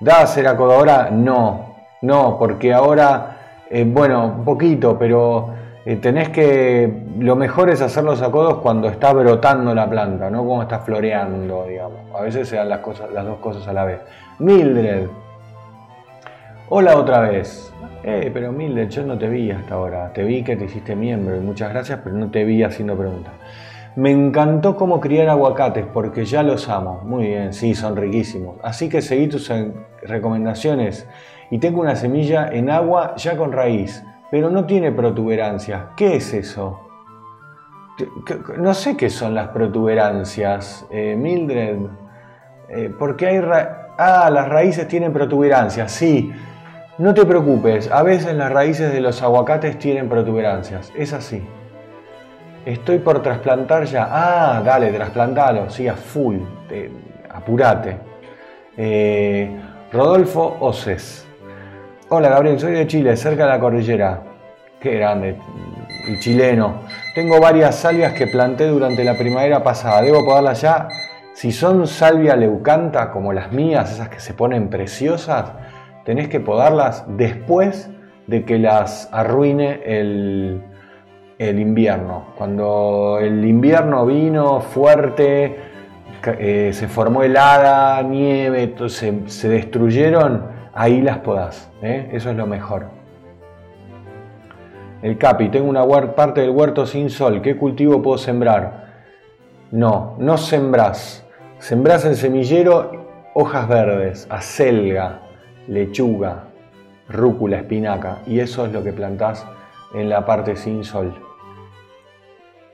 ¿da 0.00 0.18
a 0.18 0.22
hacer 0.22 0.46
acodo 0.46 0.72
ahora? 0.72 1.08
No, 1.10 1.76
no, 2.02 2.36
porque 2.38 2.72
ahora, 2.72 3.36
eh, 3.70 3.84
bueno, 3.86 4.42
poquito, 4.44 4.98
pero 4.98 5.54
tenés 6.02 6.28
que, 6.28 7.04
lo 7.18 7.34
mejor 7.36 7.70
es 7.70 7.80
hacer 7.80 8.04
los 8.04 8.20
acodos 8.20 8.58
cuando 8.58 8.88
está 8.88 9.12
brotando 9.12 9.74
la 9.74 9.88
planta, 9.88 10.28
no 10.30 10.44
cuando 10.44 10.62
está 10.62 10.80
floreando, 10.80 11.64
digamos. 11.66 11.98
A 12.14 12.20
veces 12.20 12.48
se 12.48 12.56
dan 12.56 12.68
las, 12.68 12.80
cosas, 12.80 13.10
las 13.12 13.24
dos 13.24 13.38
cosas 13.38 13.66
a 13.66 13.72
la 13.72 13.84
vez. 13.84 14.00
Mildred, 14.38 15.06
Hola 16.72 16.96
otra 16.96 17.22
vez. 17.22 17.74
Eh, 18.04 18.30
pero 18.32 18.52
Mildred, 18.52 18.90
yo 18.90 19.02
no 19.02 19.18
te 19.18 19.28
vi 19.28 19.50
hasta 19.50 19.74
ahora. 19.74 20.12
Te 20.12 20.22
vi 20.22 20.44
que 20.44 20.54
te 20.54 20.66
hiciste 20.66 20.94
miembro 20.94 21.36
y 21.36 21.40
muchas 21.40 21.70
gracias, 21.70 21.98
pero 22.04 22.14
no 22.14 22.30
te 22.30 22.44
vi 22.44 22.62
haciendo 22.62 22.96
preguntas. 22.96 23.32
Me 23.96 24.12
encantó 24.12 24.76
cómo 24.76 25.00
criar 25.00 25.28
aguacates 25.30 25.84
porque 25.92 26.24
ya 26.24 26.44
los 26.44 26.68
amo. 26.68 27.00
Muy 27.04 27.26
bien, 27.26 27.52
sí, 27.52 27.74
son 27.74 27.96
riquísimos. 27.96 28.54
Así 28.62 28.88
que 28.88 29.02
seguí 29.02 29.26
tus 29.26 29.52
recomendaciones. 30.02 31.08
Y 31.50 31.58
tengo 31.58 31.80
una 31.80 31.96
semilla 31.96 32.48
en 32.52 32.70
agua 32.70 33.16
ya 33.16 33.36
con 33.36 33.50
raíz, 33.50 34.04
pero 34.30 34.48
no 34.48 34.64
tiene 34.64 34.92
protuberancias. 34.92 35.86
¿Qué 35.96 36.14
es 36.14 36.32
eso? 36.32 36.88
No 38.58 38.74
sé 38.74 38.96
qué 38.96 39.10
son 39.10 39.34
las 39.34 39.48
protuberancias, 39.48 40.86
eh, 40.92 41.16
Mildred. 41.18 41.78
Eh, 42.68 42.94
porque 42.96 43.26
hay... 43.26 43.40
ah, 43.98 44.30
las 44.32 44.48
raíces 44.48 44.86
tienen 44.86 45.12
protuberancias, 45.12 45.90
sí. 45.90 46.32
No 47.00 47.14
te 47.14 47.24
preocupes, 47.24 47.90
a 47.90 48.02
veces 48.02 48.34
las 48.34 48.52
raíces 48.52 48.92
de 48.92 49.00
los 49.00 49.22
aguacates 49.22 49.78
tienen 49.78 50.06
protuberancias, 50.10 50.92
es 50.94 51.14
así. 51.14 51.42
Estoy 52.66 52.98
por 52.98 53.22
trasplantar 53.22 53.86
ya. 53.86 54.06
Ah, 54.10 54.62
dale, 54.62 54.92
trasplantalo, 54.92 55.70
sí, 55.70 55.88
a 55.88 55.94
full, 55.94 56.36
apurate. 57.30 57.96
Eh, 58.76 59.50
Rodolfo 59.90 60.58
Oces. 60.60 61.26
Hola 62.10 62.28
Gabriel, 62.28 62.60
soy 62.60 62.72
de 62.72 62.86
Chile, 62.86 63.16
cerca 63.16 63.44
de 63.44 63.48
la 63.48 63.60
cordillera. 63.60 64.20
Qué 64.78 64.96
grande, 64.96 65.38
el 66.06 66.20
chileno. 66.20 66.82
Tengo 67.14 67.40
varias 67.40 67.76
salvias 67.76 68.12
que 68.12 68.26
planté 68.26 68.66
durante 68.66 69.04
la 69.04 69.16
primavera 69.16 69.62
pasada. 69.62 70.02
¿Debo 70.02 70.22
podarlas 70.22 70.60
ya? 70.60 70.86
Si 71.32 71.50
son 71.50 71.86
salvia 71.86 72.36
leucanta, 72.36 73.10
como 73.10 73.32
las 73.32 73.52
mías, 73.52 73.90
esas 73.90 74.10
que 74.10 74.20
se 74.20 74.34
ponen 74.34 74.68
preciosas, 74.68 75.52
tenés 76.10 76.28
que 76.28 76.40
podarlas 76.40 77.04
después 77.06 77.88
de 78.26 78.44
que 78.44 78.58
las 78.58 79.08
arruine 79.12 79.80
el, 79.84 80.60
invierno. 81.38 82.34
Cuando 82.36 83.20
el 83.20 83.44
invierno 83.44 84.04
vino 84.06 84.60
fuerte, 84.60 85.56
eh, 86.26 86.70
se 86.72 86.88
formó 86.88 87.22
helada, 87.22 88.02
nieve, 88.02 88.74
se, 88.88 89.20
se 89.30 89.48
destruyeron, 89.50 90.48
ahí 90.74 91.00
las 91.00 91.18
podás. 91.18 91.70
¿eh? 91.80 92.08
Eso 92.12 92.30
es 92.30 92.36
lo 92.36 92.48
mejor. 92.48 92.86
El 95.02 95.16
Capi, 95.16 95.48
tengo 95.48 95.70
una 95.70 95.86
parte 96.16 96.40
del 96.40 96.50
huerto 96.50 96.86
sin 96.86 97.08
sol. 97.08 97.40
¿Qué 97.40 97.56
cultivo 97.56 98.02
puedo 98.02 98.18
sembrar? 98.18 99.04
No, 99.70 100.16
no 100.18 100.36
sembrás. 100.38 101.24
Sembrás 101.60 102.04
en 102.04 102.16
semillero 102.16 103.30
hojas 103.32 103.68
verdes, 103.68 104.26
acelga, 104.28 105.29
lechuga, 105.70 106.48
rúcula, 107.08 107.58
espinaca, 107.58 108.18
y 108.26 108.40
eso 108.40 108.66
es 108.66 108.72
lo 108.72 108.82
que 108.82 108.92
plantás 108.92 109.46
en 109.94 110.08
la 110.08 110.26
parte 110.26 110.56
sin 110.56 110.82
sol. 110.82 111.14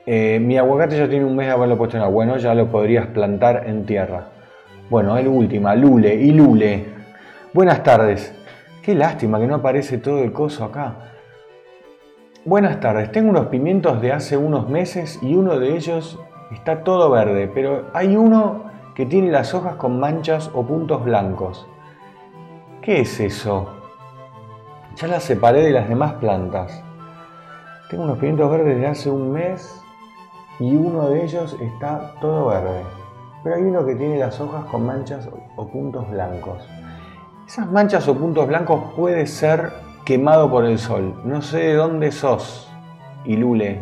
Eh, 0.07 0.39
mi 0.41 0.57
aguacate 0.57 0.97
ya 0.97 1.07
tiene 1.07 1.23
un 1.23 1.35
mes 1.35 1.45
de 1.45 1.53
haberlo 1.53 1.77
puesto 1.77 1.95
en 1.97 2.03
agua, 2.03 2.15
bueno, 2.15 2.37
ya 2.37 2.55
lo 2.55 2.67
podrías 2.71 3.05
plantar 3.07 3.65
en 3.67 3.85
tierra. 3.85 4.29
Bueno, 4.89 5.15
el 5.15 5.27
última, 5.27 5.75
Lule 5.75 6.15
y 6.15 6.31
Lule. 6.31 6.85
Buenas 7.53 7.83
tardes. 7.83 8.33
Qué 8.81 8.95
lástima 8.95 9.39
que 9.39 9.45
no 9.45 9.55
aparece 9.55 9.99
todo 9.99 10.23
el 10.23 10.31
coso 10.31 10.63
acá. 10.63 10.95
Buenas 12.45 12.79
tardes, 12.79 13.11
tengo 13.11 13.29
unos 13.29 13.47
pimientos 13.47 14.01
de 14.01 14.11
hace 14.11 14.37
unos 14.37 14.69
meses 14.69 15.19
y 15.21 15.35
uno 15.35 15.59
de 15.59 15.75
ellos 15.75 16.19
está 16.51 16.83
todo 16.83 17.11
verde, 17.11 17.51
pero 17.53 17.89
hay 17.93 18.15
uno 18.15 18.71
que 18.95 19.05
tiene 19.05 19.29
las 19.29 19.53
hojas 19.53 19.75
con 19.75 19.99
manchas 19.99 20.49
o 20.55 20.65
puntos 20.65 21.03
blancos. 21.03 21.67
¿Qué 22.87 23.01
es 23.01 23.19
eso? 23.19 23.67
Ya 24.95 25.09
las 25.09 25.23
separé 25.23 25.61
de 25.61 25.71
las 25.71 25.89
demás 25.89 26.13
plantas. 26.21 26.81
Tengo 27.89 28.05
unos 28.05 28.17
pimientos 28.17 28.49
verdes 28.49 28.79
de 28.79 28.87
hace 28.87 29.09
un 29.09 29.29
mes 29.29 29.81
y 30.57 30.73
uno 30.73 31.09
de 31.09 31.25
ellos 31.25 31.57
está 31.59 32.13
todo 32.21 32.47
verde. 32.47 32.83
Pero 33.43 33.57
hay 33.57 33.63
uno 33.63 33.85
que 33.85 33.95
tiene 33.95 34.17
las 34.17 34.39
hojas 34.39 34.63
con 34.67 34.85
manchas 34.85 35.27
o 35.57 35.67
puntos 35.67 36.09
blancos. 36.09 36.65
Esas 37.45 37.69
manchas 37.69 38.07
o 38.07 38.15
puntos 38.15 38.47
blancos 38.47 38.81
puede 38.95 39.27
ser 39.27 39.73
quemado 40.05 40.49
por 40.49 40.63
el 40.63 40.79
sol. 40.79 41.13
No 41.25 41.41
sé 41.41 41.57
de 41.57 41.73
dónde 41.73 42.13
sos, 42.13 42.71
Ilule, 43.25 43.81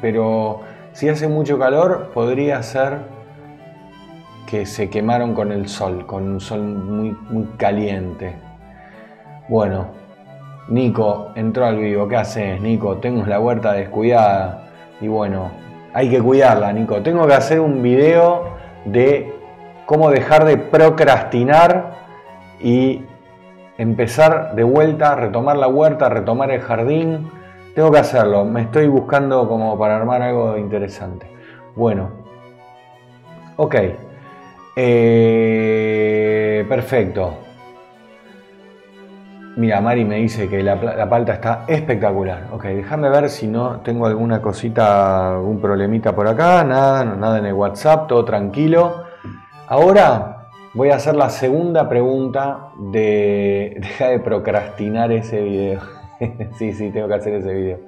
pero 0.00 0.60
si 0.92 1.08
hace 1.08 1.26
mucho 1.26 1.58
calor 1.58 2.12
podría 2.14 2.62
ser 2.62 3.15
que 4.46 4.64
se 4.64 4.88
quemaron 4.88 5.34
con 5.34 5.52
el 5.52 5.68
sol, 5.68 6.06
con 6.06 6.22
un 6.28 6.40
sol 6.40 6.62
muy, 6.62 7.16
muy 7.28 7.44
caliente. 7.56 8.36
Bueno, 9.48 9.88
Nico 10.68 11.32
entró 11.34 11.66
al 11.66 11.78
vivo. 11.78 12.08
¿Qué 12.08 12.16
haces, 12.16 12.60
Nico? 12.60 12.96
Tengo 12.98 13.26
la 13.26 13.40
huerta 13.40 13.72
descuidada. 13.72 14.68
Y 15.00 15.08
bueno, 15.08 15.50
hay 15.92 16.08
que 16.08 16.20
cuidarla, 16.20 16.72
Nico. 16.72 17.02
Tengo 17.02 17.26
que 17.26 17.34
hacer 17.34 17.60
un 17.60 17.82
video 17.82 18.56
de 18.84 19.34
cómo 19.84 20.10
dejar 20.10 20.44
de 20.44 20.56
procrastinar 20.56 21.94
y 22.60 23.04
empezar 23.78 24.54
de 24.54 24.64
vuelta, 24.64 25.14
retomar 25.14 25.56
la 25.56 25.68
huerta, 25.68 26.08
retomar 26.08 26.50
el 26.50 26.60
jardín. 26.60 27.30
Tengo 27.74 27.90
que 27.90 27.98
hacerlo. 27.98 28.44
Me 28.44 28.62
estoy 28.62 28.86
buscando 28.86 29.48
como 29.48 29.78
para 29.78 29.96
armar 29.96 30.22
algo 30.22 30.56
interesante. 30.56 31.26
Bueno, 31.74 32.10
ok. 33.56 33.74
Eh, 34.78 36.66
perfecto. 36.68 37.38
Mira, 39.56 39.80
Mari 39.80 40.04
me 40.04 40.16
dice 40.16 40.50
que 40.50 40.62
la, 40.62 40.78
palta 41.08 41.32
está 41.32 41.64
espectacular. 41.66 42.48
Ok, 42.52 42.64
déjame 42.64 43.08
ver 43.08 43.30
si 43.30 43.46
no 43.46 43.80
tengo 43.80 44.06
alguna 44.06 44.42
cosita, 44.42 45.36
algún 45.36 45.62
problemita 45.62 46.14
por 46.14 46.28
acá. 46.28 46.62
Nada, 46.62 47.06
nada 47.06 47.38
en 47.38 47.46
el 47.46 47.54
WhatsApp, 47.54 48.06
todo 48.06 48.22
tranquilo. 48.26 49.04
Ahora 49.66 50.48
voy 50.74 50.90
a 50.90 50.96
hacer 50.96 51.16
la 51.16 51.30
segunda 51.30 51.88
pregunta 51.88 52.68
de... 52.92 53.76
Deja 53.80 54.08
de 54.08 54.20
procrastinar 54.20 55.10
ese 55.10 55.40
video. 55.40 55.80
sí, 56.58 56.74
sí, 56.74 56.90
tengo 56.90 57.08
que 57.08 57.14
hacer 57.14 57.32
ese 57.32 57.54
video. 57.54 57.78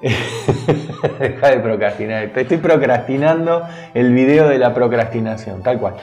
Deja 0.00 1.48
de 1.48 1.58
procrastinar. 1.58 2.30
Estoy 2.34 2.58
procrastinando 2.58 3.62
el 3.94 4.12
video 4.12 4.48
de 4.48 4.58
la 4.58 4.72
procrastinación, 4.72 5.62
tal 5.62 5.78
cual. 5.78 5.94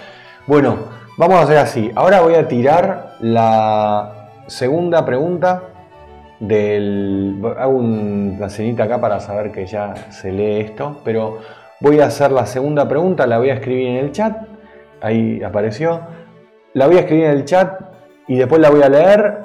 Bueno, 0.47 0.77
vamos 1.17 1.38
a 1.38 1.43
hacer 1.43 1.58
así. 1.58 1.91
Ahora 1.95 2.21
voy 2.21 2.36
a 2.36 2.47
tirar 2.47 3.15
la 3.21 4.29
segunda 4.47 5.05
pregunta. 5.05 5.63
Hago 6.39 7.77
una 7.77 8.49
cenita 8.49 8.84
acá 8.84 8.99
para 8.99 9.19
saber 9.19 9.51
que 9.51 9.65
ya 9.65 9.95
se 10.12 10.31
lee 10.31 10.60
esto, 10.60 11.01
pero 11.03 11.39
voy 11.79 11.99
a 12.01 12.08
hacer 12.08 12.31
la 12.31 12.45
segunda 12.45 12.88
pregunta, 12.88 13.25
la 13.25 13.38
voy 13.38 13.49
a 13.49 13.53
escribir 13.55 13.88
en 13.88 13.95
el 13.97 14.12
chat. 14.12 14.36
Ahí 15.01 15.41
apareció. 15.41 16.01
La 16.73 16.88
voy 16.88 16.97
a 16.97 17.01
escribir 17.01 17.25
en 17.25 17.31
el 17.31 17.45
chat 17.45 17.79
y 18.27 18.38
después 18.38 18.60
la 18.60 18.69
voy 18.69 18.84
a 18.84 18.89
leer 18.89 19.44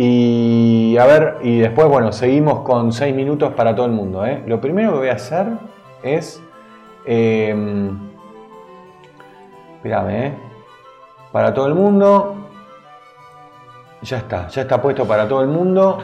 y 0.00 0.96
a 0.96 1.06
ver, 1.06 1.38
y 1.42 1.58
después, 1.58 1.88
bueno, 1.88 2.12
seguimos 2.12 2.60
con 2.60 2.92
6 2.92 3.12
minutos 3.16 3.52
para 3.54 3.74
todo 3.74 3.86
el 3.86 3.90
mundo. 3.90 4.24
¿eh? 4.24 4.44
Lo 4.46 4.60
primero 4.60 4.92
que 4.92 4.98
voy 4.98 5.08
a 5.08 5.14
hacer 5.14 5.48
es... 6.04 6.40
Eh, 7.04 7.90
espérame, 9.74 10.10
¿eh? 10.10 10.32
Para 11.32 11.52
todo 11.52 11.66
el 11.66 11.74
mundo. 11.74 12.36
Ya 14.02 14.18
está, 14.18 14.46
ya 14.46 14.62
está 14.62 14.80
puesto 14.80 15.04
para 15.04 15.26
todo 15.26 15.42
el 15.42 15.48
mundo. 15.48 15.98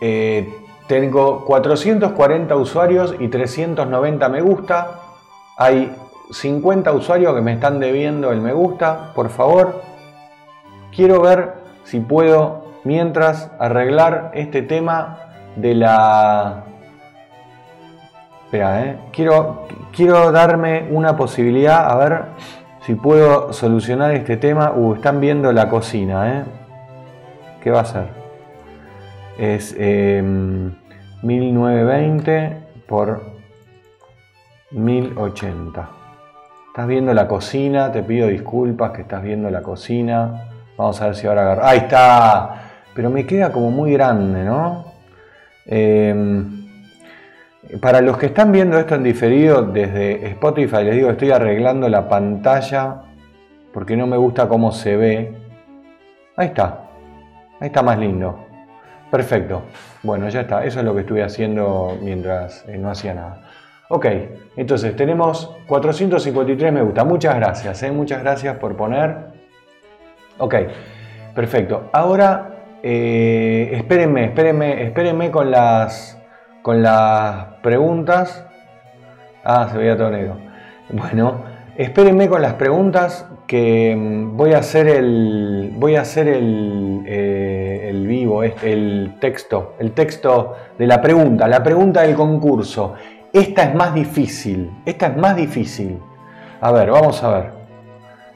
Eh, 0.00 0.64
tengo 0.86 1.44
440 1.46 2.54
usuarios 2.54 3.16
y 3.18 3.26
390 3.26 4.28
me 4.28 4.40
gusta. 4.40 5.00
Hay 5.56 5.96
50 6.30 6.92
usuarios 6.92 7.34
que 7.34 7.40
me 7.40 7.54
están 7.54 7.80
debiendo 7.80 8.30
el 8.30 8.40
me 8.40 8.52
gusta. 8.52 9.10
Por 9.16 9.30
favor, 9.30 9.82
quiero 10.94 11.20
ver 11.22 11.54
si 11.82 11.98
puedo 11.98 12.67
mientras 12.84 13.50
arreglar 13.58 14.30
este 14.34 14.62
tema 14.62 15.18
de 15.56 15.74
la... 15.74 16.64
Espera, 18.44 18.84
¿eh? 18.84 18.96
quiero, 19.12 19.66
quiero 19.94 20.30
darme 20.32 20.86
una 20.90 21.16
posibilidad, 21.16 21.90
a 21.90 21.96
ver 21.96 22.22
si 22.86 22.94
puedo 22.94 23.52
solucionar 23.52 24.12
este 24.12 24.38
tema. 24.38 24.72
Uh, 24.72 24.94
están 24.94 25.20
viendo 25.20 25.52
la 25.52 25.68
cocina, 25.68 26.38
¿eh? 26.38 26.44
¿Qué 27.62 27.70
va 27.70 27.80
a 27.80 27.84
ser? 27.84 28.06
Es 29.36 29.76
1920 29.76 32.36
em, 32.36 32.54
por 32.86 33.20
1080. 34.70 35.90
Estás 36.68 36.86
viendo 36.86 37.12
la 37.12 37.28
cocina, 37.28 37.92
te 37.92 38.02
pido 38.02 38.28
disculpas 38.28 38.92
que 38.92 39.02
estás 39.02 39.22
viendo 39.22 39.50
la 39.50 39.62
cocina. 39.62 40.48
Vamos 40.78 41.02
a 41.02 41.06
ver 41.06 41.16
si 41.16 41.26
ahora 41.26 41.42
agarra. 41.42 41.68
¡Ahí 41.68 41.78
está! 41.78 42.67
Pero 42.98 43.10
me 43.10 43.24
queda 43.24 43.52
como 43.52 43.70
muy 43.70 43.92
grande, 43.92 44.42
¿no? 44.42 44.86
Em, 45.66 46.66
para 47.80 48.00
los 48.00 48.18
que 48.18 48.26
están 48.26 48.50
viendo 48.50 48.76
esto 48.76 48.96
en 48.96 49.04
diferido 49.04 49.62
desde 49.62 50.26
Spotify, 50.30 50.82
les 50.82 50.96
digo, 50.96 51.08
estoy 51.08 51.30
arreglando 51.30 51.88
la 51.88 52.08
pantalla 52.08 53.02
porque 53.72 53.96
no 53.96 54.08
me 54.08 54.16
gusta 54.16 54.48
cómo 54.48 54.72
se 54.72 54.96
ve. 54.96 55.32
Ahí 56.34 56.48
está. 56.48 56.88
Ahí 57.60 57.68
está 57.68 57.84
más 57.84 58.00
lindo. 58.00 58.44
Perfecto. 59.12 59.62
Bueno, 60.02 60.28
ya 60.28 60.40
está. 60.40 60.64
Eso 60.64 60.80
es 60.80 60.84
lo 60.84 60.92
que 60.92 61.02
estuve 61.02 61.22
haciendo 61.22 61.96
mientras 62.02 62.64
eh, 62.66 62.78
no 62.78 62.90
hacía 62.90 63.14
nada. 63.14 63.42
Ok, 63.90 64.06
entonces 64.56 64.96
tenemos 64.96 65.56
453 65.68 66.72
me 66.72 66.82
gusta. 66.82 67.04
Muchas 67.04 67.36
gracias, 67.36 67.80
¿eh? 67.84 67.92
muchas 67.92 68.22
gracias 68.22 68.56
por 68.56 68.76
poner. 68.76 69.18
Ok, 70.38 70.56
perfecto. 71.36 71.90
Ahora, 71.92 72.57
eh, 72.82 73.70
espérenme, 73.72 74.26
espérenme, 74.26 74.82
espérenme 74.84 75.30
con 75.30 75.50
las, 75.50 76.18
con 76.62 76.82
las 76.82 77.46
preguntas. 77.62 78.44
Ah, 79.44 79.68
se 79.70 79.78
veía 79.78 79.96
todo. 79.96 80.10
Bueno, 80.90 81.42
espérenme 81.76 82.28
con 82.28 82.42
las 82.42 82.54
preguntas 82.54 83.26
que 83.46 83.96
mm, 83.96 84.36
voy 84.36 84.52
a 84.52 84.58
hacer 84.58 84.86
el, 84.88 85.72
voy 85.74 85.96
a 85.96 86.02
hacer 86.02 86.28
el, 86.28 87.02
eh, 87.06 87.86
el 87.90 88.06
vivo, 88.06 88.42
este, 88.42 88.72
el 88.72 89.16
texto, 89.20 89.74
el 89.78 89.92
texto 89.92 90.54
de 90.78 90.86
la 90.86 91.00
pregunta, 91.00 91.48
la 91.48 91.62
pregunta 91.62 92.02
del 92.02 92.14
concurso. 92.14 92.94
Esta 93.32 93.64
es 93.64 93.74
más 93.74 93.94
difícil, 93.94 94.70
esta 94.86 95.08
es 95.08 95.16
más 95.16 95.36
difícil. 95.36 95.98
A 96.60 96.72
ver, 96.72 96.90
vamos 96.90 97.22
a 97.22 97.30
ver. 97.30 97.50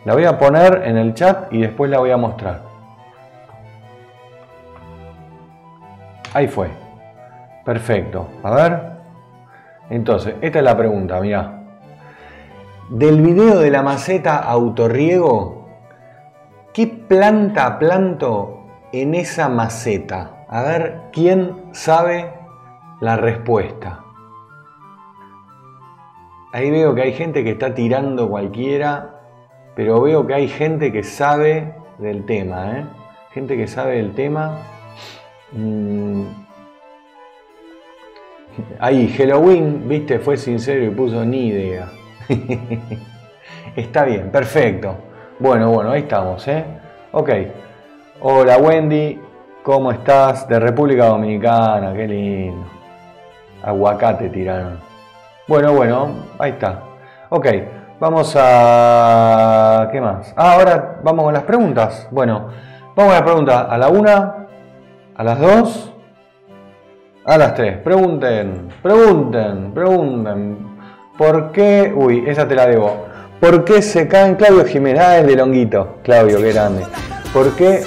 La 0.05 0.15
voy 0.15 0.25
a 0.25 0.39
poner 0.39 0.83
en 0.85 0.97
el 0.97 1.15
chat 1.15 1.53
y 1.53 1.61
después 1.61 1.91
la 1.91 1.99
voy 1.99 2.11
a 2.11 2.17
mostrar. 2.17 2.72
Ahí 6.35 6.49
fue. 6.49 6.71
Perfecto. 7.65 8.29
A 8.43 8.51
ver. 8.55 8.93
Entonces, 9.91 10.35
esta 10.41 10.59
es 10.59 10.65
la 10.65 10.77
pregunta, 10.77 11.21
mira. 11.21 11.65
Del 12.89 13.21
video 13.21 13.59
de 13.59 13.71
la 13.71 13.83
maceta 13.83 14.39
autorriego, 14.39 15.69
¿qué 16.73 16.87
planta 16.87 17.79
planto 17.79 18.67
en 18.93 19.15
esa 19.15 19.49
maceta? 19.49 20.47
A 20.49 20.63
ver, 20.63 21.01
¿quién 21.13 21.55
sabe 21.73 22.33
la 23.01 23.17
respuesta? 23.17 24.01
Ahí 26.53 26.71
veo 26.71 26.95
que 26.95 27.03
hay 27.03 27.13
gente 27.13 27.45
que 27.45 27.53
está 27.53 27.75
tirando 27.75 28.29
cualquiera, 28.29 29.21
pero 29.75 30.03
veo 30.03 30.27
que 30.27 30.35
hay 30.35 30.49
gente 30.49 30.93
que 30.93 31.03
sabe 31.03 31.75
del 31.99 32.27
tema, 32.27 32.79
¿eh? 32.79 32.87
Gente 33.31 33.57
que 33.57 33.67
sabe 33.67 33.97
del 33.97 34.15
tema. 34.15 34.59
Mm. 35.53 36.25
Ahí, 38.79 39.09
Halloween, 39.17 39.89
viste, 39.89 40.19
fue 40.19 40.37
sincero 40.37 40.85
y 40.85 40.91
puso 40.91 41.25
ni 41.25 41.49
idea. 41.49 41.89
Está 43.77 44.05
bien, 44.05 44.31
perfecto. 44.31 44.97
Bueno, 45.39 45.71
bueno, 45.71 45.91
ahí 45.91 46.03
estamos, 46.03 46.47
¿eh? 46.49 46.65
Ok. 47.13 47.31
Hola 48.21 48.59
Wendy, 48.59 49.21
¿cómo 49.63 49.91
estás? 49.91 50.47
De 50.47 50.61
República 50.61 51.07
Dominicana, 51.07 51.93
qué 51.95 52.07
lindo. 52.07 52.67
Aguacate 53.63 54.29
tiraron. 54.29 54.79
Bueno, 55.49 55.73
bueno, 55.73 56.27
ahí 56.39 56.53
está. 56.53 56.83
Ok, 57.31 57.47
vamos 57.99 58.37
a... 58.39 59.89
¿Qué 59.91 60.01
más? 60.01 60.33
Ah, 60.37 60.53
ahora 60.53 61.01
vamos 61.03 61.25
con 61.25 61.35
las 61.35 61.43
preguntas. 61.43 62.09
Bueno, 62.11 62.49
vamos 62.95 63.13
a 63.13 63.19
la 63.19 63.25
pregunta 63.25 63.61
a 63.63 63.79
la 63.79 63.89
una, 63.89 64.42
a 65.23 65.25
las 65.25 65.39
dos, 65.39 65.93
a 67.25 67.39
las 67.39 67.55
tres. 67.55 67.79
Pregunten, 67.79 68.71
pregunten, 68.83 69.73
pregunten. 69.73 70.59
¿Por 71.17 71.53
qué? 71.53 71.93
Uy, 71.95 72.25
esa 72.27 72.49
te 72.49 72.57
la 72.57 72.67
debo. 72.67 73.07
¿Por 73.39 73.65
qué 73.65 73.83
se 73.83 74.09
caen 74.09 74.35
Claudio 74.35 74.65
Jiménez? 74.65 75.01
Ah, 75.01 75.19
el 75.19 75.29
de 75.29 75.37
Longuito. 75.37 75.99
Claudio, 76.03 76.39
qué 76.39 76.53
grande. 76.53 76.85
¿Por 77.33 77.53
qué? 77.55 77.85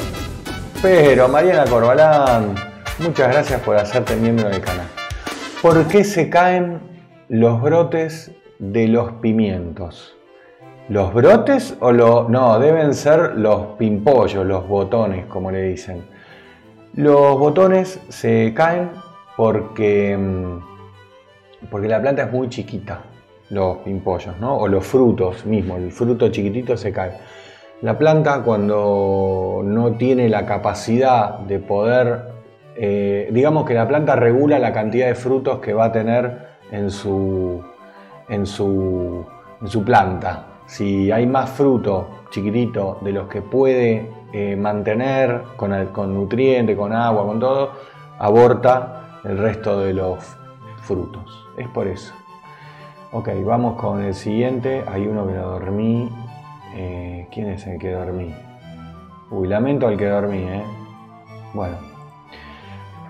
Pero, 0.82 1.28
Mariana 1.28 1.65
Corbalán, 1.65 2.56
muchas 3.00 3.28
gracias 3.28 3.60
por 3.60 3.76
hacerte 3.76 4.15
miembro 4.15 4.48
del 4.48 4.62
canal. 4.62 4.88
¿Por 5.62 5.86
qué 5.89 6.06
se 6.06 6.30
caen 6.30 6.80
los 7.28 7.62
brotes 7.62 8.32
de 8.60 8.88
los 8.88 9.12
pimientos. 9.15 10.15
¿Los 10.88 11.13
brotes 11.13 11.76
o 11.82 11.91
los.? 11.91 12.30
No, 12.30 12.60
deben 12.60 12.93
ser 12.93 13.34
los 13.36 13.76
pimpollos, 13.78 14.45
los 14.45 14.65
botones, 14.69 15.26
como 15.26 15.52
le 15.52 15.63
dicen. 15.63 16.14
Los 16.95 17.38
botones 17.38 17.99
se 18.08 18.53
caen 18.53 18.89
porque. 19.36 20.15
Mm, 20.17 20.60
porque 21.69 21.89
la 21.89 22.01
planta 22.01 22.23
es 22.23 22.31
muy 22.31 22.47
chiquita, 22.47 23.01
los 23.49 23.77
pimpollos, 23.77 24.38
¿no? 24.39 24.58
O 24.58 24.67
los 24.67 24.86
frutos 24.86 25.45
mismos, 25.45 25.79
el 25.79 25.91
fruto 25.91 26.29
chiquitito 26.29 26.77
se 26.77 26.93
cae. 26.93 27.17
La 27.81 27.97
planta, 27.97 28.43
cuando 28.43 29.62
no 29.63 29.93
tiene 29.93 30.29
la 30.29 30.45
capacidad 30.45 31.39
de 31.39 31.60
poder. 31.60 32.34
Eh, 32.77 33.29
digamos 33.31 33.65
que 33.65 33.73
la 33.73 33.88
planta 33.88 34.15
regula 34.15 34.60
la 34.60 34.73
cantidad 34.73 35.08
de 35.08 35.15
frutos 35.15 35.60
que 35.60 35.73
va 35.73 35.86
a 35.86 35.91
tener 35.91 36.47
en 36.71 36.89
su, 36.91 37.62
en 38.29 38.45
su, 38.45 39.25
en 39.62 39.67
su 39.67 39.84
planta. 39.84 40.45
Si 40.65 41.12
hay 41.12 41.25
más 41.25 41.49
fruto 41.49 42.10
chiquitito 42.36 42.98
de 43.00 43.13
los 43.13 43.30
que 43.30 43.41
puede 43.41 44.12
eh, 44.34 44.58
mantener 44.58 45.43
con, 45.56 45.74
el, 45.74 45.88
con 45.91 46.13
nutriente, 46.13 46.76
con 46.76 46.91
agua, 46.91 47.26
con 47.26 47.39
todo, 47.39 47.71
aborta 48.19 49.21
el 49.24 49.38
resto 49.38 49.80
de 49.80 49.93
los 49.93 50.36
frutos. 50.82 51.48
Es 51.58 51.69
por 51.69 51.88
eso. 51.88 52.13
Ok, 53.13 53.30
vamos 53.45 53.80
con 53.80 54.04
el 54.04 54.13
siguiente. 54.13 54.84
Hay 54.86 55.08
uno 55.08 55.26
que 55.26 55.34
lo 55.34 55.50
dormí. 55.52 56.10
Eh, 56.76 57.26
¿Quién 57.32 57.52
es 57.52 57.65
el 57.67 57.80
que 57.80 57.91
dormí? 57.91 58.36
Uy, 59.32 59.48
lamento 59.48 59.88
al 59.88 59.95
que 59.95 60.08
dormí, 60.08 60.39
¿eh? 60.39 60.63
Bueno. 61.54 61.78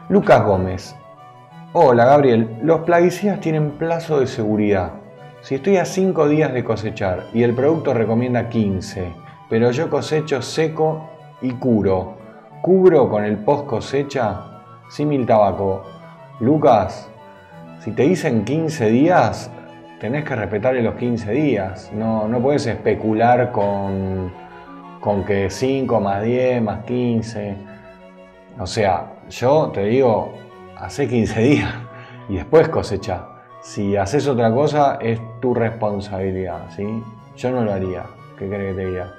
Lucas 0.07 0.45
Gómez. 0.45 0.95
Hola 1.73 2.05
Gabriel, 2.05 2.59
los 2.61 2.81
plaguicidas 2.81 3.39
tienen 3.39 3.71
plazo 3.71 4.19
de 4.19 4.27
seguridad. 4.27 5.04
Si 5.45 5.53
estoy 5.53 5.77
a 5.77 5.85
5 5.85 6.27
días 6.27 6.51
de 6.53 6.63
cosechar 6.63 7.27
y 7.31 7.43
el 7.43 7.53
producto 7.53 7.93
recomienda 7.93 8.49
15, 8.49 9.13
pero 9.47 9.69
yo 9.69 9.91
cosecho 9.91 10.41
seco 10.41 11.07
y 11.39 11.51
curo, 11.51 12.17
¿cubro 12.63 13.07
con 13.07 13.23
el 13.23 13.37
post 13.37 13.67
cosecha? 13.67 14.41
Símil 14.89 15.27
tabaco. 15.27 15.83
Lucas, 16.39 17.11
si 17.77 17.91
te 17.91 18.07
dicen 18.07 18.43
15 18.43 18.89
días, 18.89 19.51
tenés 19.99 20.25
que 20.25 20.35
respetarle 20.35 20.81
los 20.81 20.95
15 20.95 21.31
días. 21.33 21.91
No, 21.93 22.27
no 22.27 22.39
puedes 22.39 22.65
especular 22.65 23.51
con, 23.51 24.33
con 24.99 25.23
que 25.25 25.51
5 25.51 25.99
más 25.99 26.23
10 26.23 26.59
más 26.63 26.83
15. 26.85 27.55
O 28.57 28.65
sea, 28.65 29.13
yo 29.29 29.69
te 29.71 29.83
digo, 29.85 30.33
hace 30.75 31.07
15 31.07 31.39
días 31.39 31.71
y 32.29 32.37
después 32.37 32.67
cosecha. 32.69 33.34
Si 33.65 33.97
haces 33.97 34.27
otra 34.27 34.53
cosa 34.53 34.99
es 35.01 35.19
tu 35.41 35.55
responsabilidad, 35.55 36.69
¿sí? 36.75 37.03
Yo 37.35 37.49
no 37.49 37.63
lo 37.63 37.73
haría. 37.73 38.03
¿Qué 38.37 38.47
crees 38.47 38.75
que 38.75 38.81
te 38.81 38.87
diga? 38.89 39.11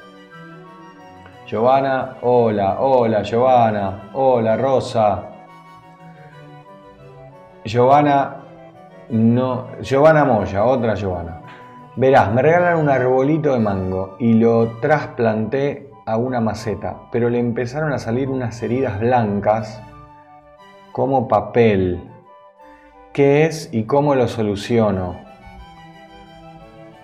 Giovanna, 1.49 2.19
hola, 2.23 2.77
hola 2.79 3.23
Giovanna, 3.25 4.11
hola 4.13 4.57
Rosa. 4.57 5.25
Giovanna, 7.65 8.37
no, 9.09 9.67
Giovanna 9.81 10.25
Moya, 10.25 10.65
otra 10.65 10.95
Giovanna. 10.95 11.41
Verás, 11.97 12.33
me 12.33 12.41
regalan 12.41 12.79
un 12.79 12.89
arbolito 12.89 13.53
de 13.53 13.59
mango 13.59 14.15
y 14.21 14.35
lo 14.35 14.79
trasplanté 14.79 15.91
a 16.07 16.19
una 16.19 16.41
maceta, 16.41 16.97
pero 17.11 17.29
le 17.29 17.41
empezaron 17.41 17.93
a 17.93 17.99
salir 17.99 18.29
unas 18.29 18.63
heridas 18.63 19.01
blancas 19.01 19.83
como 20.93 21.27
papel. 21.27 22.13
¿Qué 23.17 23.47
es 23.47 23.71
y 23.73 23.85
cómo 23.85 24.15
lo 24.15 24.29
soluciono? 24.29 25.17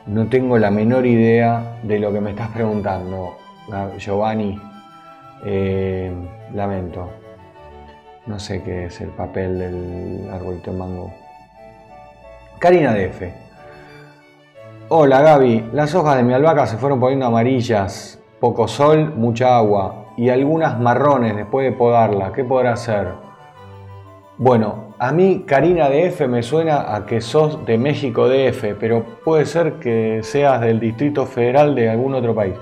No 0.04 0.26
tengo 0.26 0.58
la 0.58 0.70
menor 0.70 1.06
idea 1.06 1.78
de 1.84 1.98
lo 1.98 2.12
que 2.12 2.20
me 2.20 2.32
estás 2.32 2.50
preguntando, 2.50 3.38
Giovanni. 3.96 4.60
Eh, 5.46 6.12
lamento. 6.52 7.08
No 8.26 8.38
sé 8.38 8.62
qué 8.62 8.84
es 8.84 9.00
el 9.00 9.08
papel 9.08 9.58
del 9.58 10.30
arbolito 10.30 10.70
de 10.70 10.76
mango. 10.76 11.14
Karina 12.58 12.92
DF. 12.92 13.22
Hola 14.90 15.22
Gaby, 15.22 15.70
las 15.72 15.94
hojas 15.94 16.18
de 16.18 16.24
mi 16.24 16.34
albahaca 16.34 16.66
se 16.66 16.76
fueron 16.76 17.00
poniendo 17.00 17.24
amarillas, 17.24 18.20
poco 18.38 18.68
sol, 18.68 19.14
mucha 19.16 19.56
agua 19.56 20.08
y 20.18 20.28
algunas 20.28 20.78
marrones 20.78 21.34
después 21.36 21.64
de 21.64 21.72
podarla. 21.72 22.32
¿Qué 22.34 22.44
podrá 22.44 22.74
hacer? 22.74 23.08
Bueno, 24.36 24.81
a 25.02 25.10
mí 25.10 25.42
Karina 25.44 25.88
DF 25.88 26.28
me 26.28 26.44
suena 26.44 26.94
a 26.94 27.06
que 27.06 27.20
sos 27.20 27.66
de 27.66 27.76
México 27.76 28.28
DF, 28.28 28.76
pero 28.78 29.04
puede 29.24 29.46
ser 29.46 29.80
que 29.80 30.20
seas 30.22 30.60
del 30.60 30.78
Distrito 30.78 31.26
Federal 31.26 31.74
de 31.74 31.90
algún 31.90 32.14
otro 32.14 32.36
país. 32.36 32.54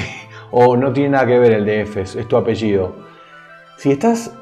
o 0.50 0.76
no 0.76 0.92
tiene 0.92 1.08
nada 1.08 1.26
que 1.26 1.38
ver 1.38 1.52
el 1.52 1.64
DF, 1.64 1.96
es 1.96 2.28
tu 2.28 2.36
apellido. 2.36 2.92
Si 3.78 3.92
estás 3.92 4.36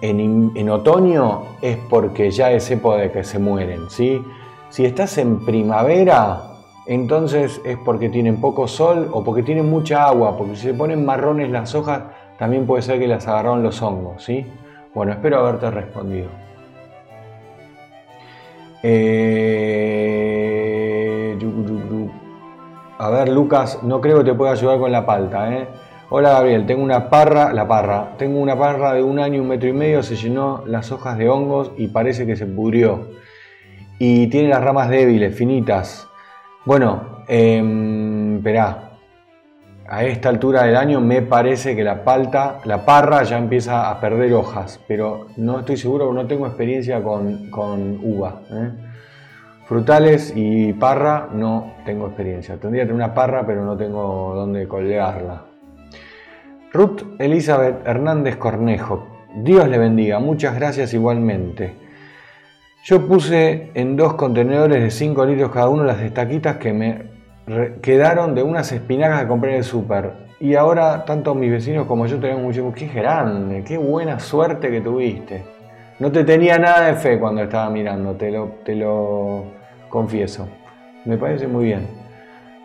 en, 0.00 0.70
otoño 0.70 1.58
es 1.60 1.76
porque 1.90 2.30
ya 2.30 2.52
es 2.52 2.70
época 2.70 2.96
de 2.96 3.12
que 3.12 3.22
se 3.22 3.38
mueren, 3.38 3.90
¿sí? 3.90 4.24
Si 4.70 4.86
estás 4.86 5.18
en 5.18 5.44
primavera, 5.44 6.40
entonces 6.86 7.60
es 7.66 7.76
porque 7.84 8.08
tienen 8.08 8.40
poco 8.40 8.66
sol 8.66 9.10
o 9.12 9.22
porque 9.22 9.42
tienen 9.42 9.68
mucha 9.68 10.06
agua, 10.06 10.38
porque 10.38 10.56
si 10.56 10.68
se 10.68 10.72
ponen 10.72 11.04
marrones 11.04 11.50
las 11.50 11.74
hojas, 11.74 12.04
también 12.38 12.66
puede 12.66 12.80
ser 12.80 12.98
que 12.98 13.06
las 13.06 13.28
agarraron 13.28 13.62
los 13.62 13.82
hongos, 13.82 14.24
¿sí? 14.24 14.46
Bueno, 14.94 15.12
espero 15.12 15.40
haberte 15.40 15.70
respondido. 15.70 16.47
Eh, 18.82 19.88
a 22.98 23.10
ver, 23.10 23.28
Lucas, 23.28 23.80
no 23.82 24.00
creo 24.00 24.18
que 24.18 24.24
te 24.24 24.34
pueda 24.34 24.52
ayudar 24.52 24.78
con 24.78 24.92
la 24.92 25.04
palta, 25.06 25.52
¿eh? 25.52 25.68
Hola 26.10 26.30
Gabriel, 26.30 26.64
tengo 26.64 26.82
una 26.82 27.10
parra, 27.10 27.52
la 27.52 27.68
parra, 27.68 28.14
tengo 28.16 28.40
una 28.40 28.56
parra 28.58 28.94
de 28.94 29.02
un 29.02 29.18
año, 29.18 29.42
un 29.42 29.48
metro 29.48 29.68
y 29.68 29.74
medio, 29.74 30.02
se 30.02 30.16
llenó 30.16 30.62
las 30.66 30.90
hojas 30.90 31.18
de 31.18 31.28
hongos 31.28 31.72
y 31.76 31.88
parece 31.88 32.24
que 32.26 32.34
se 32.34 32.46
pudrió. 32.46 33.08
Y 33.98 34.28
tiene 34.28 34.48
las 34.48 34.62
ramas 34.64 34.88
débiles, 34.88 35.34
finitas. 35.36 36.08
Bueno, 36.64 37.24
eh, 37.28 37.62
esperá, 38.36 38.87
a 39.88 40.04
esta 40.04 40.28
altura 40.28 40.64
del 40.64 40.76
año 40.76 41.00
me 41.00 41.22
parece 41.22 41.74
que 41.74 41.82
la 41.82 42.04
palta, 42.04 42.60
la 42.64 42.84
parra 42.84 43.22
ya 43.22 43.38
empieza 43.38 43.90
a 43.90 43.98
perder 44.00 44.34
hojas, 44.34 44.78
pero 44.86 45.28
no 45.36 45.60
estoy 45.60 45.78
seguro, 45.78 46.12
no 46.12 46.26
tengo 46.26 46.46
experiencia 46.46 47.02
con, 47.02 47.50
uva. 48.02 48.42
¿eh? 48.50 48.70
Frutales 49.66 50.32
y 50.36 50.74
parra 50.74 51.28
no 51.32 51.74
tengo 51.84 52.06
experiencia. 52.06 52.56
Tendría 52.56 52.82
que 52.82 52.88
tener 52.88 53.02
una 53.02 53.14
parra, 53.14 53.46
pero 53.46 53.64
no 53.64 53.76
tengo 53.76 54.34
dónde 54.34 54.68
colgarla. 54.68 55.42
Ruth 56.72 57.02
Elizabeth 57.18 57.86
Hernández 57.86 58.36
Cornejo. 58.36 59.06
Dios 59.36 59.68
le 59.68 59.78
bendiga, 59.78 60.18
muchas 60.18 60.54
gracias 60.54 60.92
igualmente. 60.94 61.76
Yo 62.84 63.06
puse 63.06 63.70
en 63.74 63.96
dos 63.96 64.14
contenedores 64.14 64.82
de 64.82 64.90
5 64.90 65.26
litros 65.26 65.50
cada 65.50 65.68
uno 65.68 65.84
las 65.84 66.00
destaquitas 66.00 66.56
que 66.56 66.72
me 66.72 67.07
quedaron 67.80 68.34
de 68.34 68.42
unas 68.42 68.70
espinacas 68.72 69.22
que 69.22 69.28
compré 69.28 69.52
en 69.52 69.56
el 69.58 69.64
súper. 69.64 70.12
Y 70.40 70.54
ahora 70.54 71.04
tanto 71.04 71.34
mis 71.34 71.50
vecinos 71.50 71.86
como 71.86 72.06
yo 72.06 72.20
tenemos 72.20 72.42
mucho... 72.42 72.72
¡Qué 72.72 72.86
grande! 72.86 73.64
¡Qué 73.64 73.76
buena 73.76 74.20
suerte 74.20 74.70
que 74.70 74.80
tuviste! 74.80 75.44
No 75.98 76.12
te 76.12 76.22
tenía 76.24 76.58
nada 76.58 76.86
de 76.86 76.94
fe 76.94 77.18
cuando 77.18 77.42
estaba 77.42 77.68
mirando, 77.70 78.14
te 78.14 78.30
lo, 78.30 78.46
te 78.64 78.76
lo 78.76 79.44
confieso. 79.88 80.48
Me 81.04 81.16
parece 81.16 81.48
muy 81.48 81.64
bien. 81.64 81.88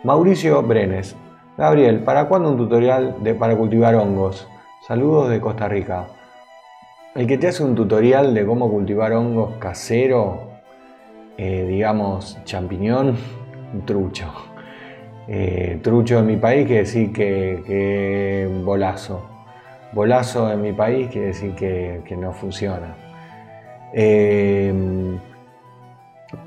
Mauricio 0.04 0.62
Brenes. 0.62 1.16
Gabriel, 1.56 2.00
¿para 2.00 2.26
cuándo 2.26 2.50
un 2.50 2.56
tutorial 2.56 3.16
de, 3.24 3.34
para 3.34 3.56
cultivar 3.56 3.96
hongos? 3.96 4.48
Saludos 4.86 5.30
de 5.30 5.40
Costa 5.40 5.66
Rica. 5.66 6.06
El 7.14 7.26
que 7.26 7.38
te 7.38 7.48
hace 7.48 7.64
un 7.64 7.74
tutorial 7.74 8.34
de 8.34 8.44
cómo 8.44 8.70
cultivar 8.70 9.12
hongos 9.12 9.56
casero, 9.58 10.50
eh, 11.36 11.64
digamos 11.66 12.38
champiñón, 12.44 13.16
trucho. 13.84 14.53
Eh, 15.26 15.80
trucho 15.82 16.18
en 16.18 16.26
mi 16.26 16.36
país 16.36 16.66
quiere 16.66 16.82
decir 16.82 17.12
que, 17.12 18.48
bolazo. 18.64 19.22
Bolazo 19.92 20.52
en 20.52 20.60
mi 20.60 20.72
país 20.72 21.08
quiere 21.08 21.28
decir 21.28 21.54
que, 21.54 22.16
no 22.18 22.32
funciona. 22.32 22.96
Eh, 23.92 25.18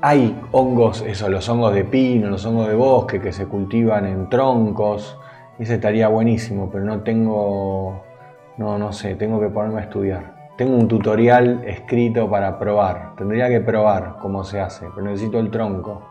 hay 0.00 0.38
hongos, 0.52 1.02
eso, 1.02 1.28
los 1.28 1.48
hongos 1.48 1.74
de 1.74 1.84
pino, 1.84 2.28
los 2.28 2.44
hongos 2.44 2.68
de 2.68 2.74
bosque 2.74 3.20
que 3.20 3.32
se 3.32 3.46
cultivan 3.46 4.06
en 4.06 4.28
troncos. 4.28 5.18
Ese 5.58 5.74
estaría 5.74 6.08
buenísimo, 6.08 6.70
pero 6.70 6.84
no 6.84 7.00
tengo, 7.00 8.04
no, 8.58 8.78
no 8.78 8.92
sé, 8.92 9.14
tengo 9.16 9.40
que 9.40 9.48
ponerme 9.48 9.80
a 9.80 9.84
estudiar. 9.84 10.38
Tengo 10.56 10.76
un 10.76 10.88
tutorial 10.88 11.62
escrito 11.66 12.28
para 12.28 12.58
probar. 12.58 13.14
Tendría 13.16 13.48
que 13.48 13.60
probar 13.60 14.16
cómo 14.20 14.44
se 14.44 14.60
hace, 14.60 14.86
pero 14.94 15.06
necesito 15.06 15.38
el 15.38 15.50
tronco. 15.50 16.02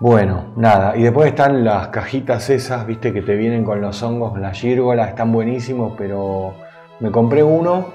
Bueno, 0.00 0.46
nada. 0.56 0.96
Y 0.96 1.02
después 1.02 1.28
están 1.28 1.62
las 1.62 1.88
cajitas 1.88 2.50
esas, 2.50 2.86
viste, 2.86 3.12
que 3.12 3.22
te 3.22 3.36
vienen 3.36 3.64
con 3.64 3.80
los 3.80 4.02
hongos, 4.02 4.38
las 4.38 4.58
gírgolas, 4.58 5.10
están 5.10 5.30
buenísimos, 5.30 5.92
pero 5.96 6.54
me 7.00 7.10
compré 7.10 7.42
uno 7.42 7.92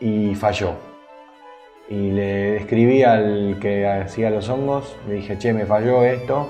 y 0.00 0.34
falló 0.34 0.72
y 1.92 2.10
le 2.10 2.56
escribí 2.56 3.02
al 3.02 3.58
que 3.60 3.86
hacía 3.86 4.30
los 4.30 4.48
hongos, 4.48 4.96
le 5.06 5.14
dije, 5.14 5.36
che, 5.36 5.52
me 5.52 5.66
falló 5.66 6.04
esto, 6.04 6.48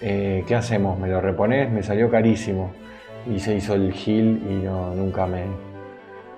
eh, 0.00 0.42
¿qué 0.48 0.56
hacemos? 0.56 0.98
¿Me 0.98 1.06
lo 1.06 1.20
reponés? 1.20 1.70
Me 1.70 1.84
salió 1.84 2.10
carísimo. 2.10 2.72
Y 3.32 3.38
se 3.38 3.54
hizo 3.54 3.74
el 3.74 3.92
gil 3.92 4.42
y 4.50 4.64
no, 4.64 4.94
nunca, 4.94 5.26
me, 5.26 5.44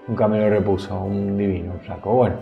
nunca 0.07 0.29
me 0.29 0.39
lo 0.39 0.51
repuso, 0.51 1.01
un 1.01 1.39
divino 1.39 1.75
flaco. 1.83 2.13
Bueno, 2.13 2.37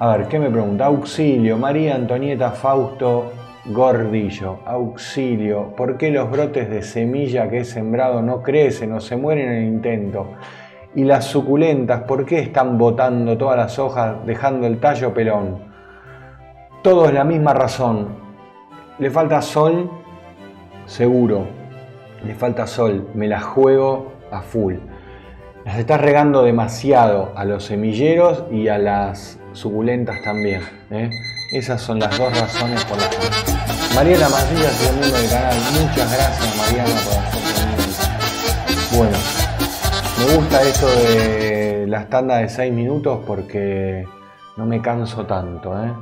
a 0.00 0.16
ver, 0.16 0.26
¿qué 0.26 0.40
me 0.40 0.50
pregunta? 0.50 0.86
Auxilio, 0.86 1.56
María 1.56 1.94
Antonieta 1.94 2.50
Fausto 2.50 3.32
Gordillo, 3.64 4.58
auxilio, 4.66 5.76
¿por 5.76 5.96
qué 5.96 6.10
los 6.10 6.28
brotes 6.28 6.68
de 6.68 6.82
semilla 6.82 7.48
que 7.48 7.58
he 7.58 7.64
sembrado 7.64 8.20
no 8.20 8.42
crecen 8.42 8.92
o 8.92 9.00
se 9.00 9.16
mueren 9.16 9.52
en 9.52 9.56
el 9.58 9.68
intento? 9.68 10.32
Y 10.96 11.04
las 11.04 11.26
suculentas, 11.26 12.02
¿por 12.02 12.26
qué 12.26 12.40
están 12.40 12.76
botando 12.76 13.38
todas 13.38 13.56
las 13.56 13.78
hojas 13.78 14.16
dejando 14.26 14.66
el 14.66 14.80
tallo 14.80 15.14
pelón? 15.14 15.60
Todo 16.82 17.06
es 17.06 17.14
la 17.14 17.22
misma 17.22 17.54
razón. 17.54 18.08
Le 18.98 19.10
falta 19.10 19.40
sol, 19.40 19.88
seguro. 20.86 21.46
Le 22.24 22.34
falta 22.34 22.66
sol, 22.66 23.10
me 23.14 23.28
la 23.28 23.40
juego 23.40 24.12
a 24.32 24.42
full. 24.42 24.74
Las 25.64 25.78
estás 25.78 26.00
regando 26.00 26.42
demasiado 26.42 27.30
a 27.36 27.44
los 27.44 27.64
semilleros 27.64 28.44
y 28.50 28.66
a 28.66 28.78
las 28.78 29.38
suculentas 29.52 30.20
también. 30.24 30.62
¿eh? 30.90 31.10
Esas 31.52 31.82
son 31.82 31.98
las 31.98 32.16
dos 32.16 32.34
razones 32.40 32.82
por 32.86 32.96
las 32.96 33.08
que. 33.08 33.94
Mariana 33.94 34.26
Macías, 34.30 34.80
miembro 34.80 35.18
del 35.18 35.28
canal. 35.28 35.54
Muchas 35.82 36.10
gracias, 36.10 36.56
Mariana, 36.56 36.90
por 37.04 37.12
hacer 37.18 38.96
Bueno, 38.96 39.18
me 40.18 40.34
gusta 40.34 40.62
eso 40.62 40.86
de 40.86 41.84
las 41.88 42.08
tandas 42.08 42.40
de 42.40 42.48
6 42.48 42.72
minutos 42.72 43.20
porque 43.26 44.08
no 44.56 44.64
me 44.64 44.80
canso 44.80 45.26
tanto. 45.26 45.78
¿eh? 45.84 45.92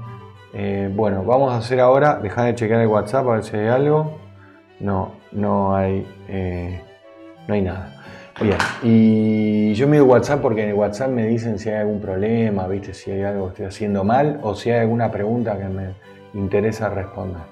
Eh, 0.53 0.91
bueno, 0.95 1.25
vamos 1.25 1.53
a 1.53 1.57
hacer 1.57 1.81
ahora, 1.81 2.21
dejar 2.23 2.45
de 2.45 2.55
chequear 2.55 2.83
el 2.83 2.87
WhatsApp 2.87 3.27
a 3.27 3.33
ver 3.33 3.43
si 3.43 3.57
hay 3.57 3.67
algo. 3.67 4.21
No, 4.79 5.15
no 5.33 5.75
hay, 5.75 6.07
eh, 6.29 6.81
no 7.49 7.55
hay 7.55 7.63
nada. 7.63 8.00
Bien, 8.41 8.57
y 8.83 9.75
yo 9.75 9.87
miro 9.87 10.05
WhatsApp 10.07 10.41
porque 10.41 10.63
en 10.63 10.71
el 10.71 10.75
WhatsApp 10.75 11.11
me 11.11 11.27
dicen 11.27 11.59
si 11.59 11.69
hay 11.69 11.81
algún 11.81 12.01
problema, 12.01 12.67
¿viste? 12.67 12.95
si 12.95 13.11
hay 13.11 13.23
algo 13.23 13.47
que 13.47 13.51
estoy 13.51 13.67
haciendo 13.67 14.03
mal 14.03 14.41
o 14.43 14.55
si 14.55 14.71
hay 14.71 14.81
alguna 14.81 15.11
pregunta 15.11 15.59
que 15.59 15.65
me 15.65 15.95
interesa 16.33 16.89
responder 16.89 17.43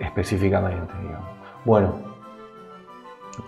específicamente. 0.00 0.94
Digamos. 0.98 1.28
Bueno, 1.64 2.12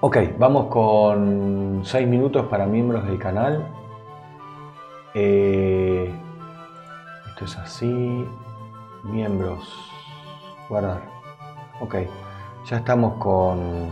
Ok, 0.01 0.17
vamos 0.39 0.67
con 0.67 1.83
6 1.85 2.09
minutos 2.09 2.47
para 2.47 2.65
miembros 2.65 3.07
del 3.07 3.19
canal. 3.19 3.67
Eh, 5.13 6.11
esto 7.29 7.45
es 7.45 7.59
así. 7.59 8.27
Miembros. 9.03 9.91
Guardar. 10.71 11.03
Ok, 11.81 11.97
ya 12.65 12.79
estamos 12.79 13.15
con, 13.19 13.91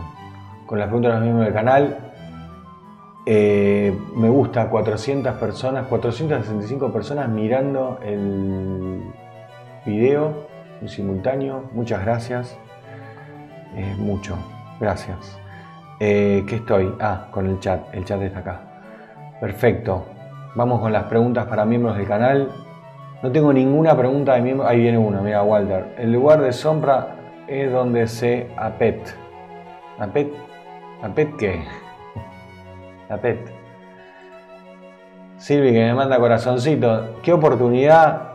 con 0.65 0.79
las 0.79 0.87
preguntas 0.87 1.11
de 1.11 1.15
los 1.17 1.23
miembros 1.23 1.45
del 1.45 1.53
canal. 1.53 2.12
Eh, 3.25 3.97
me 4.15 4.27
gusta 4.29 4.69
400 4.69 5.35
personas, 5.35 5.87
465 5.87 6.91
personas 6.91 7.29
mirando 7.29 7.99
el 8.03 9.01
video 9.85 10.47
en 10.81 10.89
simultáneo. 10.89 11.63
Muchas 11.73 12.01
gracias. 12.01 12.57
Es 13.77 13.97
mucho. 13.97 14.35
Gracias. 14.79 15.39
Eh, 15.99 16.43
¿Qué 16.47 16.55
estoy? 16.57 16.93
Ah, 16.99 17.27
con 17.31 17.47
el 17.47 17.59
chat. 17.59 17.93
El 17.93 18.03
chat 18.03 18.21
está 18.21 18.39
acá. 18.39 18.61
Perfecto. 19.39 20.05
Vamos 20.55 20.81
con 20.81 20.91
las 20.91 21.05
preguntas 21.05 21.45
para 21.47 21.65
miembros 21.65 21.97
del 21.97 22.07
canal. 22.07 22.51
No 23.21 23.31
tengo 23.31 23.53
ninguna 23.53 23.95
pregunta 23.95 24.35
de 24.35 24.41
miembros. 24.41 24.69
Ahí 24.69 24.81
viene 24.81 24.97
una, 24.97 25.21
mira, 25.21 25.43
Walter. 25.43 25.95
El 25.97 26.11
lugar 26.11 26.41
de 26.41 26.51
sombra 26.51 27.15
es 27.47 27.71
donde 27.71 28.07
se 28.07 28.49
apet. 28.57 29.15
¿Apet? 29.97 30.33
¿Apet 31.01 31.35
qué? 31.37 31.63
Apet. 33.09 33.51
Silvi 35.37 35.73
que 35.73 35.79
me 35.79 35.93
manda 35.93 36.17
corazoncito. 36.19 37.15
¿Qué 37.21 37.33
oportunidad? 37.33 38.33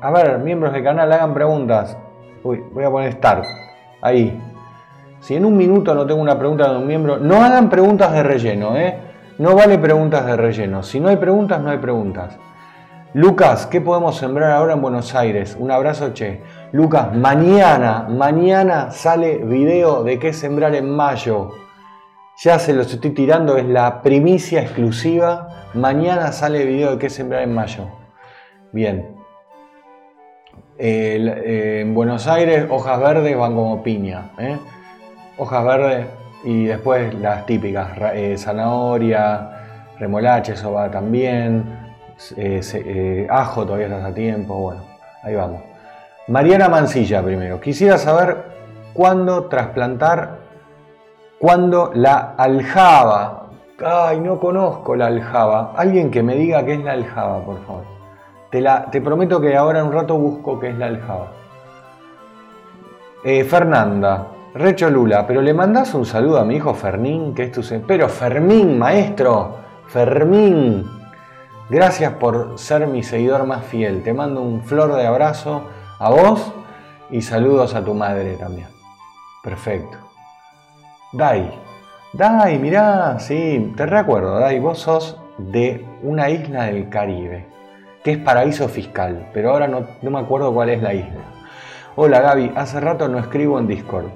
A 0.00 0.10
ver, 0.10 0.38
miembros 0.38 0.72
del 0.72 0.82
canal, 0.82 1.12
hagan 1.12 1.34
preguntas. 1.34 1.96
Uy, 2.42 2.64
voy 2.72 2.84
a 2.84 2.90
poner 2.90 3.12
start. 3.12 3.44
Ahí. 4.02 4.40
Si 5.20 5.36
en 5.36 5.44
un 5.44 5.56
minuto 5.56 5.94
no 5.94 6.06
tengo 6.06 6.20
una 6.20 6.38
pregunta 6.38 6.70
de 6.70 6.78
un 6.78 6.86
miembro, 6.86 7.18
no 7.18 7.42
hagan 7.42 7.68
preguntas 7.68 8.12
de 8.12 8.22
relleno, 8.22 8.76
¿eh? 8.76 8.98
No 9.38 9.54
vale 9.54 9.78
preguntas 9.78 10.26
de 10.26 10.36
relleno. 10.36 10.82
Si 10.82 10.98
no 10.98 11.08
hay 11.08 11.16
preguntas, 11.16 11.60
no 11.60 11.70
hay 11.70 11.78
preguntas. 11.78 12.38
Lucas, 13.12 13.66
¿qué 13.66 13.80
podemos 13.80 14.16
sembrar 14.16 14.52
ahora 14.52 14.74
en 14.74 14.82
Buenos 14.82 15.14
Aires? 15.14 15.56
Un 15.58 15.70
abrazo, 15.70 16.12
che. 16.12 16.42
Lucas, 16.72 17.14
mañana, 17.14 18.06
mañana 18.08 18.90
sale 18.90 19.38
video 19.38 20.04
de 20.04 20.18
qué 20.18 20.32
sembrar 20.32 20.74
en 20.74 20.88
mayo. 20.88 21.50
Ya 22.42 22.58
se 22.58 22.72
los 22.72 22.90
estoy 22.90 23.10
tirando, 23.10 23.58
es 23.58 23.66
la 23.66 24.00
primicia 24.00 24.62
exclusiva. 24.62 25.66
Mañana 25.74 26.32
sale 26.32 26.64
video 26.64 26.92
de 26.92 26.98
qué 26.98 27.10
sembrar 27.10 27.42
en 27.42 27.54
mayo. 27.54 27.88
Bien. 28.72 29.14
Eh, 30.78 31.80
en 31.82 31.92
Buenos 31.92 32.26
Aires, 32.26 32.64
hojas 32.70 32.98
verdes 32.98 33.36
van 33.36 33.54
como 33.54 33.82
piña. 33.82 34.30
¿eh? 34.38 34.56
Hojas 35.36 35.66
verdes 35.66 36.06
y 36.42 36.64
después 36.64 37.12
las 37.12 37.44
típicas, 37.44 37.90
eh, 38.14 38.38
zanahoria, 38.38 39.50
remolacha, 39.98 40.54
eso 40.54 40.72
va 40.72 40.90
también. 40.90 41.62
ajo 43.28 43.66
todavía 43.66 43.88
estás 43.88 44.04
a 44.06 44.14
tiempo. 44.14 44.54
Bueno, 44.54 44.82
ahí 45.22 45.34
vamos. 45.34 45.60
Mariana 46.26 46.70
Mancilla 46.70 47.22
primero. 47.22 47.60
Quisiera 47.60 47.98
saber 47.98 48.44
cuándo 48.94 49.44
trasplantar 49.48 50.49
cuando 51.40 51.90
la 51.94 52.34
aljaba, 52.36 53.46
ay, 53.82 54.20
no 54.20 54.38
conozco 54.38 54.94
la 54.94 55.06
aljaba, 55.06 55.72
alguien 55.74 56.10
que 56.10 56.22
me 56.22 56.36
diga 56.36 56.66
qué 56.66 56.74
es 56.74 56.84
la 56.84 56.92
aljaba, 56.92 57.42
por 57.42 57.64
favor. 57.64 57.84
Te, 58.50 58.60
la, 58.60 58.90
te 58.90 59.00
prometo 59.00 59.40
que 59.40 59.56
ahora 59.56 59.80
en 59.80 59.86
un 59.86 59.92
rato 59.92 60.18
busco 60.18 60.60
qué 60.60 60.68
es 60.68 60.76
la 60.76 60.86
aljaba. 60.88 61.28
Eh, 63.24 63.44
Fernanda, 63.44 64.26
Recho 64.54 64.90
Lula, 64.90 65.26
pero 65.26 65.40
le 65.40 65.54
mandas 65.54 65.94
un 65.94 66.04
saludo 66.04 66.38
a 66.40 66.44
mi 66.44 66.56
hijo 66.56 66.74
Fermín, 66.74 67.34
que 67.34 67.44
es 67.44 67.52
tu... 67.52 67.62
Pero 67.86 68.10
Fermín, 68.10 68.78
maestro, 68.78 69.56
Fermín, 69.86 70.84
gracias 71.70 72.12
por 72.12 72.58
ser 72.58 72.86
mi 72.86 73.02
seguidor 73.02 73.46
más 73.46 73.64
fiel. 73.64 74.02
Te 74.02 74.12
mando 74.12 74.42
un 74.42 74.62
flor 74.62 74.94
de 74.94 75.06
abrazo 75.06 75.62
a 75.98 76.10
vos 76.10 76.52
y 77.10 77.22
saludos 77.22 77.74
a 77.74 77.82
tu 77.82 77.94
madre 77.94 78.34
también. 78.34 78.68
Perfecto. 79.42 80.09
Dai. 81.12 81.50
Dai, 82.12 82.56
mirá, 82.60 83.18
sí, 83.18 83.72
te 83.76 83.84
recuerdo, 83.84 84.38
Dai, 84.38 84.60
vos 84.60 84.78
sos 84.78 85.20
de 85.38 85.84
una 86.04 86.30
isla 86.30 86.66
del 86.66 86.88
Caribe, 86.88 87.46
que 88.04 88.12
es 88.12 88.18
paraíso 88.18 88.68
fiscal, 88.68 89.28
pero 89.34 89.50
ahora 89.50 89.66
no, 89.66 89.88
me 90.02 90.18
acuerdo 90.20 90.54
cuál 90.54 90.68
es 90.68 90.80
la 90.80 90.94
isla. 90.94 91.24
Hola 91.96 92.20
Gaby, 92.20 92.52
hace 92.54 92.78
rato 92.78 93.08
no 93.08 93.18
escribo 93.18 93.58
en 93.58 93.66
Discord. 93.66 94.06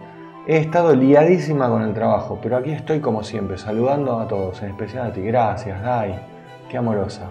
He 0.46 0.58
estado 0.58 0.94
liadísima 0.94 1.68
con 1.68 1.82
el 1.82 1.94
trabajo, 1.94 2.38
pero 2.40 2.58
aquí 2.58 2.70
estoy 2.70 3.00
como 3.00 3.24
siempre, 3.24 3.58
saludando 3.58 4.20
a 4.20 4.28
todos, 4.28 4.62
en 4.62 4.68
especial 4.68 5.08
a 5.08 5.12
ti. 5.12 5.22
Gracias, 5.22 5.82
Dai. 5.82 6.14
Qué 6.68 6.78
amorosa. 6.78 7.28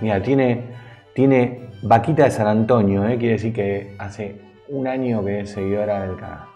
Mira, 0.00 0.22
tiene, 0.22 0.64
tiene 1.12 1.68
vaquita 1.82 2.24
de 2.24 2.30
San 2.30 2.46
Antonio, 2.46 3.06
¿eh? 3.06 3.18
quiere 3.18 3.34
decir 3.34 3.52
que 3.52 3.94
hace 3.98 4.40
un 4.68 4.86
año 4.88 5.22
que 5.22 5.40
es 5.40 5.50
seguidora 5.50 6.00
del 6.00 6.16
canal. 6.16 6.46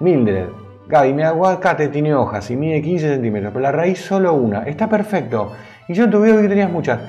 Mildred, 0.00 0.48
Gaby, 0.88 1.12
mi 1.14 1.22
aguacate 1.22 1.88
tiene 1.88 2.14
hojas 2.14 2.50
y 2.50 2.56
mide 2.56 2.82
15 2.82 3.14
centímetros, 3.14 3.52
pero 3.52 3.62
la 3.62 3.72
raíz 3.72 4.00
solo 4.00 4.34
una. 4.34 4.64
Está 4.64 4.88
perfecto. 4.88 5.52
Y 5.88 5.94
yo 5.94 6.08
te 6.10 6.16
veo 6.16 6.40
que 6.40 6.48
tenías 6.48 6.70
muchas. 6.70 7.00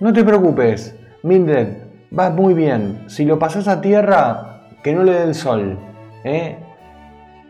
No 0.00 0.12
te 0.12 0.24
preocupes, 0.24 0.96
Mildred, 1.22 1.68
vas 2.10 2.32
muy 2.32 2.54
bien. 2.54 3.04
Si 3.06 3.24
lo 3.24 3.38
pasas 3.38 3.68
a 3.68 3.80
tierra, 3.80 4.62
que 4.82 4.94
no 4.94 5.02
le 5.02 5.12
dé 5.12 5.22
el 5.24 5.34
sol. 5.34 5.78
¿eh? 6.24 6.56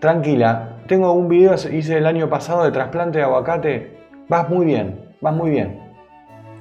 Tranquila. 0.00 0.76
Tengo 0.86 1.12
un 1.12 1.28
video 1.28 1.54
hice 1.54 1.98
el 1.98 2.06
año 2.06 2.30
pasado 2.30 2.64
de 2.64 2.70
trasplante 2.70 3.18
de 3.18 3.24
aguacate. 3.24 3.98
Vas 4.28 4.48
muy 4.48 4.64
bien, 4.64 5.14
vas 5.20 5.34
muy 5.34 5.50
bien. 5.50 5.80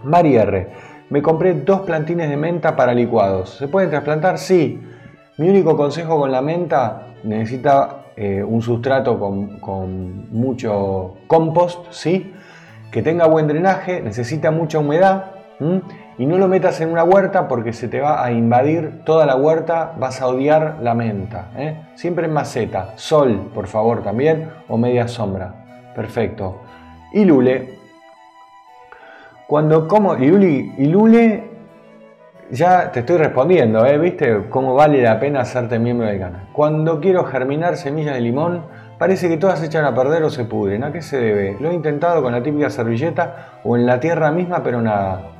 Mari 0.03 0.35
R. 0.35 0.67
Me 1.09 1.21
compré 1.21 1.53
dos 1.53 1.81
plantines 1.81 2.29
de 2.29 2.35
menta 2.35 2.75
para 2.75 2.93
licuados. 2.93 3.51
¿Se 3.51 3.67
pueden 3.67 3.89
trasplantar? 3.89 4.37
Sí. 4.37 4.81
Mi 5.37 5.49
único 5.49 5.77
consejo 5.77 6.17
con 6.19 6.31
la 6.31 6.41
menta 6.41 7.13
necesita 7.23 7.96
eh, 8.19 8.43
un 8.43 8.63
sustrato 8.63 9.19
con, 9.19 10.27
mucho 10.31 11.17
compost, 11.27 11.91
¿sí? 11.91 12.33
que 12.91 13.03
tenga 13.03 13.27
buen 13.27 13.47
drenaje, 13.47 14.01
necesita 14.01 14.49
mucha 14.49 14.79
humedad 14.79 15.33
y 16.17 16.25
no 16.25 16.39
lo 16.39 16.47
metas 16.47 16.81
en 16.81 16.89
una 16.89 17.03
huerta 17.03 17.47
porque 17.47 17.73
se 17.73 17.87
te 17.87 18.01
va 18.01 18.23
a 18.23 18.31
invadir 18.31 19.03
toda 19.05 19.27
la 19.27 19.35
huerta, 19.35 19.93
vas 19.99 20.19
a 20.19 20.27
odiar 20.27 20.77
la 20.81 20.95
menta. 20.95 21.49
¿eh? 21.55 21.77
Siempre 21.93 22.25
en 22.25 22.33
maceta, 22.33 22.93
sol, 22.95 23.51
por 23.53 23.67
favor, 23.67 24.01
también, 24.01 24.49
o 24.67 24.77
media 24.77 25.07
sombra. 25.07 25.53
Perfecto. 25.95 26.61
Y 27.13 27.23
lule. 27.23 27.77
Cuando 29.47 29.87
como, 29.87 30.15
y 30.15 30.87
lule 30.87 31.56
ya 32.51 32.91
te 32.91 33.01
estoy 33.01 33.17
respondiendo, 33.17 33.85
¿eh? 33.85 33.97
¿Viste 33.97 34.43
cómo 34.49 34.73
vale 34.73 35.01
la 35.01 35.19
pena 35.19 35.41
hacerte 35.41 35.79
miembro 35.79 36.07
del 36.07 36.19
canal? 36.19 36.47
Cuando 36.53 36.99
quiero 36.99 37.23
germinar 37.25 37.77
semillas 37.77 38.15
de 38.15 38.21
limón, 38.21 38.63
parece 38.97 39.29
que 39.29 39.37
todas 39.37 39.59
se 39.59 39.65
echan 39.65 39.85
a 39.85 39.93
perder 39.93 40.23
o 40.23 40.29
se 40.29 40.45
pudren. 40.45 40.83
¿A 40.83 40.91
qué 40.91 41.01
se 41.01 41.17
debe? 41.17 41.57
Lo 41.59 41.71
he 41.71 41.73
intentado 41.73 42.21
con 42.21 42.31
la 42.31 42.41
típica 42.41 42.69
servilleta 42.69 43.59
o 43.63 43.75
en 43.75 43.85
la 43.85 43.99
tierra 43.99 44.31
misma, 44.31 44.63
pero 44.63 44.81
nada. 44.81 45.31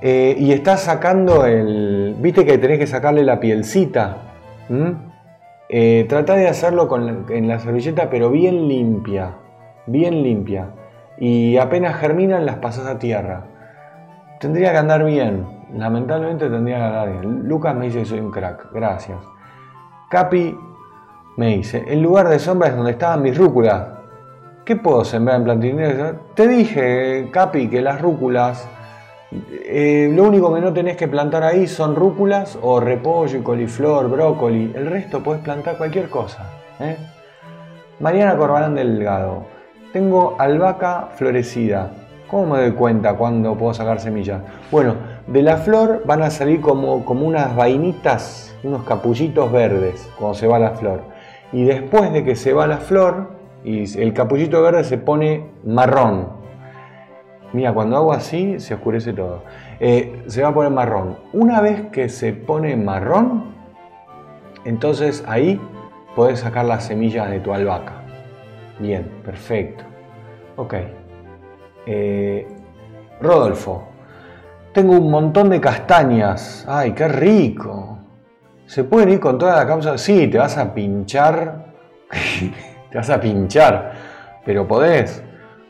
Eh, 0.00 0.36
y 0.38 0.52
estás 0.52 0.82
sacando 0.82 1.46
el... 1.46 2.16
¿Viste 2.18 2.44
que 2.44 2.58
tenés 2.58 2.78
que 2.78 2.86
sacarle 2.86 3.24
la 3.24 3.38
pielcita? 3.38 4.16
Eh, 5.68 6.06
trata 6.08 6.34
de 6.34 6.48
hacerlo 6.48 6.88
con 6.88 7.26
en 7.30 7.48
la 7.48 7.58
servilleta, 7.58 8.10
pero 8.10 8.30
bien 8.30 8.68
limpia. 8.68 9.36
Bien 9.86 10.22
limpia. 10.22 10.68
Y 11.18 11.56
apenas 11.56 11.96
germinan, 11.96 12.46
las 12.46 12.56
pasas 12.56 12.86
a 12.86 12.98
tierra. 12.98 13.44
Tendría 14.40 14.72
que 14.72 14.78
andar 14.78 15.04
bien. 15.04 15.61
Lamentablemente 15.74 16.48
tendría 16.50 16.76
que 16.76 16.82
hablar 16.82 17.24
Lucas 17.24 17.74
me 17.74 17.86
dice 17.86 18.00
que 18.00 18.04
soy 18.04 18.20
un 18.20 18.30
crack. 18.30 18.72
Gracias. 18.72 19.18
Capi 20.10 20.58
me 21.36 21.56
dice, 21.56 21.84
el 21.88 22.02
lugar 22.02 22.28
de 22.28 22.38
sombra 22.38 22.68
es 22.68 22.76
donde 22.76 22.92
estaban 22.92 23.22
mis 23.22 23.36
rúculas. 23.36 23.86
¿Qué 24.64 24.76
puedo 24.76 25.04
sembrar 25.04 25.38
en 25.38 25.44
plantines? 25.44 26.14
Te 26.34 26.46
dije, 26.46 27.30
Capi, 27.32 27.68
que 27.68 27.80
las 27.80 28.00
rúculas, 28.00 28.68
eh, 29.30 30.10
lo 30.14 30.24
único 30.24 30.54
que 30.54 30.60
no 30.60 30.72
tenés 30.72 30.96
que 30.96 31.08
plantar 31.08 31.42
ahí 31.42 31.66
son 31.66 31.96
rúculas 31.96 32.58
o 32.60 32.78
repollo, 32.78 33.42
coliflor, 33.42 34.08
brócoli. 34.08 34.72
El 34.74 34.86
resto 34.86 35.22
puedes 35.22 35.42
plantar 35.42 35.78
cualquier 35.78 36.10
cosa. 36.10 36.44
¿eh? 36.78 36.96
Mariana 37.98 38.36
Corbalán 38.36 38.74
Delgado. 38.74 39.44
Tengo 39.92 40.36
albahaca 40.38 41.08
florecida. 41.14 41.90
¿Cómo 42.28 42.54
me 42.54 42.60
doy 42.60 42.72
cuenta 42.72 43.14
cuando 43.14 43.56
puedo 43.56 43.74
sacar 43.74 44.00
semillas? 44.00 44.42
Bueno, 44.70 44.94
de 45.26 45.42
la 45.42 45.58
flor 45.58 46.02
van 46.04 46.22
a 46.22 46.30
salir 46.30 46.60
como, 46.60 47.04
como 47.04 47.26
unas 47.26 47.54
vainitas, 47.54 48.56
unos 48.62 48.84
capullitos 48.84 49.50
verdes 49.52 50.08
cuando 50.18 50.34
se 50.34 50.46
va 50.46 50.58
la 50.58 50.72
flor. 50.72 51.02
Y 51.52 51.64
después 51.64 52.12
de 52.12 52.24
que 52.24 52.34
se 52.34 52.52
va 52.52 52.66
la 52.66 52.78
flor, 52.78 53.42
y 53.64 54.00
el 54.00 54.12
capullito 54.12 54.62
verde 54.62 54.84
se 54.84 54.98
pone 54.98 55.50
marrón. 55.64 56.28
Mira, 57.52 57.72
cuando 57.74 57.96
hago 57.96 58.12
así 58.12 58.58
se 58.58 58.74
oscurece 58.74 59.12
todo. 59.12 59.42
Eh, 59.78 60.22
se 60.26 60.42
va 60.42 60.48
a 60.48 60.54
poner 60.54 60.72
marrón. 60.72 61.18
Una 61.32 61.60
vez 61.60 61.88
que 61.92 62.08
se 62.08 62.32
pone 62.32 62.76
marrón, 62.76 63.54
entonces 64.64 65.22
ahí 65.28 65.60
puedes 66.16 66.40
sacar 66.40 66.64
las 66.64 66.84
semillas 66.84 67.30
de 67.30 67.40
tu 67.40 67.52
albahaca. 67.52 68.02
Bien, 68.78 69.08
perfecto. 69.24 69.84
Ok. 70.56 70.74
Eh, 71.86 72.48
Rodolfo, 73.20 73.91
tengo 74.72 74.92
un 74.92 75.10
montón 75.10 75.50
de 75.50 75.60
castañas. 75.60 76.64
Ay, 76.68 76.92
qué 76.92 77.08
rico. 77.08 77.98
¿Se 78.66 78.84
pueden 78.84 79.10
ir 79.10 79.20
con 79.20 79.38
toda 79.38 79.56
la 79.56 79.66
causa? 79.66 79.98
Sí, 79.98 80.28
te 80.28 80.38
vas 80.38 80.56
a 80.56 80.72
pinchar. 80.72 81.66
te 82.90 82.98
vas 82.98 83.10
a 83.10 83.20
pinchar. 83.20 83.92
Pero 84.44 84.66
podés. 84.66 85.22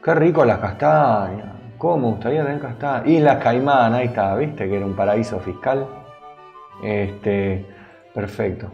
Qué 0.02 0.14
rico 0.14 0.44
las 0.44 0.58
castañas. 0.58 1.52
¿Cómo 1.78 2.10
gustaría 2.10 2.44
tener 2.44 2.60
castañas? 2.60 3.08
Islas 3.08 3.36
Caimán, 3.42 3.94
ahí 3.94 4.06
está, 4.06 4.36
¿viste? 4.36 4.68
Que 4.68 4.76
era 4.76 4.86
un 4.86 4.94
paraíso 4.94 5.40
fiscal. 5.40 5.86
Este, 6.82 7.66
perfecto. 8.14 8.70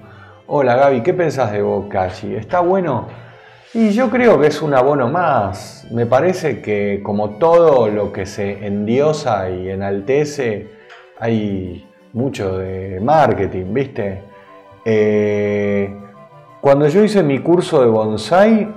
Hola 0.47 0.77
Gaby, 0.77 1.03
¿qué 1.03 1.13
pensás 1.13 1.53
de 1.53 1.61
Bocachi? 1.61 2.35
¿Está 2.35 2.61
bueno? 2.61 3.07
Y 3.75 3.91
yo 3.91 4.09
creo 4.09 4.41
que 4.41 4.47
es 4.47 4.63
un 4.63 4.73
abono 4.73 5.09
más. 5.09 5.87
Me 5.91 6.07
parece 6.07 6.63
que 6.63 7.03
como 7.03 7.33
todo 7.33 7.89
lo 7.89 8.13
que 8.13 8.25
se 8.25 8.67
endiosa 8.67 9.51
y 9.51 9.69
enaltece, 9.69 10.71
hay 11.19 11.87
mucho 12.15 12.57
de 12.57 12.99
marketing, 13.01 13.75
¿viste? 13.75 14.23
Eh, 14.87 15.95
cuando 16.63 16.89
yo 16.89 17.05
hice 17.05 17.23
mi 17.23 17.41
curso 17.41 17.83
de 17.83 17.89
bonsai, 17.89 18.75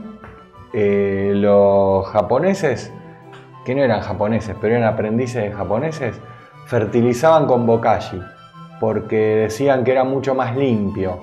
eh, 0.74 1.32
los 1.36 2.06
japoneses 2.08 2.92
que 3.66 3.74
no 3.76 3.84
eran 3.84 4.02
japoneses, 4.02 4.56
pero 4.60 4.76
eran 4.76 4.92
aprendices 4.94 5.44
de 5.44 5.52
japoneses, 5.52 6.20
fertilizaban 6.66 7.46
con 7.46 7.66
bokashi, 7.66 8.20
porque 8.80 9.36
decían 9.36 9.86
que 9.86 9.92
era 9.92 10.04
mucho 10.04 10.36
más 10.36 10.56
limpio. 10.58 11.20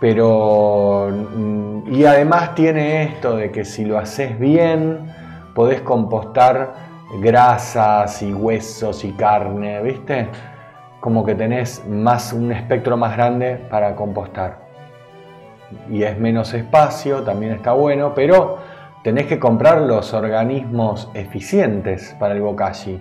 Pero, 0.00 1.10
mm, 1.10 1.92
y 1.92 2.04
además 2.04 2.54
tiene 2.54 3.02
esto 3.04 3.36
de 3.36 3.50
que 3.50 3.64
si 3.64 3.84
lo 3.84 3.98
haces 3.98 4.38
bien, 4.38 5.12
podés 5.54 5.80
compostar 5.80 6.74
grasas 7.20 8.22
y 8.22 8.32
huesos 8.32 9.04
y 9.04 9.12
carne, 9.12 9.82
¿viste? 9.82 10.28
Como 11.00 11.24
que 11.24 11.34
tenés 11.34 11.84
más, 11.86 12.32
un 12.32 12.52
espectro 12.52 12.96
más 12.96 13.16
grande 13.16 13.56
para 13.70 13.96
compostar. 13.96 14.68
Y 15.90 16.02
es 16.02 16.18
menos 16.18 16.54
espacio, 16.54 17.22
también 17.22 17.52
está 17.52 17.72
bueno, 17.72 18.14
pero 18.14 18.58
tenés 19.02 19.26
que 19.26 19.38
comprar 19.38 19.80
los 19.82 20.14
organismos 20.14 21.10
eficientes 21.14 22.14
para 22.18 22.34
el 22.34 22.42
bokashi. 22.42 23.00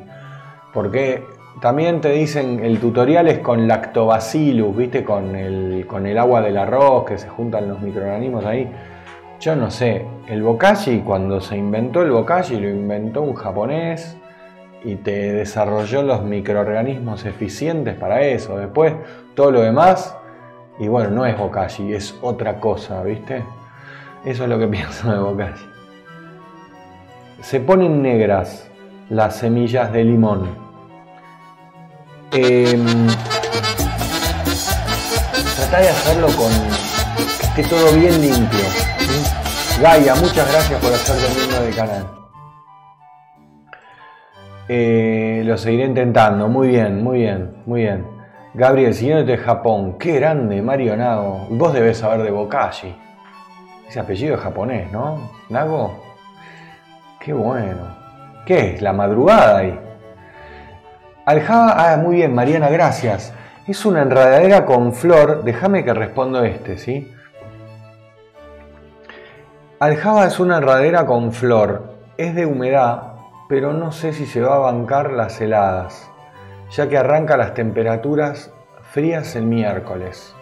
Porque 0.73 1.23
también 1.61 2.01
te 2.01 2.11
dicen, 2.11 2.63
el 2.63 2.79
tutorial 2.79 3.27
es 3.27 3.39
con 3.39 3.67
lactobacillus, 3.67 4.75
¿viste? 4.75 5.03
Con 5.03 5.35
el, 5.35 5.85
con 5.87 6.05
el 6.05 6.17
agua 6.17 6.41
del 6.41 6.57
arroz, 6.57 7.05
que 7.05 7.17
se 7.17 7.27
juntan 7.27 7.67
los 7.67 7.81
microorganismos 7.81 8.45
ahí. 8.45 8.69
Yo 9.39 9.55
no 9.55 9.71
sé, 9.71 10.05
el 10.27 10.43
bokashi, 10.43 10.99
cuando 10.99 11.41
se 11.41 11.57
inventó 11.57 12.03
el 12.03 12.11
bokashi, 12.11 12.59
lo 12.59 12.69
inventó 12.69 13.21
un 13.21 13.33
japonés 13.33 14.17
y 14.83 14.95
te 14.95 15.33
desarrolló 15.33 16.03
los 16.03 16.23
microorganismos 16.23 17.25
eficientes 17.25 17.95
para 17.95 18.21
eso. 18.21 18.57
Después, 18.57 18.93
todo 19.33 19.51
lo 19.51 19.61
demás, 19.61 20.15
y 20.79 20.87
bueno, 20.87 21.09
no 21.09 21.25
es 21.25 21.37
bokashi, 21.37 21.93
es 21.93 22.15
otra 22.21 22.59
cosa, 22.59 23.01
¿viste? 23.03 23.43
Eso 24.25 24.43
es 24.43 24.49
lo 24.49 24.59
que 24.59 24.67
pienso 24.69 25.11
de 25.11 25.19
bokashi. 25.19 25.65
Se 27.41 27.59
ponen 27.59 28.01
negras 28.01 28.69
las 29.09 29.37
semillas 29.37 29.91
de 29.91 30.03
limón. 30.03 30.66
Eh, 32.33 32.77
trata 35.55 35.79
de 35.79 35.89
hacerlo 35.89 36.27
con 36.27 36.51
que 37.55 37.61
esté 37.61 37.75
todo 37.75 37.93
bien 37.93 38.21
limpio. 38.21 38.59
Gaia, 39.81 40.15
muchas 40.15 40.51
gracias 40.51 40.81
por 40.81 40.93
hacerte 40.93 41.35
miembro 41.35 41.61
del 41.61 41.75
canal. 41.75 42.07
Eh, 44.67 45.43
lo 45.45 45.57
seguiré 45.57 45.85
intentando. 45.85 46.49
Muy 46.49 46.67
bien, 46.67 47.01
muy 47.03 47.19
bien, 47.19 47.63
muy 47.65 47.81
bien. 47.83 48.05
Gabriel, 48.53 48.93
señor 48.93 49.25
de 49.25 49.37
Japón. 49.37 49.97
Qué 49.97 50.13
grande, 50.13 50.61
Mario 50.61 50.97
Nago. 50.97 51.47
Vos 51.51 51.73
debés 51.73 51.99
saber 51.99 52.23
de 52.23 52.31
Bokashi. 52.31 52.93
Ese 53.87 53.99
apellido 53.99 54.35
es 54.35 54.41
japonés, 54.41 54.91
¿no? 54.91 55.31
¿Nago? 55.49 56.03
Qué 57.19 57.31
bueno. 57.31 57.95
¿Qué 58.45 58.73
es? 58.73 58.81
¿La 58.81 58.91
madrugada 58.91 59.57
ahí? 59.59 59.86
Aljaba, 61.27 61.73
ah, 61.75 61.97
muy 61.97 62.15
bien, 62.15 62.33
Mariana, 62.33 62.69
gracias. 62.69 63.33
Es 63.67 63.85
una 63.85 64.01
enredadera 64.01 64.63
con 64.63 64.93
flor. 64.93 65.43
Déjame 65.43 65.83
que 65.83 65.93
respondo 65.93 66.41
este, 66.45 66.77
¿sí? 66.77 67.13
Aljaba 69.77 70.25
es 70.25 70.39
una 70.39 70.59
enredadera 70.59 71.05
con 71.05 71.33
flor. 71.33 71.95
Es 72.15 72.33
de 72.33 72.45
humedad, 72.45 73.15
pero 73.49 73.73
no 73.73 73.91
sé 73.91 74.13
si 74.13 74.25
se 74.25 74.39
va 74.39 74.55
a 74.55 74.59
bancar 74.59 75.11
las 75.11 75.41
heladas, 75.41 76.09
ya 76.71 76.87
que 76.87 76.97
arranca 76.97 77.35
las 77.35 77.53
temperaturas 77.53 78.53
frías 78.93 79.35
el 79.35 79.47
miércoles. 79.47 80.33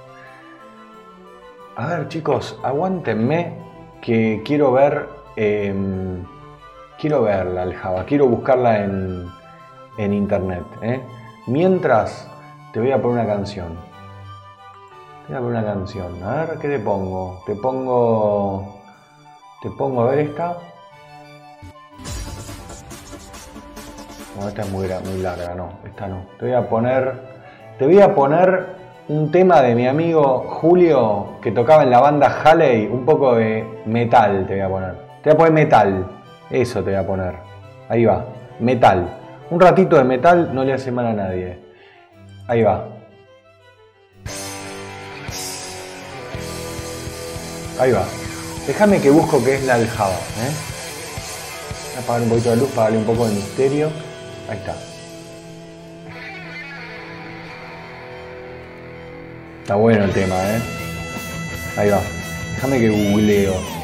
A 1.77 1.87
ver 1.87 2.09
chicos, 2.09 2.59
aguántenme 2.61 3.57
que 4.03 4.43
quiero 4.45 4.71
ver, 4.73 5.09
em, 5.35 6.23
quiero 6.99 7.23
verla 7.23 7.63
aljaba, 7.63 8.05
quiero 8.05 8.27
buscarla 8.27 8.83
en, 8.83 9.34
en 9.97 10.13
internet. 10.13 10.63
¿eh? 10.81 11.01
Mientras 11.47 12.29
te 12.73 12.79
voy 12.79 12.91
a 12.91 13.01
poner 13.01 13.23
una 13.23 13.33
canción. 13.33 13.77
Te 15.27 15.33
voy 15.33 15.37
a 15.37 15.39
poner 15.39 15.63
una 15.63 15.73
canción. 15.73 16.23
A 16.23 16.35
ver, 16.35 16.59
¿qué 16.59 16.67
te 16.67 16.79
pongo? 16.79 17.41
Te 17.45 17.55
pongo... 17.55 18.81
Te 19.61 19.69
pongo 19.71 20.01
a 20.03 20.11
ver 20.11 20.19
esta. 20.19 20.57
No, 24.39 24.47
esta 24.47 24.61
es 24.63 24.71
muy, 24.71 24.87
larga, 24.87 25.55
no, 25.55 25.69
esta 25.85 26.07
no. 26.07 26.25
Te 26.37 26.45
voy 26.45 26.53
a 26.53 26.69
poner. 26.69 27.35
Te 27.79 27.85
voy 27.85 28.01
a 28.01 28.13
poner 28.13 28.75
un 29.07 29.31
tema 29.31 29.61
de 29.61 29.75
mi 29.75 29.87
amigo 29.87 30.45
Julio 30.47 31.39
que 31.41 31.51
tocaba 31.51 31.83
en 31.83 31.91
la 31.91 32.01
banda 32.01 32.41
Halley, 32.43 32.87
un 32.87 33.05
poco 33.05 33.35
de 33.35 33.81
metal 33.85 34.45
te 34.45 34.55
voy 34.55 34.61
a 34.61 34.69
poner. 34.69 34.95
Te 35.23 35.29
voy 35.29 35.33
a 35.33 35.37
poner 35.37 35.53
metal. 35.53 36.07
Eso 36.49 36.83
te 36.83 36.91
voy 36.91 36.99
a 36.99 37.07
poner. 37.07 37.33
Ahí 37.89 38.05
va. 38.05 38.25
Metal. 38.59 39.24
Un 39.49 39.59
ratito 39.59 39.95
de 39.95 40.03
metal 40.03 40.53
no 40.53 40.63
le 40.63 40.73
hace 40.73 40.91
mal 40.91 41.05
a 41.05 41.13
nadie. 41.13 41.59
Ahí 42.47 42.63
va. 42.63 42.87
Ahí 47.79 47.91
va. 47.91 48.03
Déjame 48.65 48.99
que 48.99 49.11
busco 49.11 49.43
qué 49.43 49.55
es 49.55 49.63
la 49.65 49.75
aljaba. 49.75 50.13
¿eh? 50.13 50.51
Voy 51.89 51.97
a 51.97 51.99
apagar 51.99 52.21
un 52.23 52.29
poquito 52.29 52.49
de 52.49 52.55
luz 52.57 52.69
para 52.69 52.83
darle 52.83 52.97
un 52.97 53.05
poco 53.05 53.27
de 53.27 53.35
misterio. 53.35 53.89
Ahí 54.49 54.57
está. 54.57 54.75
Está 59.61 59.75
bueno 59.75 60.05
el 60.05 60.11
tema, 60.11 60.35
¿eh? 60.35 60.61
Ahí 61.77 61.89
va. 61.89 62.01
Déjame 62.55 62.79
que 62.79 62.89
googleo. 62.89 63.74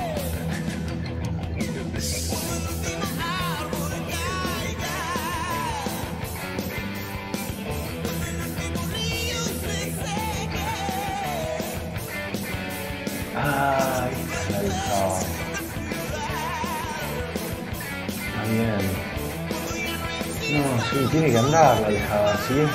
10 22.53 22.67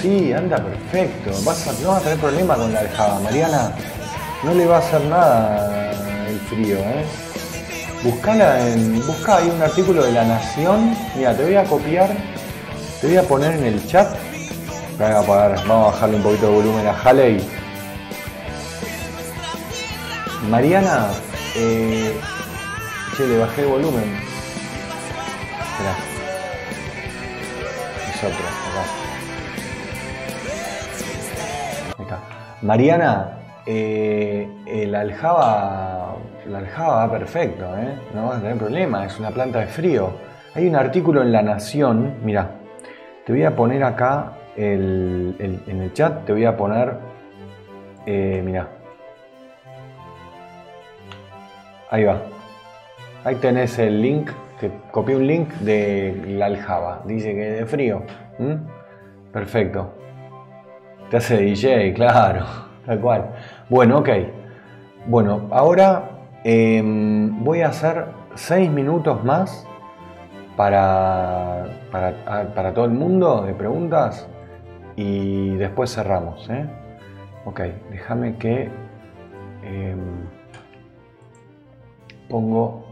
Sí, 0.00 0.32
anda 0.32 0.56
perfecto. 0.56 1.30
Vas 1.44 1.68
a, 1.68 1.72
no 1.80 1.90
vas 1.90 2.00
a 2.00 2.02
tener 2.02 2.18
problema 2.18 2.56
con 2.56 2.72
la 2.72 2.82
dejada, 2.82 3.20
Mariana 3.20 3.72
no 4.44 4.54
le 4.54 4.66
va 4.66 4.76
a 4.76 4.78
hacer 4.78 5.04
nada 5.06 5.92
el 6.28 6.38
frío, 6.40 6.78
¿eh? 6.78 7.04
Buscala 8.02 8.68
en. 8.68 9.06
Busca 9.06 9.36
ahí 9.36 9.48
un 9.48 9.62
artículo 9.62 10.02
de 10.02 10.12
La 10.12 10.24
Nación. 10.24 10.96
Mira, 11.16 11.36
te 11.36 11.44
voy 11.44 11.54
a 11.54 11.64
copiar. 11.64 12.10
Te 13.00 13.06
voy 13.06 13.16
a 13.16 13.22
poner 13.22 13.54
en 13.54 13.64
el 13.64 13.86
chat. 13.86 14.08
Vamos 14.98 15.28
a, 15.28 15.48
vamos 15.48 15.70
a 15.70 15.90
bajarle 15.92 16.16
un 16.16 16.22
poquito 16.22 16.48
de 16.48 16.52
volumen 16.52 16.86
a 16.86 16.92
Halley. 16.92 17.48
Mariana, 20.48 21.10
eh, 21.56 22.12
che, 23.16 23.26
le 23.26 23.38
bajé 23.38 23.62
el 23.62 23.68
volumen. 23.68 24.04
Espera. 25.70 25.96
Es 28.12 28.24
otro, 28.24 28.44
acá. 32.04 32.18
Mariana, 32.62 33.41
eh, 33.66 34.48
el 34.66 34.94
aljaba, 34.94 36.16
la 36.48 36.58
aljaba 36.58 37.06
va 37.06 37.12
perfecto, 37.12 37.64
¿eh? 37.78 37.94
no 38.14 38.26
vas 38.26 38.38
a 38.38 38.40
tener 38.40 38.56
problema, 38.56 39.06
es 39.06 39.18
una 39.20 39.30
planta 39.30 39.60
de 39.60 39.66
frío. 39.66 40.10
Hay 40.54 40.66
un 40.66 40.74
artículo 40.74 41.22
en 41.22 41.32
La 41.32 41.42
Nación, 41.42 42.16
mira, 42.24 42.50
te 43.24 43.32
voy 43.32 43.44
a 43.44 43.54
poner 43.54 43.84
acá 43.84 44.32
en 44.56 45.36
el 45.38 45.92
chat, 45.94 46.24
te 46.24 46.32
voy 46.32 46.44
a 46.44 46.56
poner, 46.56 46.96
eh, 48.04 48.42
mira, 48.44 48.68
ahí 51.88 52.04
va, 52.04 52.20
ahí 53.24 53.36
tenés 53.36 53.78
el 53.78 54.02
link, 54.02 54.30
que 54.60 54.70
copié 54.90 55.16
un 55.16 55.26
link 55.26 55.48
de 55.60 56.20
la 56.36 56.46
aljaba, 56.46 57.02
dice 57.04 57.32
que 57.32 57.52
es 57.52 57.58
de 57.60 57.66
frío, 57.66 58.02
perfecto. 59.32 59.94
Te 61.10 61.18
hace 61.18 61.36
DJ, 61.36 61.92
claro, 61.92 62.71
tal 62.86 63.00
cual. 63.00 63.30
Bueno, 63.68 63.98
ok. 63.98 64.08
Bueno, 65.06 65.48
ahora 65.50 66.10
em, 66.44 67.42
voy 67.42 67.62
a 67.62 67.68
hacer 67.68 68.06
seis 68.34 68.70
minutos 68.70 69.24
más 69.24 69.66
para, 70.56 71.64
para, 71.90 72.72
todo 72.74 72.84
el 72.84 72.92
mundo 72.92 73.42
de 73.42 73.54
preguntas 73.54 74.28
y 74.96 75.54
después 75.56 75.94
cerramos. 75.94 76.48
¿eh? 76.50 76.66
Ok, 77.44 77.60
déjame 77.90 78.36
que 78.36 78.70
em, 79.64 80.26
pongo 82.28 82.84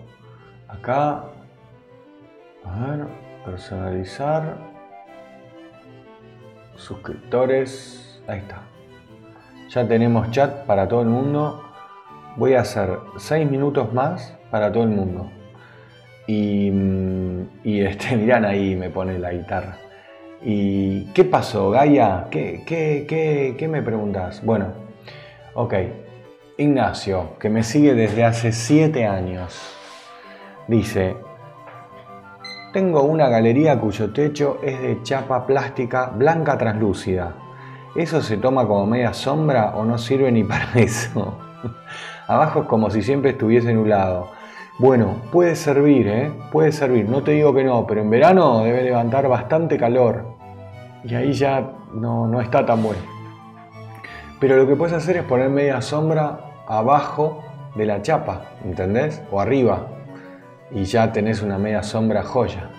acá, 0.68 1.24
personalizar, 3.44 4.56
suscriptores, 6.76 8.22
ahí 8.26 8.38
está. 8.38 8.62
Ya 9.70 9.86
tenemos 9.86 10.32
chat 10.32 10.66
para 10.66 10.88
todo 10.88 11.02
el 11.02 11.06
mundo. 11.06 11.62
Voy 12.36 12.54
a 12.54 12.62
hacer 12.62 12.98
6 13.16 13.48
minutos 13.48 13.92
más 13.92 14.36
para 14.50 14.72
todo 14.72 14.82
el 14.82 14.88
mundo. 14.88 15.30
Y, 16.26 16.72
mm, 16.72 17.48
y 17.62 17.80
este, 17.82 18.16
miran 18.16 18.44
ahí, 18.44 18.74
me 18.74 18.90
pone 18.90 19.16
la 19.20 19.30
guitarra. 19.32 19.76
¿Y 20.42 21.04
qué 21.12 21.24
pasó, 21.24 21.70
Gaia? 21.70 22.26
¿Qué, 22.32 22.64
qué, 22.66 23.68
me 23.68 23.80
preguntas? 23.80 24.44
Bueno, 24.44 24.72
ok. 25.54 25.74
Ignacio, 26.58 27.38
que 27.38 27.48
me 27.48 27.62
sigue 27.62 27.94
desde 27.94 28.24
hace 28.24 28.50
7 28.50 29.06
años, 29.06 29.56
dice, 30.66 31.14
tengo 32.72 33.04
una 33.04 33.28
galería 33.28 33.78
cuyo 33.78 34.12
techo 34.12 34.58
es 34.64 34.82
de 34.82 35.00
chapa 35.04 35.46
plástica 35.46 36.06
blanca 36.06 36.58
translúcida. 36.58 37.49
¿Eso 37.94 38.22
se 38.22 38.36
toma 38.36 38.66
como 38.66 38.86
media 38.86 39.12
sombra 39.12 39.72
o 39.74 39.84
no 39.84 39.98
sirve 39.98 40.30
ni 40.30 40.44
para 40.44 40.72
eso? 40.74 41.38
Abajo 42.26 42.62
es 42.62 42.66
como 42.68 42.90
si 42.90 43.02
siempre 43.02 43.32
estuviese 43.32 43.74
nublado. 43.74 44.28
Bueno, 44.78 45.16
puede 45.32 45.56
servir, 45.56 46.08
¿eh? 46.08 46.32
Puede 46.52 46.72
servir, 46.72 47.08
no 47.08 47.22
te 47.22 47.32
digo 47.32 47.52
que 47.52 47.64
no, 47.64 47.86
pero 47.86 48.00
en 48.00 48.08
verano 48.08 48.62
debe 48.62 48.82
levantar 48.82 49.28
bastante 49.28 49.76
calor. 49.76 50.24
Y 51.04 51.14
ahí 51.14 51.32
ya 51.32 51.72
no, 51.92 52.26
no 52.26 52.40
está 52.40 52.64
tan 52.64 52.82
bueno. 52.82 53.00
Pero 54.38 54.56
lo 54.56 54.66
que 54.66 54.76
puedes 54.76 54.94
hacer 54.94 55.18
es 55.18 55.24
poner 55.24 55.50
media 55.50 55.82
sombra 55.82 56.40
abajo 56.66 57.42
de 57.74 57.86
la 57.86 58.00
chapa, 58.00 58.42
¿entendés? 58.64 59.22
O 59.30 59.40
arriba. 59.40 59.88
Y 60.70 60.84
ya 60.84 61.12
tenés 61.12 61.42
una 61.42 61.58
media 61.58 61.82
sombra 61.82 62.22
joya. 62.22 62.70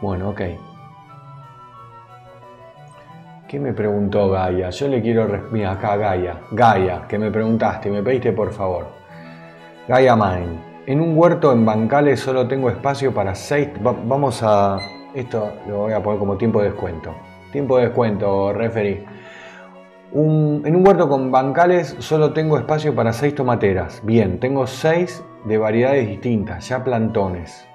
Bueno, 0.00 0.30
ok. 0.30 0.40
¿Qué 3.52 3.60
me 3.60 3.74
preguntó 3.74 4.30
Gaia? 4.30 4.70
Yo 4.70 4.88
le 4.88 5.02
quiero... 5.02 5.28
Mira, 5.50 5.72
acá 5.72 5.94
Gaia. 5.98 6.40
Gaia, 6.52 7.02
que 7.06 7.18
me 7.18 7.30
preguntaste, 7.30 7.90
me 7.90 8.02
pediste 8.02 8.32
por 8.32 8.50
favor. 8.50 8.86
Gaia 9.86 10.16
Mind. 10.16 10.58
En 10.86 11.02
un 11.02 11.14
huerto 11.18 11.52
en 11.52 11.66
Bancales 11.66 12.18
solo 12.18 12.48
tengo 12.48 12.70
espacio 12.70 13.12
para 13.12 13.34
seis. 13.34 13.68
vamos 13.82 14.42
a. 14.42 14.78
Esto 15.12 15.52
lo 15.68 15.80
voy 15.80 15.92
a 15.92 16.02
poner 16.02 16.18
como 16.18 16.38
tiempo 16.38 16.62
de 16.62 16.70
descuento. 16.70 17.14
Tiempo 17.52 17.76
de 17.76 17.88
descuento, 17.88 18.54
referí. 18.54 19.04
en 20.14 20.74
un 20.74 20.86
huerto 20.86 21.06
con 21.10 21.30
bancales 21.30 21.94
solo 21.98 22.32
tengo 22.32 22.56
espacio 22.56 22.94
para 22.94 23.12
seis 23.12 23.34
tomateras. 23.34 24.00
Bien, 24.02 24.40
tengo 24.40 24.66
seis 24.66 25.22
de 25.44 25.58
variedades 25.58 26.08
distintas, 26.08 26.66
ya 26.66 26.82
plantones. 26.82 27.68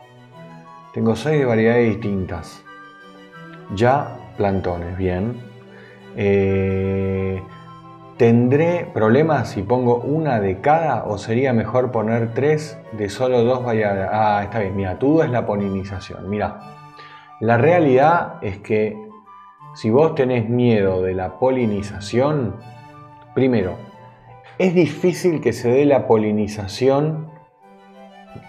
Tengo 0.95 1.15
seis 1.15 1.37
de 1.37 1.45
variedades 1.45 1.89
distintas. 1.89 2.63
Ya 3.75 4.17
plantones, 4.37 4.97
bien. 4.97 5.46
Eh, 6.17 7.41
¿Tendré 8.17 8.89
problemas 8.91 9.51
si 9.51 9.61
pongo 9.61 9.97
una 9.97 10.39
de 10.39 10.59
cada 10.59 11.03
o 11.03 11.19
sería 11.19 11.53
mejor 11.53 11.91
poner 11.91 12.33
tres 12.33 12.79
de 12.93 13.09
solo 13.09 13.43
dos 13.43 13.63
variedades? 13.63 14.09
Ah, 14.11 14.41
está 14.43 14.61
bien, 14.61 14.75
mira, 14.75 14.97
todo 14.97 15.23
es 15.23 15.29
la 15.29 15.45
polinización. 15.45 16.27
Mira, 16.27 16.59
la 17.39 17.59
realidad 17.59 18.39
es 18.41 18.57
que 18.57 18.97
si 19.75 19.91
vos 19.91 20.15
tenés 20.15 20.49
miedo 20.49 21.03
de 21.03 21.13
la 21.13 21.37
polinización, 21.37 22.55
primero, 23.35 23.75
es 24.57 24.73
difícil 24.73 25.39
que 25.39 25.53
se 25.53 25.69
dé 25.69 25.85
la 25.85 26.07
polinización 26.07 27.29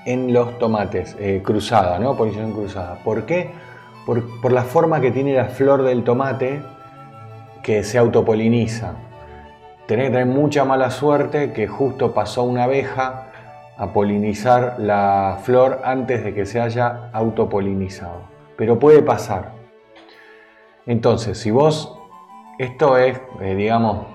en 0.06 0.32
los 0.32 0.58
tomates, 0.58 1.14
eh, 1.20 1.42
cruzada, 1.44 1.98
¿no? 1.98 2.16
Polinización 2.16 2.52
cruzada. 2.52 3.00
¿Por 3.04 3.26
qué? 3.26 3.50
Por, 4.06 4.40
por 4.40 4.52
la 4.52 4.62
forma 4.62 5.02
que 5.02 5.10
tiene 5.10 5.34
la 5.34 5.44
flor 5.44 5.82
del 5.82 6.04
tomate 6.04 6.62
que 7.68 7.84
se 7.84 7.98
autopoliniza 7.98 8.94
tenés 9.86 10.06
que 10.06 10.12
tener 10.12 10.26
mucha 10.26 10.64
mala 10.64 10.90
suerte 10.90 11.52
que 11.52 11.66
justo 11.66 12.14
pasó 12.14 12.42
una 12.44 12.64
abeja 12.64 13.30
a 13.76 13.92
polinizar 13.92 14.76
la 14.78 15.38
flor 15.42 15.82
antes 15.84 16.24
de 16.24 16.32
que 16.32 16.46
se 16.46 16.62
haya 16.62 17.10
autopolinizado. 17.12 18.22
Pero 18.56 18.78
puede 18.78 19.02
pasar. 19.02 19.52
Entonces, 20.86 21.36
si 21.36 21.50
vos, 21.50 21.98
esto 22.58 22.96
es, 22.96 23.20
eh, 23.42 23.54
digamos, 23.54 24.06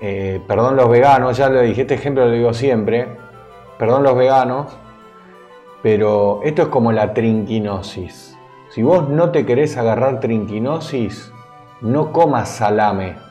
eh, 0.00 0.40
perdón 0.48 0.76
los 0.76 0.88
veganos, 0.88 1.36
ya 1.36 1.50
lo 1.50 1.60
dije, 1.60 1.82
este 1.82 1.94
ejemplo 1.94 2.24
lo 2.24 2.32
digo 2.32 2.54
siempre, 2.54 3.06
perdón 3.78 4.02
los 4.02 4.16
veganos, 4.16 4.78
pero 5.82 6.40
esto 6.42 6.62
es 6.62 6.68
como 6.68 6.90
la 6.90 7.12
trinquinosis. 7.12 8.38
Si 8.70 8.82
vos 8.82 9.10
no 9.10 9.30
te 9.30 9.44
querés 9.44 9.76
agarrar 9.76 10.20
trinquinosis, 10.20 11.34
no 11.80 12.12
comas 12.12 12.48
salame 12.48 13.26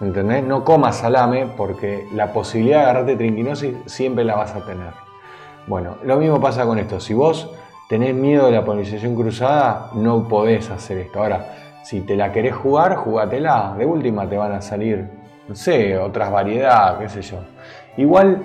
¿Entendés? 0.00 0.42
No 0.42 0.64
comas 0.64 0.96
salame 0.96 1.46
porque 1.58 2.08
la 2.14 2.32
posibilidad 2.32 2.78
de 2.78 2.84
agarrarte 2.84 3.16
trinquinosis 3.16 3.74
siempre 3.84 4.24
la 4.24 4.34
vas 4.34 4.54
a 4.54 4.64
tener. 4.64 4.92
Bueno, 5.66 5.96
lo 6.04 6.16
mismo 6.16 6.40
pasa 6.40 6.64
con 6.64 6.78
esto. 6.78 7.00
Si 7.00 7.12
vos 7.12 7.50
tenés 7.86 8.14
miedo 8.14 8.46
de 8.46 8.52
la 8.52 8.64
polinización 8.64 9.14
cruzada, 9.14 9.90
no 9.92 10.26
podés 10.26 10.70
hacer 10.70 10.96
esto. 10.96 11.22
Ahora, 11.22 11.54
si 11.82 12.00
te 12.00 12.16
la 12.16 12.32
querés 12.32 12.54
jugar, 12.54 12.96
jugátela. 12.96 13.74
De 13.76 13.84
última 13.84 14.26
te 14.26 14.38
van 14.38 14.52
a 14.52 14.62
salir, 14.62 15.06
no 15.46 15.54
sé, 15.54 15.98
otras 15.98 16.30
variedades, 16.30 16.98
qué 17.12 17.20
sé 17.20 17.22
yo. 17.32 17.40
Igual, 17.98 18.42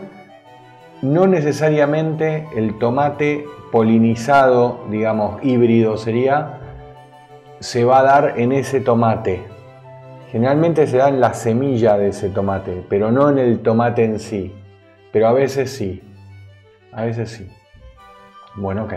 no 1.01 1.25
necesariamente 1.25 2.49
el 2.53 2.77
tomate 2.79 3.45
polinizado, 3.71 4.81
digamos, 4.89 5.41
híbrido 5.41 5.95
sería, 5.95 6.54
se 7.59 7.83
va 7.83 7.99
a 7.99 8.03
dar 8.03 8.33
en 8.37 8.51
ese 8.51 8.81
tomate. 8.81 9.43
Generalmente 10.31 10.85
se 10.87 10.97
da 10.97 11.09
en 11.09 11.21
la 11.21 11.33
semilla 11.33 11.97
de 11.97 12.09
ese 12.09 12.29
tomate, 12.29 12.83
pero 12.89 13.11
no 13.11 13.29
en 13.29 13.37
el 13.37 13.59
tomate 13.59 14.03
en 14.03 14.19
sí. 14.19 14.53
Pero 15.11 15.27
a 15.27 15.33
veces 15.33 15.71
sí. 15.71 16.03
A 16.91 17.05
veces 17.05 17.29
sí. 17.29 17.47
Bueno, 18.55 18.83
ok. 18.83 18.93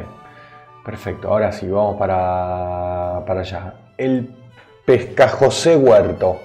Perfecto. 0.85 1.29
Ahora 1.29 1.53
sí, 1.53 1.69
vamos 1.69 1.97
para, 1.97 3.23
para 3.27 3.41
allá. 3.41 3.75
El 3.97 4.31
pescajosé 4.85 5.77
huerto. 5.77 6.39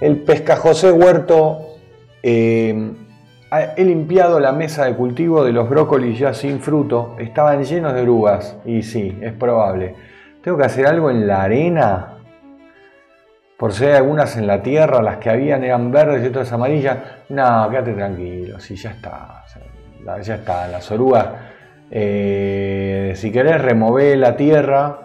El 0.00 0.18
pescajosé 0.18 0.92
huerto. 0.92 1.78
Eh, 2.22 2.92
he 3.76 3.84
limpiado 3.84 4.40
la 4.40 4.52
mesa 4.52 4.84
de 4.84 4.94
cultivo 4.94 5.44
de 5.44 5.52
los 5.52 5.70
brócolis 5.70 6.18
ya 6.18 6.34
sin 6.34 6.60
fruto. 6.60 7.14
Estaban 7.18 7.64
llenos 7.64 7.94
de 7.94 8.02
orugas. 8.02 8.56
Y 8.64 8.82
sí, 8.82 9.16
es 9.22 9.32
probable. 9.32 9.94
¿Tengo 10.46 10.58
que 10.58 10.64
hacer 10.64 10.86
algo 10.86 11.10
en 11.10 11.26
la 11.26 11.42
arena? 11.42 12.18
por 13.56 13.72
si 13.72 13.84
hay 13.84 13.94
algunas 13.94 14.36
en 14.36 14.46
la 14.46 14.62
tierra, 14.62 15.02
las 15.02 15.16
que 15.16 15.28
habían 15.28 15.64
eran 15.64 15.90
verdes 15.90 16.22
y 16.22 16.28
otras 16.28 16.52
amarillas. 16.52 16.98
No, 17.30 17.68
quédate 17.68 17.94
tranquilo, 17.94 18.60
sí, 18.60 18.76
ya 18.76 18.90
está. 18.90 19.42
Ya 20.22 20.34
está, 20.36 20.68
las 20.68 20.88
orugas. 20.92 21.26
Eh, 21.90 23.12
si 23.16 23.32
querés, 23.32 23.60
remové 23.60 24.16
la 24.16 24.36
tierra 24.36 25.00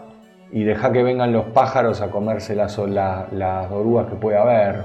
y 0.51 0.63
deja 0.63 0.91
que 0.91 1.01
vengan 1.01 1.33
los 1.33 1.45
pájaros 1.45 2.01
a 2.01 2.11
comerse 2.11 2.55
las, 2.55 2.77
orugas 2.77 4.05
que 4.11 4.15
puede 4.17 4.37
haber. 4.37 4.83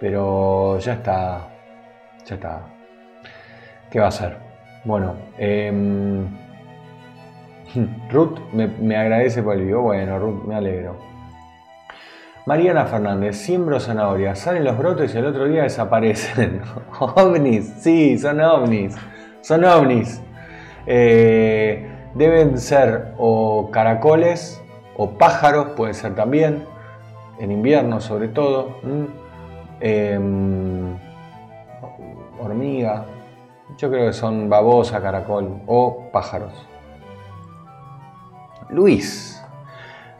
Pero 0.00 0.80
ya 0.80 0.94
está. 0.94 1.46
Ya 2.24 2.34
está. 2.34 2.60
¿Qué 3.88 4.00
va 4.00 4.06
a 4.06 4.08
hacer? 4.08 4.36
Bueno, 4.84 5.14
em, 5.38 6.26
Ruth 8.10 8.38
me, 8.52 8.96
agradece 8.96 9.42
por 9.42 9.56
el 9.56 9.64
video. 9.64 9.82
Bueno, 9.82 10.18
Ruth, 10.18 10.44
me 10.44 10.54
alegro. 10.54 10.96
Mariana 12.46 12.86
Fernández, 12.86 13.36
siembro 13.36 13.80
zanahoria, 13.80 14.36
salen 14.36 14.62
los 14.62 14.78
brotes 14.78 15.12
y 15.14 15.18
el 15.18 15.26
otro 15.26 15.46
día 15.46 15.64
desaparecen. 15.64 16.62
ovnis, 17.00 17.74
sí, 17.78 18.16
son 18.18 18.40
ovnis, 18.40 18.94
son 19.40 19.64
ovnis. 19.64 20.22
Eh, 20.86 21.90
deben 22.14 22.58
ser 22.58 23.14
o 23.18 23.70
caracoles 23.72 24.62
o 24.96 25.10
pájaros, 25.18 25.70
puede 25.76 25.94
ser 25.94 26.14
también, 26.14 26.64
en 27.40 27.50
invierno 27.50 28.00
sobre 28.00 28.28
todo. 28.28 28.76
Em, 29.80 30.96
hormiga, 32.40 33.06
yo 33.76 33.90
creo 33.90 34.06
que 34.06 34.12
son 34.12 34.48
babosa, 34.48 35.02
caracol 35.02 35.62
o 35.66 36.08
pájaros. 36.12 36.75
Luis, 38.68 39.40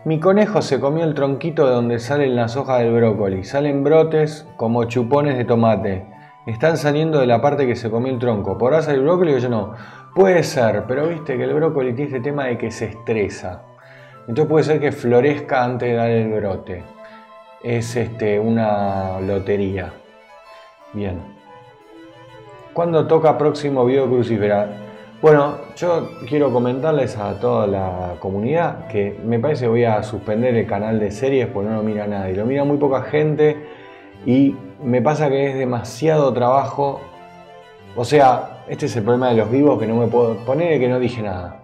mi 0.05 0.21
conejo 0.21 0.63
se 0.63 0.79
comió 0.79 1.05
el 1.05 1.15
tronquito 1.15 1.67
de 1.67 1.73
donde 1.73 1.99
salen 1.99 2.37
las 2.37 2.57
hojas 2.57 2.79
del 2.79 2.93
brócoli. 2.93 3.43
Salen 3.43 3.83
brotes 3.83 4.47
como 4.57 4.85
chupones 4.85 5.37
de 5.37 5.45
tomate. 5.45 6.07
Están 6.47 6.77
saliendo 6.77 7.19
de 7.19 7.27
la 7.27 7.41
parte 7.41 7.67
que 7.67 7.75
se 7.75 7.91
comió 7.91 8.13
el 8.13 8.21
tronco. 8.21 8.57
¿Podrá 8.57 8.83
salir 8.83 9.03
brócoli 9.03 9.35
o 9.35 9.39
yo 9.39 9.49
no? 9.49 9.75
Puede 10.15 10.45
ser, 10.45 10.85
pero 10.87 11.09
viste 11.09 11.37
que 11.37 11.43
el 11.43 11.55
brócoli 11.55 11.93
tiene 11.93 12.17
este 12.17 12.21
tema 12.21 12.45
de 12.45 12.57
que 12.57 12.71
se 12.71 12.85
estresa. 12.85 13.63
Entonces 14.29 14.49
puede 14.49 14.65
ser 14.65 14.81
que 14.81 14.93
florezca 14.93 15.65
antes 15.65 15.89
de 15.89 15.97
dar 15.97 16.11
el 16.11 16.33
brote. 16.33 16.85
es 17.65 17.97
este, 17.97 18.39
una 18.39 19.21
lotería. 19.21 19.93
Bien. 20.93 21.21
¿Cuándo 22.73 23.09
toca 23.09 23.37
próximo 23.37 23.85
video 23.85 24.07
crucífera? 24.07 24.86
Bueno, 25.27 25.57
yo 25.75 26.11
quiero 26.29 26.53
comentarles 26.53 27.17
a 27.17 27.41
toda 27.41 27.67
la 27.67 28.15
comunidad 28.21 28.87
que 28.87 29.19
me 29.25 29.41
parece 29.41 29.65
que 29.65 29.69
voy 29.69 29.83
a 29.83 30.01
suspender 30.05 30.55
el 30.55 30.69
canal 30.69 31.01
de 31.01 31.11
series 31.11 31.49
porque 31.49 31.69
no 31.69 31.75
lo 31.75 31.83
mira 31.83 32.07
nadie. 32.07 32.37
Lo 32.37 32.47
mira 32.47 32.63
muy 32.63 32.77
poca 32.77 33.03
gente 33.03 33.57
y 34.25 34.55
me 34.85 35.03
pasa 35.03 35.29
que 35.29 35.51
es 35.51 35.59
demasiado 35.59 36.33
trabajo. 36.33 37.01
O 37.97 38.05
sea, 38.05 38.63
este 38.69 38.87
es 38.87 38.95
el 38.95 39.03
problema 39.03 39.31
de 39.31 39.35
los 39.35 39.51
vivos 39.51 39.81
que 39.81 39.89
no 39.89 39.97
me 39.97 40.07
puedo 40.07 40.37
poner 40.45 40.77
y 40.77 40.79
que 40.79 40.89
no 40.89 41.01
dije 41.01 41.23
nada. 41.23 41.57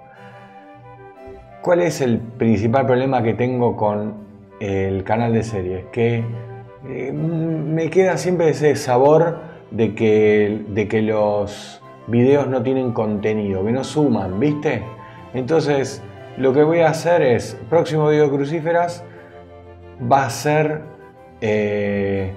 ¿Cuál 1.62 1.82
es 1.82 2.00
el 2.00 2.18
principal 2.18 2.84
problema 2.84 3.22
que 3.22 3.34
tengo 3.34 3.76
con 3.76 4.14
el 4.58 5.04
canal 5.04 5.32
de 5.32 5.44
series? 5.44 5.84
Que 5.92 6.24
eh, 6.88 7.12
me 7.12 7.90
queda 7.90 8.16
siempre 8.16 8.48
ese 8.48 8.74
sabor 8.74 9.38
de 9.70 9.94
que, 9.94 10.64
de 10.66 10.88
que 10.88 11.00
los 11.00 11.81
videos 12.06 12.48
no 12.48 12.62
tienen 12.62 12.92
contenido, 12.92 13.64
que 13.64 13.72
no 13.72 13.84
suman, 13.84 14.38
¿viste? 14.40 14.82
Entonces, 15.34 16.02
lo 16.36 16.52
que 16.52 16.62
voy 16.62 16.80
a 16.80 16.90
hacer 16.90 17.22
es, 17.22 17.58
próximo 17.68 18.08
video 18.08 18.30
crucíferas 18.30 19.04
va 20.10 20.26
a 20.26 20.30
ser 20.30 20.82
eh, 21.40 22.32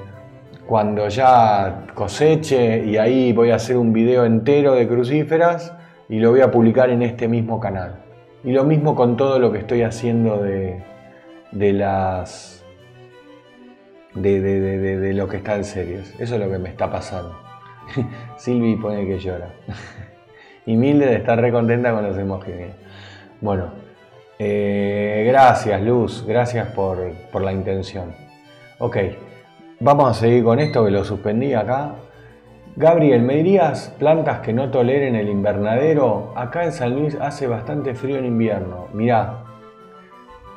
cuando 0.68 1.08
ya 1.08 1.86
coseche 1.94 2.86
y 2.86 2.98
ahí 2.98 3.34
voy 3.34 3.52
a 3.52 3.56
hacer 3.56 3.78
un 3.78 3.94
video 3.94 4.26
entero 4.26 4.74
de 4.74 4.88
crucíferas 4.88 5.74
y 6.10 6.20
lo 6.20 6.32
voy 6.32 6.42
a 6.42 6.52
publicar 6.52 6.90
en 6.90 7.02
este 7.02 7.28
mismo 7.28 7.60
canal. 7.60 8.04
Y 8.44 8.52
lo 8.52 8.64
mismo 8.64 8.96
con 8.96 9.18
todo 9.18 9.40
lo 9.40 9.52
que 9.52 9.60
estoy 9.60 9.82
haciendo 9.82 10.38
de, 10.38 10.84
de 11.52 11.74
las... 11.74 12.64
De, 14.14 14.40
de, 14.40 15.14
lo 15.14 15.28
que 15.28 15.38
está 15.38 15.56
en 15.56 15.66
series. 15.66 16.14
Eso 16.20 16.36
es 16.36 16.42
lo 16.42 16.50
que 16.50 16.58
me 16.58 16.70
está 16.70 16.90
pasando. 16.90 17.45
Silvi 18.38 18.76
pone 18.76 19.06
que 19.06 19.20
llora. 19.20 19.50
y 20.66 20.76
Milde 20.76 21.06
de 21.06 21.16
estar 21.16 21.40
re 21.40 21.52
contenta 21.52 21.94
con 21.94 22.04
los 22.04 22.18
emojis. 22.18 22.56
Bueno, 23.42 23.70
eh, 24.40 25.24
gracias 25.28 25.82
Luz, 25.82 26.26
gracias 26.28 26.68
por, 26.70 27.12
por 27.32 27.42
la 27.42 27.54
intención. 27.54 28.14
Ok, 28.80 28.98
vamos 29.80 30.12
a 30.12 30.14
seguir 30.14 30.44
con 30.44 30.60
esto 30.60 30.84
que 30.84 30.92
lo 30.92 31.04
suspendí 31.04 31.54
acá. 31.54 31.96
Gabriel, 32.78 33.22
¿me 33.22 33.36
dirías 33.36 33.94
plantas 34.00 34.40
que 34.40 34.52
no 34.52 34.70
toleren 34.70 35.16
el 35.16 35.30
invernadero? 35.30 36.34
Acá 36.36 36.66
en 36.66 36.74
San 36.74 36.94
Luis 36.94 37.16
hace 37.22 37.48
bastante 37.48 37.96
frío 37.96 38.18
en 38.18 38.26
invierno. 38.26 38.90
Mirá, 38.92 39.44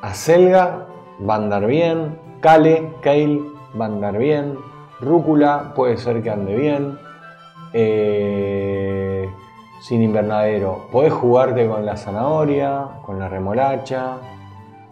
acelga 0.01 0.85
va 1.27 1.35
a 1.35 1.37
andar 1.37 1.65
bien, 1.65 2.19
cale, 2.41 2.89
kale 3.01 3.41
va 3.79 3.85
a 3.85 3.87
andar 3.87 4.17
bien, 4.17 4.57
rúcula 4.99 5.73
puede 5.75 5.97
ser 5.97 6.21
que 6.21 6.29
ande 6.29 6.55
bien, 6.55 6.97
eh, 7.73 9.29
sin 9.81 10.01
invernadero. 10.01 10.87
Podés 10.91 11.13
jugarte 11.13 11.67
con 11.67 11.85
la 11.85 11.95
zanahoria, 11.97 12.87
con 13.03 13.19
la 13.19 13.27
remolacha, 13.27 14.17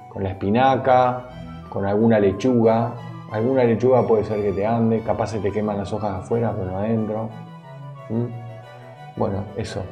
con 0.10 0.24
la 0.24 0.30
espinaca, 0.30 1.30
con 1.70 1.86
alguna 1.86 2.20
lechuga. 2.20 2.94
Alguna 3.32 3.64
lechuga 3.64 4.08
puede 4.08 4.24
ser 4.24 4.42
que 4.42 4.54
te 4.54 4.66
ande, 4.66 5.02
capaz 5.02 5.28
se 5.28 5.40
te 5.40 5.52
queman 5.52 5.78
las 5.78 5.92
hojas 5.92 6.24
afuera, 6.24 6.54
pero 6.58 6.72
no 6.72 6.78
adentro. 6.78 7.30
¿Mm? 8.10 8.26
Bueno, 9.18 9.44
eso. 9.58 9.84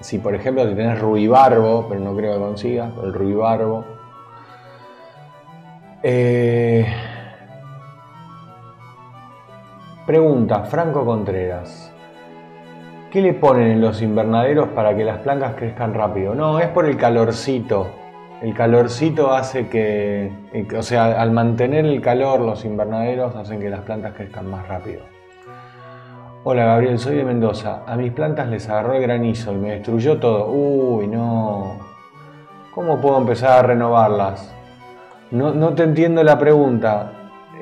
Si 0.00 0.18
por 0.18 0.34
ejemplo 0.34 0.66
te 0.66 0.74
tenés 0.74 1.00
ruibarbo, 1.00 1.86
pero 1.88 2.00
no 2.00 2.14
creo 2.16 2.34
que 2.34 2.38
consigas, 2.40 2.92
el 3.02 3.12
ruibarbo. 3.12 3.84
Eh, 6.02 6.86
Pregunta 10.06 10.64
Franco 10.64 11.02
Contreras. 11.02 11.90
¿Qué 13.10 13.22
le 13.22 13.32
ponen 13.32 13.68
en 13.68 13.80
los 13.80 14.02
invernaderos 14.02 14.68
para 14.68 14.94
que 14.94 15.02
las 15.02 15.20
plantas 15.20 15.54
crezcan 15.54 15.94
rápido? 15.94 16.34
No, 16.34 16.60
es 16.60 16.68
por 16.68 16.84
el 16.84 16.98
calorcito. 16.98 17.86
El 18.42 18.52
calorcito 18.52 19.32
hace 19.32 19.66
que, 19.68 20.30
o 20.76 20.82
sea, 20.82 21.18
al 21.18 21.30
mantener 21.30 21.86
el 21.86 22.02
calor, 22.02 22.40
los 22.40 22.66
invernaderos 22.66 23.34
hacen 23.34 23.60
que 23.60 23.70
las 23.70 23.80
plantas 23.80 24.12
crezcan 24.12 24.46
más 24.50 24.68
rápido. 24.68 25.00
Hola 26.42 26.66
Gabriel, 26.66 26.98
soy 26.98 27.16
de 27.16 27.24
Mendoza. 27.24 27.84
A 27.86 27.96
mis 27.96 28.12
plantas 28.12 28.48
les 28.48 28.68
agarró 28.68 28.92
el 28.92 29.00
granizo 29.00 29.54
y 29.54 29.56
me 29.56 29.70
destruyó 29.70 30.18
todo. 30.18 30.50
Uy, 30.50 31.06
no. 31.06 31.78
¿Cómo 32.74 33.00
puedo 33.00 33.16
empezar 33.16 33.58
a 33.58 33.62
renovarlas? 33.68 34.54
No, 35.30 35.54
no 35.54 35.72
te 35.72 35.84
entiendo 35.84 36.22
la 36.22 36.38
pregunta. 36.38 37.10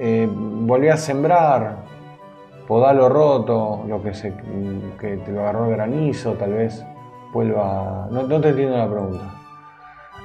Eh, 0.00 0.28
¿Volví 0.28 0.88
a 0.88 0.96
sembrar? 0.96 1.81
Podalo 2.72 3.10
roto, 3.10 3.84
lo 3.86 4.02
que, 4.02 4.14
se, 4.14 4.32
que 4.98 5.18
te 5.18 5.30
lo 5.30 5.42
agarró 5.42 5.66
el 5.66 5.72
granizo, 5.72 6.32
tal 6.32 6.54
vez 6.54 6.82
vuelva... 7.30 8.08
No, 8.10 8.26
te 8.26 8.48
entiendo 8.48 8.78
la 8.78 8.88
pregunta. 8.88 9.24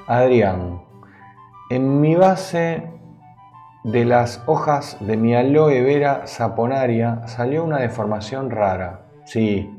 Adrián, 0.08 0.82
en 1.70 2.00
mi 2.00 2.16
base 2.16 2.89
de 3.84 4.06
las 4.06 4.41
hojas 4.45 4.95
de 5.02 5.18
mi 5.18 5.36
aloe 5.36 5.82
vera 5.82 6.26
saponaria 6.26 7.28
salió 7.28 7.66
una 7.66 7.80
deformación 7.80 8.50
rara. 8.50 9.02
Sí, 9.26 9.70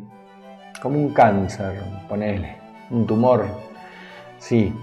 como 0.83 0.99
un 0.99 1.15
cáncer, 1.15 1.81
ponele, 2.07 2.59
un 2.91 3.07
tumor. 3.07 3.47
Sí. 4.37 4.79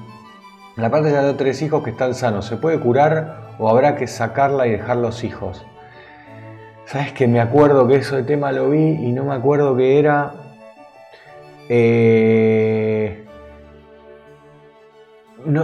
La 0.76 0.90
parte 0.90 1.12
de 1.12 1.34
tres 1.36 1.62
hijos 1.62 1.84
que 1.84 1.92
están 1.92 2.16
sanos. 2.16 2.48
¿Se 2.48 2.58
puede 2.58 2.80
curar 2.80 3.54
o 3.60 3.70
habrá 3.70 3.96
que 3.96 4.08
sacarla 4.08 4.66
y 4.66 4.72
dejar 4.72 4.98
los 4.98 5.24
hijos? 5.24 5.64
Sabes 6.86 7.14
que 7.14 7.28
me 7.28 7.40
acuerdo 7.40 7.88
que 7.88 7.96
eso 7.96 8.16
de 8.16 8.24
tema 8.24 8.52
lo 8.52 8.70
vi 8.70 8.78
y 8.78 9.12
no 9.12 9.26
me 9.26 9.34
acuerdo 9.34 9.76
que 9.76 9.98
era. 9.98 10.34
Eh, 11.68 13.26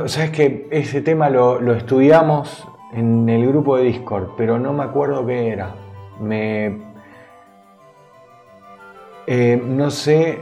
sabes 0.08 0.32
que 0.32 0.68
ese 0.72 1.02
tema 1.02 1.30
lo, 1.30 1.74
estudiamos 1.74 2.68
en 2.94 3.30
el 3.30 3.48
grupo 3.48 3.78
de 3.78 3.84
Discord, 3.84 4.30
pero 4.36 4.58
no 4.58 4.74
me 4.74 4.84
acuerdo 4.84 5.26
qué 5.26 5.50
era. 5.50 5.76
Me. 6.20 6.80
Eh, 9.28 9.62
no 9.64 9.92
sé. 9.92 10.40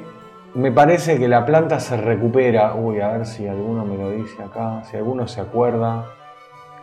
Me 0.56 0.72
parece 0.72 1.20
que 1.20 1.28
la 1.28 1.46
planta 1.46 1.80
se 1.82 1.98
recupera. 1.98 2.74
Uy, 2.74 3.02
a 3.02 3.10
ver 3.10 3.26
si 3.26 3.48
alguno 3.48 3.86
me 3.86 3.98
lo 3.98 4.12
dice 4.12 4.42
acá, 4.42 4.84
si 4.86 4.96
alguno 4.96 5.28
se 5.28 5.42
acuerda. 5.42 6.06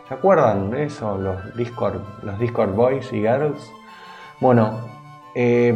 ¿Se 0.07 0.13
acuerdan 0.13 0.69
de 0.69 0.83
eso? 0.83 1.17
Los 1.17 1.53
Discord, 1.57 1.99
los 2.23 2.39
Discord 2.39 2.73
Boys 2.75 3.11
y 3.11 3.17
Girls. 3.17 3.73
Bueno, 4.39 4.81
eh, 5.33 5.75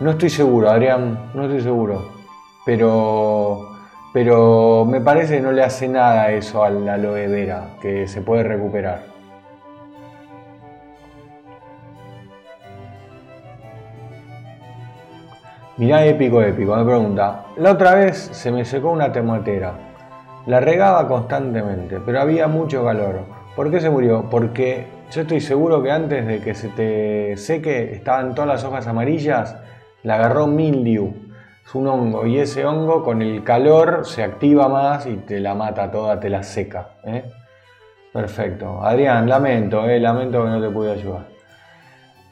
no 0.00 0.10
estoy 0.10 0.28
seguro, 0.28 0.68
Adrián, 0.68 1.30
no 1.32 1.44
estoy 1.44 1.60
seguro. 1.60 2.10
Pero, 2.66 3.68
pero 4.12 4.84
me 4.84 5.00
parece 5.00 5.36
que 5.36 5.42
no 5.42 5.52
le 5.52 5.62
hace 5.62 5.88
nada 5.88 6.32
eso 6.32 6.64
al 6.64 6.88
aloe 6.88 7.28
vera, 7.28 7.76
que 7.80 8.08
se 8.08 8.20
puede 8.20 8.42
recuperar. 8.42 9.14
Mirá 15.76 16.04
épico, 16.04 16.42
épico, 16.42 16.74
me 16.74 16.84
pregunta. 16.84 17.46
La 17.56 17.72
otra 17.72 17.94
vez 17.94 18.16
se 18.16 18.50
me 18.50 18.64
secó 18.64 18.90
una 18.90 19.12
tematera. 19.12 19.72
La 20.46 20.58
regaba 20.58 21.06
constantemente, 21.06 22.00
pero 22.04 22.20
había 22.20 22.48
mucho 22.48 22.84
calor. 22.84 23.20
¿Por 23.54 23.70
qué 23.70 23.80
se 23.80 23.90
murió? 23.90 24.24
Porque 24.30 24.93
yo 25.10 25.22
estoy 25.22 25.40
seguro 25.40 25.82
que 25.82 25.90
antes 25.90 26.26
de 26.26 26.40
que 26.40 26.54
se 26.54 26.68
te 26.68 27.36
seque 27.36 27.92
estaban 27.92 28.34
todas 28.34 28.48
las 28.48 28.64
hojas 28.64 28.86
amarillas, 28.86 29.56
la 30.02 30.16
agarró 30.16 30.46
mildew. 30.46 31.14
Es 31.64 31.74
un 31.74 31.86
hongo 31.86 32.26
y 32.26 32.38
ese 32.38 32.66
hongo 32.66 33.04
con 33.04 33.22
el 33.22 33.42
calor 33.42 34.04
se 34.04 34.22
activa 34.22 34.68
más 34.68 35.06
y 35.06 35.16
te 35.16 35.40
la 35.40 35.54
mata 35.54 35.90
toda, 35.90 36.20
te 36.20 36.28
la 36.28 36.42
seca. 36.42 36.88
¿eh? 37.04 37.24
Perfecto. 38.12 38.82
Adrián, 38.82 39.28
lamento, 39.28 39.88
eh, 39.88 39.98
lamento 40.00 40.44
que 40.44 40.50
no 40.50 40.60
te 40.60 40.70
pude 40.70 40.92
ayudar. 40.92 41.26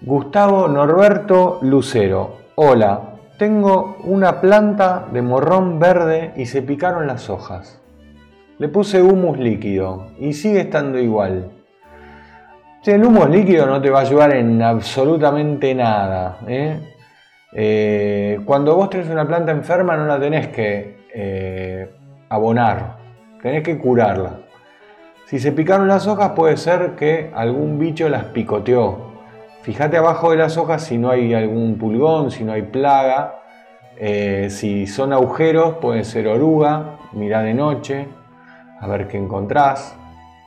Gustavo 0.01 0.69
Norberto 0.69 1.61
Lucero. 1.63 2.39
Hola, 2.57 3.01
tengo 3.39 3.97
una 4.05 4.41
planta 4.41 5.07
de 5.13 5.23
morrón 5.23 5.79
verde 5.79 6.33
y 6.37 6.47
se 6.47 6.63
picaron 6.63 7.07
las 7.07 7.31
hojas. 7.31 7.81
Le 8.59 8.69
puse 8.69 9.03
humus 9.03 9.39
líquido 9.39 10.09
y 10.19 10.35
sigue 10.35 10.61
estando 10.61 10.99
igual 10.99 11.62
el 12.91 13.05
humo 13.05 13.27
líquido 13.27 13.67
no 13.67 13.81
te 13.81 13.91
va 13.91 14.01
a 14.01 14.03
ayudar 14.03 14.35
en 14.35 14.61
absolutamente 14.61 15.73
nada. 15.75 16.39
¿eh? 16.49 16.81
Eh, 17.53 18.41
cuando 18.45 18.75
vos 18.75 18.91
tenés 18.91 19.09
una 19.09 19.27
planta 19.27 19.53
enferma 19.53 19.97
no 19.97 20.07
la 20.07 20.19
tenés 20.19 20.49
que 20.49 21.07
eh, 21.15 21.95
abonar, 22.29 22.97
tenés 23.41 23.63
que 23.63 23.79
curarla. 23.79 24.41
Si 25.27 25.39
se 25.39 25.53
picaron 25.53 25.87
las 25.87 26.07
hojas 26.09 26.33
puede 26.33 26.57
ser 26.57 26.97
que 26.97 27.31
algún 27.35 27.79
bicho 27.79 28.09
las 28.09 28.25
picoteó. 28.25 29.13
Fíjate 29.63 29.97
abajo 29.97 30.33
de 30.33 30.39
las 30.39 30.57
hojas 30.57 30.83
si 30.83 30.99
no 30.99 31.11
hay 31.11 31.35
algún 31.35 31.79
pulgón, 31.79 32.33
si 32.33 32.43
no 32.43 32.53
hay 32.53 32.63
plaga. 32.63 33.39
si 34.49 34.89
son 34.89 35.13
agujeros 35.13 35.77
puede 35.77 36.03
ser 36.03 36.27
oruga, 36.27 36.99
mirá 37.13 37.43
de 37.43 37.55
noche, 37.55 38.09
a 38.81 38.89
ver 38.89 39.07
qué 39.07 39.19
encontrás. 39.19 39.95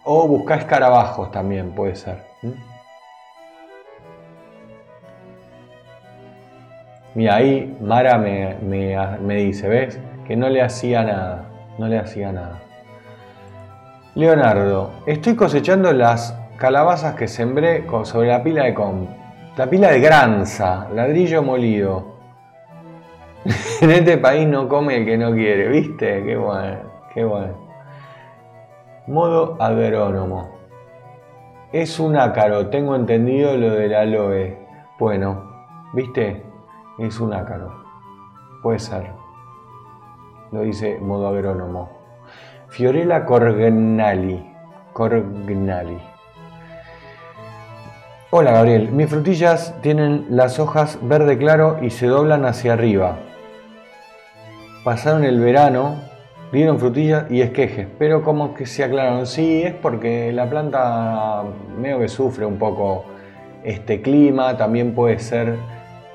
O 0.04 0.28
buscar 0.28 0.60
escarabajos 0.60 1.32
también, 1.32 1.72
puede 1.72 1.96
ser. 1.96 2.25
Mira, 7.16 7.36
ahí 7.36 7.78
Mara 7.82 8.18
me, 8.18 8.56
me, 8.62 9.36
dice, 9.36 9.68
¿ves? 9.70 10.00
Que 10.28 10.36
no 10.36 10.50
le 10.50 10.62
hacía 10.62 11.04
nada. 11.04 11.46
No 11.78 11.88
le 11.88 11.98
hacía 11.98 12.32
nada. 12.32 12.62
Leonardo, 14.16 14.92
estoy 15.06 15.36
cosechando 15.36 15.92
las 15.92 16.38
calabazas 16.58 17.16
que 17.16 17.28
sembré 17.28 17.86
sobre 18.04 18.30
la 18.30 18.44
pila 18.44 18.64
de. 18.64 18.76
La 19.58 19.70
pila 19.70 19.92
de 19.92 20.00
granza, 20.02 20.88
ladrillo 20.94 21.42
molido. 21.42 22.16
en 23.82 23.92
este 23.92 24.18
país 24.18 24.48
no 24.48 24.68
come 24.68 24.98
el 24.98 25.06
que 25.06 25.18
no 25.18 25.32
quiere, 25.32 25.70
¿viste? 25.70 26.24
Qué 26.24 26.36
bueno, 26.36 26.80
qué 27.14 27.24
bueno. 27.24 27.66
Modo 29.08 29.56
agrónomo. 29.62 30.55
Es 31.76 32.00
un 32.00 32.16
ácaro, 32.16 32.68
tengo 32.68 32.96
entendido 32.96 33.58
lo 33.58 33.72
del 33.72 33.94
aloe. 33.94 34.58
Bueno, 34.98 35.44
¿viste? 35.92 36.42
es 37.00 37.20
un 37.20 37.34
ácaro. 37.34 37.84
Puede 38.64 38.80
ser. 38.80 39.12
Lo 40.54 40.62
dice 40.62 41.00
modo 41.02 41.28
agrónomo. 41.28 41.90
Fiorella 42.70 43.26
corgnali. 43.26 44.56
Corgnali. 44.94 46.02
Hola 48.30 48.54
Gabriel, 48.54 48.94
mis 48.94 49.10
frutillas 49.10 49.76
tienen 49.82 50.28
las 50.30 50.60
hojas 50.60 50.98
verde 51.02 51.38
claro 51.38 51.80
y 51.82 51.90
se 51.90 52.08
doblan 52.08 52.46
hacia 52.46 52.72
arriba. 52.72 53.18
Pasaron 54.86 55.26
el 55.26 55.42
verano, 55.42 56.00
dieron 56.56 56.80
frutillas 56.80 57.30
y 57.30 57.42
esquejes, 57.42 57.88
pero 58.00 58.24
como 58.24 58.54
que 58.54 58.66
se 58.66 58.84
aclararon. 58.84 59.28
Sí, 59.28 59.62
es 59.62 59.74
porque 59.74 60.32
la 60.32 60.50
planta 60.50 61.44
medio 61.78 62.00
que 62.00 62.08
sufre 62.08 62.46
un 62.46 62.58
poco 62.58 63.06
este 63.64 64.02
clima, 64.02 64.56
también 64.56 64.96
puede 64.96 65.20
ser 65.20 65.58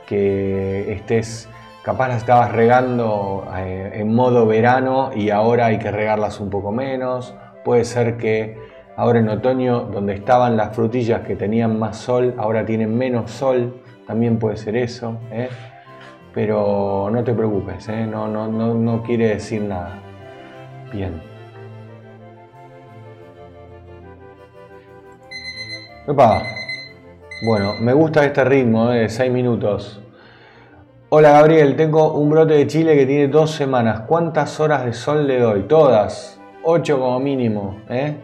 que 0.07 0.93
estés, 0.93 1.49
capaz 1.85 2.09
las 2.09 2.17
estabas 2.19 2.53
regando 2.53 3.47
eh, 3.55 3.93
en 3.95 4.15
modo 4.15 4.47
verano 4.47 5.11
y 5.15 5.29
ahora 5.29 5.67
hay 5.67 5.79
que 5.79 5.91
regarlas 5.91 6.41
un 6.41 6.49
poco 6.49 6.73
menos. 6.73 7.35
Puede 7.63 7.85
ser 7.85 8.17
que 8.17 8.57
ahora 8.97 9.19
en 9.19 9.29
otoño, 9.29 9.83
donde 9.93 10.15
estaban 10.15 10.57
las 10.57 10.75
frutillas 10.75 11.21
que 11.21 11.37
tenían 11.37 11.79
más 11.79 11.99
sol, 11.99 12.35
ahora 12.39 12.65
tienen 12.65 12.97
menos 12.97 13.31
sol. 13.31 13.83
También 14.07 14.39
puede 14.39 14.57
ser 14.57 14.77
eso. 14.77 15.19
¿eh? 15.31 15.51
Pero 16.33 17.11
no 17.13 17.23
te 17.25 17.35
preocupes, 17.35 17.89
¿eh? 17.89 18.07
no, 18.07 18.27
no, 18.27 18.49
no, 18.49 18.73
no 18.75 19.03
quiere 19.03 19.29
decir 19.29 19.63
nada. 19.63 20.10
Bien. 20.93 21.31
Bueno, 27.43 27.75
me 27.81 27.93
gusta 27.93 28.25
este 28.25 28.45
ritmo 28.45 28.89
de 28.89 29.09
6 29.09 29.31
minutos. 29.31 30.01
Hola 31.09 31.33
Gabriel, 31.33 31.77
tengo 31.77 32.15
un 32.15 32.31
brote 32.31 32.55
de 32.55 32.67
chile 32.67 32.97
que 32.97 33.07
tiene 33.07 33.29
dos 33.29 33.53
semanas. 33.53 34.03
¿Cuántas 34.07 34.59
horas 34.59 34.85
de 34.85 34.93
sol 34.93 35.27
le 35.27 35.39
doy? 35.39 35.63
Todas. 35.63 36.41
Ocho 36.63 36.99
como 36.99 37.21
mínimo. 37.21 37.81
¿eh? 37.89 38.17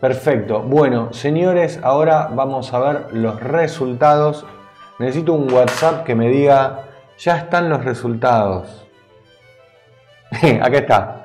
Perfecto. 0.00 0.62
Bueno, 0.62 1.12
señores, 1.12 1.80
ahora 1.82 2.28
vamos 2.32 2.72
a 2.74 2.78
ver 2.80 3.06
los 3.12 3.40
resultados. 3.40 4.44
Necesito 4.98 5.32
un 5.32 5.50
WhatsApp 5.52 6.04
que 6.04 6.14
me 6.14 6.28
diga, 6.28 6.84
ya 7.18 7.38
están 7.38 7.68
los 7.68 7.84
resultados. 7.84 8.86
Acá 10.62 10.78
está. 10.78 11.21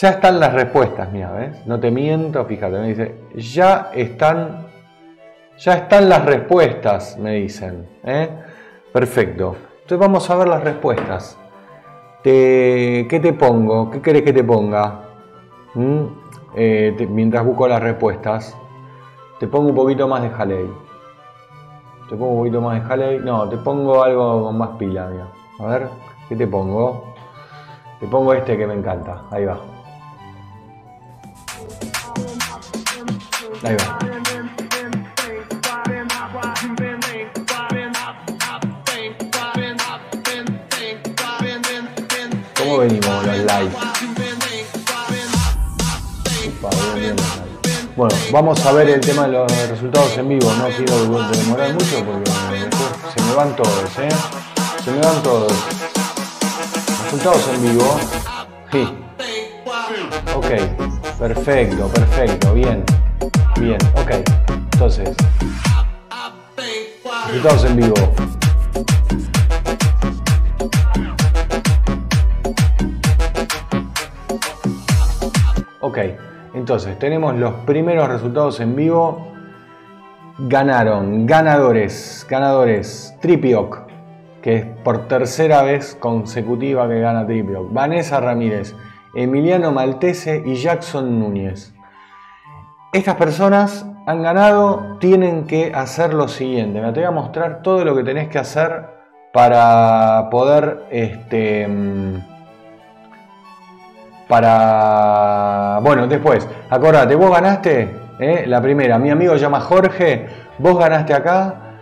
Ya 0.00 0.10
están 0.10 0.38
las 0.38 0.52
respuestas, 0.52 1.10
mira, 1.10 1.32
¿ves? 1.32 1.66
No 1.66 1.80
te 1.80 1.90
miento, 1.90 2.44
fíjate, 2.44 2.78
me 2.78 2.86
dice, 2.86 3.16
ya 3.34 3.90
están, 3.92 4.68
ya 5.58 5.74
están 5.74 6.08
las 6.08 6.24
respuestas, 6.24 7.18
me 7.18 7.34
dicen. 7.34 7.84
¿eh? 8.04 8.28
Perfecto. 8.92 9.56
Entonces 9.72 9.98
vamos 9.98 10.30
a 10.30 10.36
ver 10.36 10.46
las 10.46 10.62
respuestas. 10.62 11.36
¿Qué 12.22 13.20
te 13.20 13.32
pongo? 13.32 13.90
¿Qué 13.90 14.00
querés 14.00 14.22
que 14.22 14.32
te 14.32 14.44
ponga? 14.44 15.00
¿Mm? 15.74 16.04
Eh, 16.54 17.08
mientras 17.10 17.44
busco 17.44 17.66
las 17.66 17.82
respuestas, 17.82 18.56
te 19.40 19.48
pongo 19.48 19.70
un 19.70 19.74
poquito 19.74 20.06
más 20.06 20.22
de 20.22 20.30
jalei. 20.30 20.70
Te 22.08 22.14
pongo 22.14 22.34
un 22.34 22.38
poquito 22.38 22.60
más 22.60 22.80
de 22.80 22.88
jalei. 22.88 23.18
No, 23.18 23.48
te 23.48 23.56
pongo 23.56 24.04
algo 24.04 24.44
con 24.44 24.58
más 24.58 24.70
pila. 24.78 25.10
A 25.58 25.66
ver, 25.66 25.88
¿qué 26.28 26.36
te 26.36 26.46
pongo? 26.46 27.14
Te 27.98 28.06
pongo 28.06 28.32
este 28.32 28.56
que 28.56 28.64
me 28.64 28.74
encanta. 28.74 29.22
Ahí 29.32 29.44
va. 29.44 29.58
Ahí 33.64 33.74
va. 33.74 33.98
¿Cómo 42.56 42.78
venimos 42.78 43.26
los 43.26 43.38
live? 43.38 43.70
Bueno, 47.96 48.14
vamos 48.30 48.64
a 48.64 48.72
ver 48.72 48.90
el 48.90 49.00
tema 49.00 49.26
de 49.26 49.32
los 49.32 49.68
resultados 49.68 50.16
en 50.18 50.28
vivo. 50.28 50.52
No 50.52 50.68
quiero 50.68 51.28
demorar 51.30 51.72
mucho 51.72 52.04
porque 52.04 52.30
se 53.12 53.22
me 53.24 53.34
van 53.34 53.56
todos, 53.56 53.98
¿eh? 53.98 54.08
Se 54.84 54.90
me 54.92 55.00
van 55.00 55.20
todos. 55.22 55.52
Resultados 57.04 57.48
en 57.54 57.62
vivo. 57.62 58.00
Sí. 58.70 58.88
Ok. 60.36 61.18
Perfecto, 61.18 61.88
perfecto. 61.88 62.54
Bien. 62.54 62.84
Bien. 63.56 63.78
Ok. 63.94 64.10
Entonces. 64.72 65.14
Resultados 67.26 67.64
en 67.64 67.76
vivo. 67.76 67.94
Ok, 75.80 75.98
entonces 76.54 76.98
tenemos 76.98 77.34
los 77.36 77.54
primeros 77.64 78.08
resultados 78.08 78.60
en 78.60 78.76
vivo. 78.76 79.28
Ganaron, 80.38 81.26
ganadores, 81.26 82.26
ganadores, 82.28 83.16
Tripioc, 83.20 83.86
que 84.42 84.56
es 84.56 84.66
por 84.84 85.08
tercera 85.08 85.62
vez 85.62 85.96
consecutiva 85.98 86.88
que 86.88 87.00
gana 87.00 87.26
Tripioc. 87.26 87.72
Vanessa 87.72 88.20
Ramírez, 88.20 88.74
Emiliano 89.14 89.72
Maltese 89.72 90.42
y 90.44 90.56
Jackson 90.56 91.18
Núñez. 91.18 91.74
Estas 92.90 93.16
personas 93.16 93.84
han 94.06 94.22
ganado, 94.22 94.96
tienen 94.98 95.46
que 95.46 95.72
hacer 95.74 96.14
lo 96.14 96.26
siguiente. 96.26 96.80
Me 96.80 96.90
te 96.92 97.00
voy 97.00 97.08
a 97.08 97.10
mostrar 97.10 97.60
todo 97.60 97.84
lo 97.84 97.94
que 97.94 98.02
tenés 98.02 98.28
que 98.28 98.38
hacer 98.38 98.86
para 99.30 100.28
poder 100.30 100.86
este, 100.90 101.68
mm, 101.68 102.16
para... 104.26 105.80
Bueno, 105.82 106.06
después, 106.06 106.48
acordate, 106.70 107.14
vos 107.14 107.30
ganaste 107.30 107.90
¿eh? 108.18 108.44
la 108.46 108.62
primera, 108.62 108.98
mi 108.98 109.10
amigo 109.10 109.36
llama 109.36 109.60
Jorge, 109.60 110.26
vos 110.56 110.78
ganaste 110.78 111.12
acá, 111.12 111.76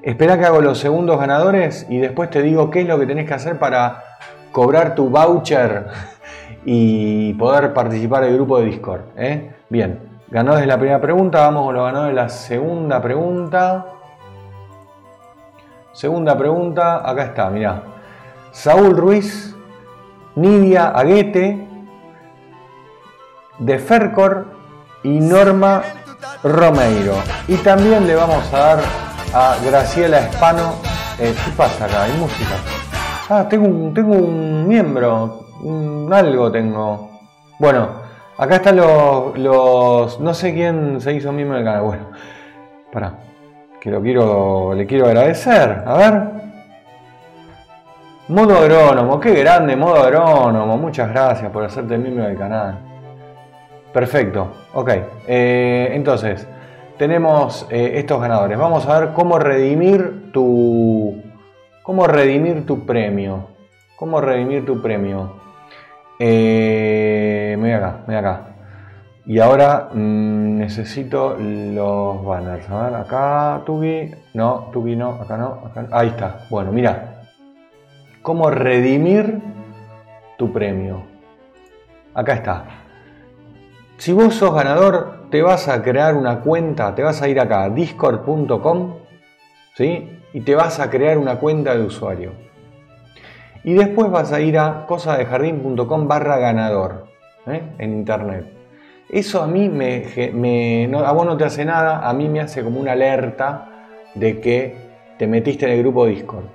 espera 0.00 0.38
que 0.38 0.44
hago 0.44 0.60
los 0.60 0.78
segundos 0.78 1.18
ganadores 1.18 1.86
y 1.88 1.98
después 1.98 2.30
te 2.30 2.40
digo 2.40 2.70
qué 2.70 2.82
es 2.82 2.86
lo 2.86 3.00
que 3.00 3.06
tenés 3.06 3.26
que 3.26 3.34
hacer 3.34 3.58
para 3.58 4.04
cobrar 4.52 4.94
tu 4.94 5.10
voucher 5.10 5.86
y 6.64 7.34
poder 7.34 7.74
participar 7.74 8.22
del 8.22 8.34
grupo 8.34 8.60
de 8.60 8.66
Discord. 8.66 9.02
¿eh? 9.16 9.50
Bien, 9.68 10.11
ganó 10.32 10.54
desde 10.54 10.66
la 10.66 10.78
primera 10.78 10.98
pregunta, 10.98 11.40
vamos 11.40 11.66
con 11.66 11.74
lo 11.74 11.84
ganó 11.84 12.04
de 12.04 12.14
la 12.14 12.30
segunda 12.30 13.02
pregunta. 13.02 13.84
Segunda 15.92 16.38
pregunta, 16.38 17.06
acá 17.08 17.24
está, 17.24 17.50
mirá. 17.50 17.82
Saúl 18.50 18.96
Ruiz, 18.96 19.54
Nidia 20.34 20.88
Aguete, 20.88 21.68
de 23.58 23.78
Fercor 23.78 24.46
y 25.02 25.20
Norma 25.20 25.82
Romeiro. 26.42 27.16
Y 27.46 27.56
también 27.56 28.06
le 28.06 28.14
vamos 28.14 28.50
a 28.54 28.58
dar 28.58 28.78
a 29.34 29.56
Graciela 29.62 30.18
Espano. 30.20 30.76
Eh, 31.18 31.34
¿Qué 31.44 31.50
pasa 31.54 31.84
acá? 31.84 32.04
¿Hay 32.04 32.12
música? 32.12 32.54
Ah, 33.28 33.46
tengo 33.50 33.66
un, 33.66 33.92
tengo 33.92 34.14
un 34.14 34.66
miembro. 34.66 35.44
algo 36.10 36.50
tengo. 36.50 37.10
Bueno, 37.58 38.01
acá 38.38 38.56
están 38.56 38.76
los, 38.76 39.38
los. 39.38 40.20
No 40.20 40.34
sé 40.34 40.52
quién 40.54 41.00
se 41.00 41.12
hizo 41.14 41.32
miembro 41.32 41.56
del 41.56 41.64
canal. 41.64 41.82
Bueno, 41.82 42.06
para. 42.92 43.14
Que 43.80 43.90
lo 43.90 44.00
quiero. 44.00 44.74
Le 44.74 44.86
quiero 44.86 45.06
agradecer. 45.06 45.82
A 45.86 45.96
ver. 45.96 46.42
Modo 48.28 48.56
agrónomo, 48.56 49.18
qué 49.18 49.34
grande, 49.34 49.76
modo 49.76 49.96
agrónomo. 49.96 50.78
Muchas 50.78 51.10
gracias 51.10 51.50
por 51.50 51.64
hacerte 51.64 51.98
miembro 51.98 52.24
del 52.24 52.38
canal. 52.38 52.78
Perfecto, 53.92 54.48
ok. 54.72 54.90
Eh, 55.26 55.90
entonces, 55.92 56.46
tenemos 56.96 57.66
eh, 57.68 57.94
estos 57.96 58.20
ganadores. 58.20 58.56
Vamos 58.56 58.86
a 58.86 59.00
ver 59.00 59.12
cómo 59.12 59.38
redimir 59.38 60.30
tu. 60.32 61.20
cómo 61.82 62.06
redimir 62.06 62.64
tu 62.64 62.86
premio. 62.86 63.48
Cómo 63.96 64.20
redimir 64.20 64.64
tu 64.64 64.80
premio. 64.80 65.34
Eh, 66.24 67.56
me 67.58 67.74
acá, 67.74 68.04
me 68.06 68.16
acá. 68.16 68.42
Y 69.26 69.40
ahora 69.40 69.88
mm, 69.92 70.56
necesito 70.56 71.36
los 71.36 72.24
banners. 72.24 72.70
A 72.70 73.00
acá, 73.00 73.62
Tubi. 73.66 74.14
No, 74.34 74.70
Tubi 74.72 74.94
no, 74.94 75.14
acá 75.20 75.36
no. 75.36 75.72
Ahí 75.90 76.08
está. 76.08 76.46
Bueno, 76.48 76.70
mira. 76.70 77.24
¿Cómo 78.22 78.50
redimir 78.50 79.40
tu 80.38 80.52
premio? 80.52 81.02
Acá 82.14 82.34
está. 82.34 82.64
Si 83.96 84.12
vos 84.12 84.34
sos 84.36 84.54
ganador, 84.54 85.26
te 85.28 85.42
vas 85.42 85.66
a 85.66 85.82
crear 85.82 86.14
una 86.14 86.38
cuenta, 86.38 86.94
te 86.94 87.02
vas 87.02 87.20
a 87.20 87.28
ir 87.28 87.40
acá, 87.40 87.68
discord.com, 87.68 88.94
¿sí? 89.74 90.20
Y 90.32 90.42
te 90.42 90.54
vas 90.54 90.78
a 90.78 90.88
crear 90.88 91.18
una 91.18 91.40
cuenta 91.40 91.74
de 91.74 91.82
usuario. 91.82 92.51
Y 93.64 93.74
después 93.74 94.10
vas 94.10 94.32
a 94.32 94.40
ir 94.40 94.58
a 94.58 94.86
cosadejardín.com 94.86 96.08
barra 96.08 96.38
ganador, 96.38 97.06
¿eh? 97.46 97.62
en 97.78 97.92
internet. 97.92 98.62
Eso 99.08 99.42
a 99.42 99.46
mí 99.46 99.68
me, 99.68 100.88
no, 100.88 101.00
a 101.00 101.12
vos 101.12 101.26
no 101.26 101.36
te 101.36 101.44
hace 101.44 101.64
nada, 101.64 102.08
a 102.08 102.12
mí 102.14 102.28
me 102.28 102.40
hace 102.40 102.64
como 102.64 102.80
una 102.80 102.92
alerta 102.92 103.68
de 104.14 104.40
que 104.40 104.74
te 105.18 105.26
metiste 105.26 105.66
en 105.66 105.72
el 105.72 105.78
grupo 105.80 106.06
Discord. 106.06 106.46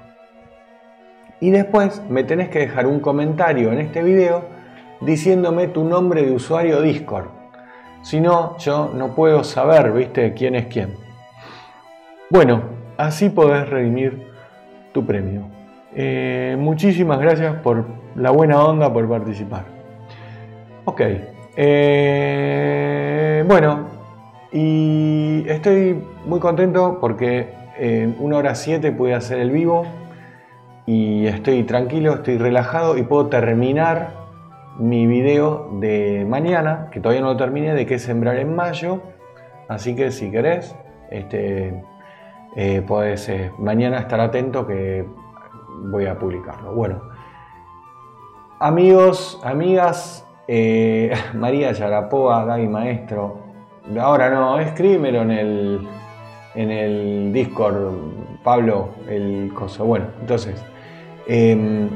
Y 1.39 1.51
después 1.51 2.01
me 2.09 2.23
tenés 2.23 2.49
que 2.49 2.59
dejar 2.59 2.87
un 2.87 2.99
comentario 2.99 3.71
en 3.71 3.79
este 3.79 4.01
video 4.01 4.45
diciéndome 5.01 5.67
tu 5.67 5.83
nombre 5.83 6.23
de 6.23 6.31
usuario 6.31 6.81
Discord. 6.81 7.27
Si 8.01 8.19
no, 8.19 8.57
yo 8.57 8.91
no 8.93 9.13
puedo 9.13 9.43
saber, 9.43 9.91
viste, 9.91 10.33
quién 10.33 10.55
es 10.55 10.65
quién. 10.65 10.95
Bueno, 12.29 12.63
así 12.97 13.29
podés 13.29 13.69
redimir 13.69 14.31
tu 14.93 15.05
premio. 15.05 15.56
Eh, 15.95 16.55
muchísimas 16.59 17.19
gracias 17.19 17.55
por 17.61 17.85
la 18.15 18.31
buena 18.31 18.63
onda, 18.63 18.91
por 18.91 19.07
participar. 19.07 19.65
Ok, 20.85 21.01
eh, 21.55 23.43
bueno, 23.47 23.87
y 24.51 25.43
estoy 25.47 26.03
muy 26.25 26.39
contento 26.39 26.97
porque 26.99 27.53
en 27.77 28.15
una 28.19 28.37
hora 28.37 28.55
7 28.55 28.91
pude 28.91 29.13
hacer 29.13 29.39
el 29.39 29.51
vivo 29.51 29.85
y 30.85 31.27
estoy 31.27 31.63
tranquilo, 31.63 32.13
estoy 32.15 32.37
relajado 32.37 32.97
y 32.97 33.03
puedo 33.03 33.27
terminar 33.27 34.15
mi 34.79 35.07
video 35.07 35.69
de 35.79 36.25
mañana, 36.27 36.89
que 36.91 36.99
todavía 36.99 37.21
no 37.21 37.29
lo 37.29 37.37
terminé, 37.37 37.73
de 37.73 37.85
qué 37.85 37.99
sembrar 37.99 38.37
en 38.37 38.55
mayo. 38.55 39.01
Así 39.67 39.95
que 39.95 40.11
si 40.11 40.31
querés, 40.31 40.75
este, 41.09 41.83
eh, 42.55 42.81
podés 42.87 43.29
mañana 43.57 43.99
estar 43.99 44.19
atento 44.19 44.65
que 44.65 45.05
voy 45.77 46.05
a 46.05 46.17
publicarlo. 46.17 46.73
Bueno, 46.73 47.01
amigos, 48.59 49.39
amigas, 49.43 50.25
eh, 50.47 51.13
María 51.33 51.71
Yarapoa, 51.71 52.45
Gaby 52.45 52.67
Maestro. 52.67 53.39
Ahora 53.99 54.29
no, 54.29 54.59
escríbemelo 54.59 55.21
en 55.21 55.31
el, 55.31 55.87
en 56.55 56.71
el 56.71 57.33
Discord, 57.33 57.93
Pablo, 58.43 58.89
el 59.07 59.51
coso. 59.53 59.85
Bueno, 59.85 60.07
entonces, 60.19 60.61
em, 61.27 61.89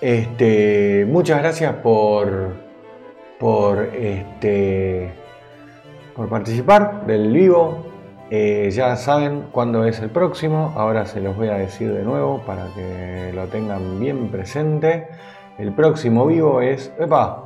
este, 0.00 1.06
muchas 1.08 1.38
gracias 1.38 1.74
por, 1.76 2.52
por, 3.38 3.84
este, 3.94 5.12
por 6.14 6.28
participar 6.28 7.06
del 7.06 7.32
vivo. 7.32 7.89
Eh, 8.32 8.70
ya 8.70 8.94
saben 8.94 9.48
cuándo 9.50 9.84
es 9.84 9.98
el 9.98 10.08
próximo, 10.08 10.72
ahora 10.76 11.04
se 11.04 11.20
los 11.20 11.36
voy 11.36 11.48
a 11.48 11.54
decir 11.54 11.92
de 11.92 12.04
nuevo 12.04 12.42
para 12.46 12.68
que 12.76 13.32
lo 13.34 13.48
tengan 13.48 13.98
bien 13.98 14.30
presente. 14.30 15.08
El 15.58 15.72
próximo 15.72 16.26
vivo 16.26 16.60
es. 16.60 16.92
¡Epa! 17.00 17.44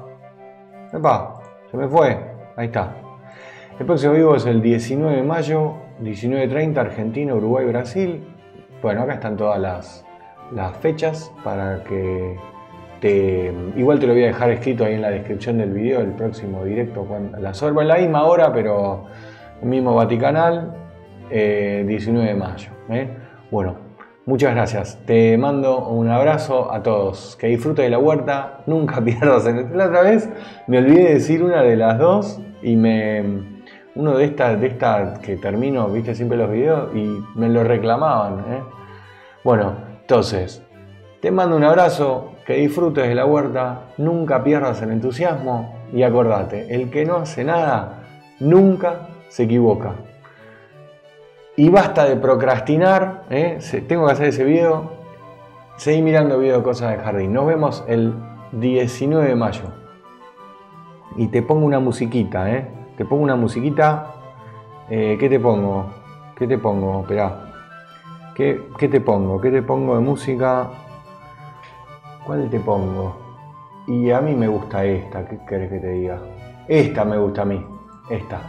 ¡Epa! 0.92 1.40
Se 1.70 1.78
me 1.78 1.88
fue. 1.88 2.18
Ahí 2.56 2.66
está. 2.66 2.94
El 3.80 3.86
próximo 3.86 4.12
vivo 4.12 4.36
es 4.36 4.44
el 4.44 4.60
19 4.60 5.16
de 5.16 5.22
mayo, 5.22 5.72
19.30, 6.02 6.76
Argentina, 6.76 7.34
Uruguay, 7.34 7.64
Brasil. 7.64 8.22
Bueno, 8.82 9.02
acá 9.02 9.14
están 9.14 9.38
todas 9.38 9.58
las, 9.58 10.04
las 10.52 10.76
fechas 10.76 11.32
para 11.42 11.82
que 11.84 12.36
te. 13.00 13.52
Igual 13.74 13.98
te 14.00 14.06
lo 14.06 14.12
voy 14.12 14.24
a 14.24 14.26
dejar 14.26 14.50
escrito 14.50 14.84
ahí 14.84 14.94
en 14.94 15.02
la 15.02 15.10
descripción 15.10 15.56
del 15.56 15.72
video, 15.72 16.00
el 16.02 16.12
próximo 16.12 16.62
directo. 16.62 17.04
Cuando, 17.04 17.38
la 17.38 17.54
sorba 17.54 17.80
en 17.80 17.88
la 17.88 17.96
misma 17.96 18.24
hora, 18.24 18.52
pero 18.52 19.06
mismo 19.62 19.94
Vaticanal, 19.94 20.74
19 21.30 21.30
eh, 21.30 22.28
de 22.28 22.34
mayo. 22.34 22.70
¿eh? 22.90 23.08
Bueno, 23.50 23.84
Muchas 24.26 24.54
gracias. 24.54 24.98
Te 25.04 25.36
mando 25.36 25.86
un 25.86 26.08
abrazo 26.08 26.72
a 26.72 26.82
todos. 26.82 27.36
Que 27.36 27.48
disfrutes 27.48 27.84
de 27.84 27.90
la 27.90 27.98
huerta. 27.98 28.62
Nunca 28.66 29.02
pierdas. 29.04 29.44
La 29.44 29.86
otra 29.86 30.00
vez 30.00 30.30
me 30.66 30.78
olvidé 30.78 31.04
de 31.04 31.14
decir 31.14 31.42
una 31.42 31.62
de 31.62 31.76
las 31.76 31.98
dos 31.98 32.40
y 32.62 32.74
me. 32.76 33.52
Uno 33.94 34.16
de 34.16 34.24
estas 34.24 34.58
de 34.60 34.66
esta 34.68 35.20
que 35.22 35.36
termino, 35.36 35.88
viste 35.88 36.14
siempre 36.16 36.36
los 36.38 36.50
videos 36.50 36.96
y 36.96 37.22
me 37.36 37.48
lo 37.48 37.62
reclamaban. 37.64 38.40
¿eh? 38.40 38.62
Bueno, 39.44 39.74
entonces, 40.00 40.62
te 41.20 41.30
mando 41.30 41.56
un 41.56 41.64
abrazo. 41.64 42.30
Que 42.46 42.54
disfrutes 42.56 43.06
de 43.06 43.14
la 43.14 43.26
huerta. 43.26 43.92
Nunca 43.98 44.42
pierdas 44.42 44.80
el 44.82 44.90
entusiasmo. 44.90 45.74
Y 45.92 46.02
acordate, 46.02 46.74
el 46.74 46.90
que 46.90 47.04
no 47.04 47.16
hace 47.16 47.44
nada, 47.44 48.04
nunca 48.40 49.08
se 49.28 49.44
equivoca. 49.44 49.94
Y 51.56 51.68
basta 51.68 52.04
de 52.04 52.16
procrastinar, 52.16 53.24
¿eh? 53.30 53.58
tengo 53.86 54.06
que 54.06 54.12
hacer 54.12 54.28
ese 54.28 54.44
video. 54.44 54.90
Seguí 55.76 56.02
mirando 56.02 56.38
video 56.38 56.58
de 56.58 56.62
cosas 56.62 56.96
de 56.96 57.02
jardín. 57.02 57.32
Nos 57.32 57.46
vemos 57.46 57.84
el 57.86 58.14
19 58.52 59.28
de 59.28 59.34
mayo. 59.36 59.64
Y 61.16 61.28
te 61.28 61.42
pongo 61.42 61.64
una 61.66 61.78
musiquita, 61.78 62.50
¿eh? 62.50 62.68
Te 62.96 63.04
pongo 63.04 63.22
una 63.22 63.36
musiquita. 63.36 64.14
Eh, 64.90 65.16
¿Qué 65.18 65.28
te 65.28 65.38
pongo? 65.38 65.86
¿Qué 66.36 66.46
te 66.46 66.58
pongo? 66.58 67.00
Esperá. 67.02 67.52
¿Qué, 68.34 68.68
¿Qué 68.76 68.88
te 68.88 69.00
pongo? 69.00 69.40
¿Qué 69.40 69.50
te 69.50 69.62
pongo 69.62 69.94
de 69.94 70.00
música? 70.00 70.70
¿Cuál 72.26 72.48
te 72.50 72.58
pongo? 72.58 73.16
Y 73.86 74.10
a 74.10 74.20
mí 74.20 74.34
me 74.34 74.48
gusta 74.48 74.84
esta, 74.84 75.26
¿qué 75.26 75.38
querés 75.46 75.70
que 75.70 75.78
te 75.78 75.88
diga? 75.90 76.18
Esta 76.66 77.04
me 77.04 77.18
gusta 77.18 77.42
a 77.42 77.44
mí, 77.44 77.64
esta. 78.08 78.40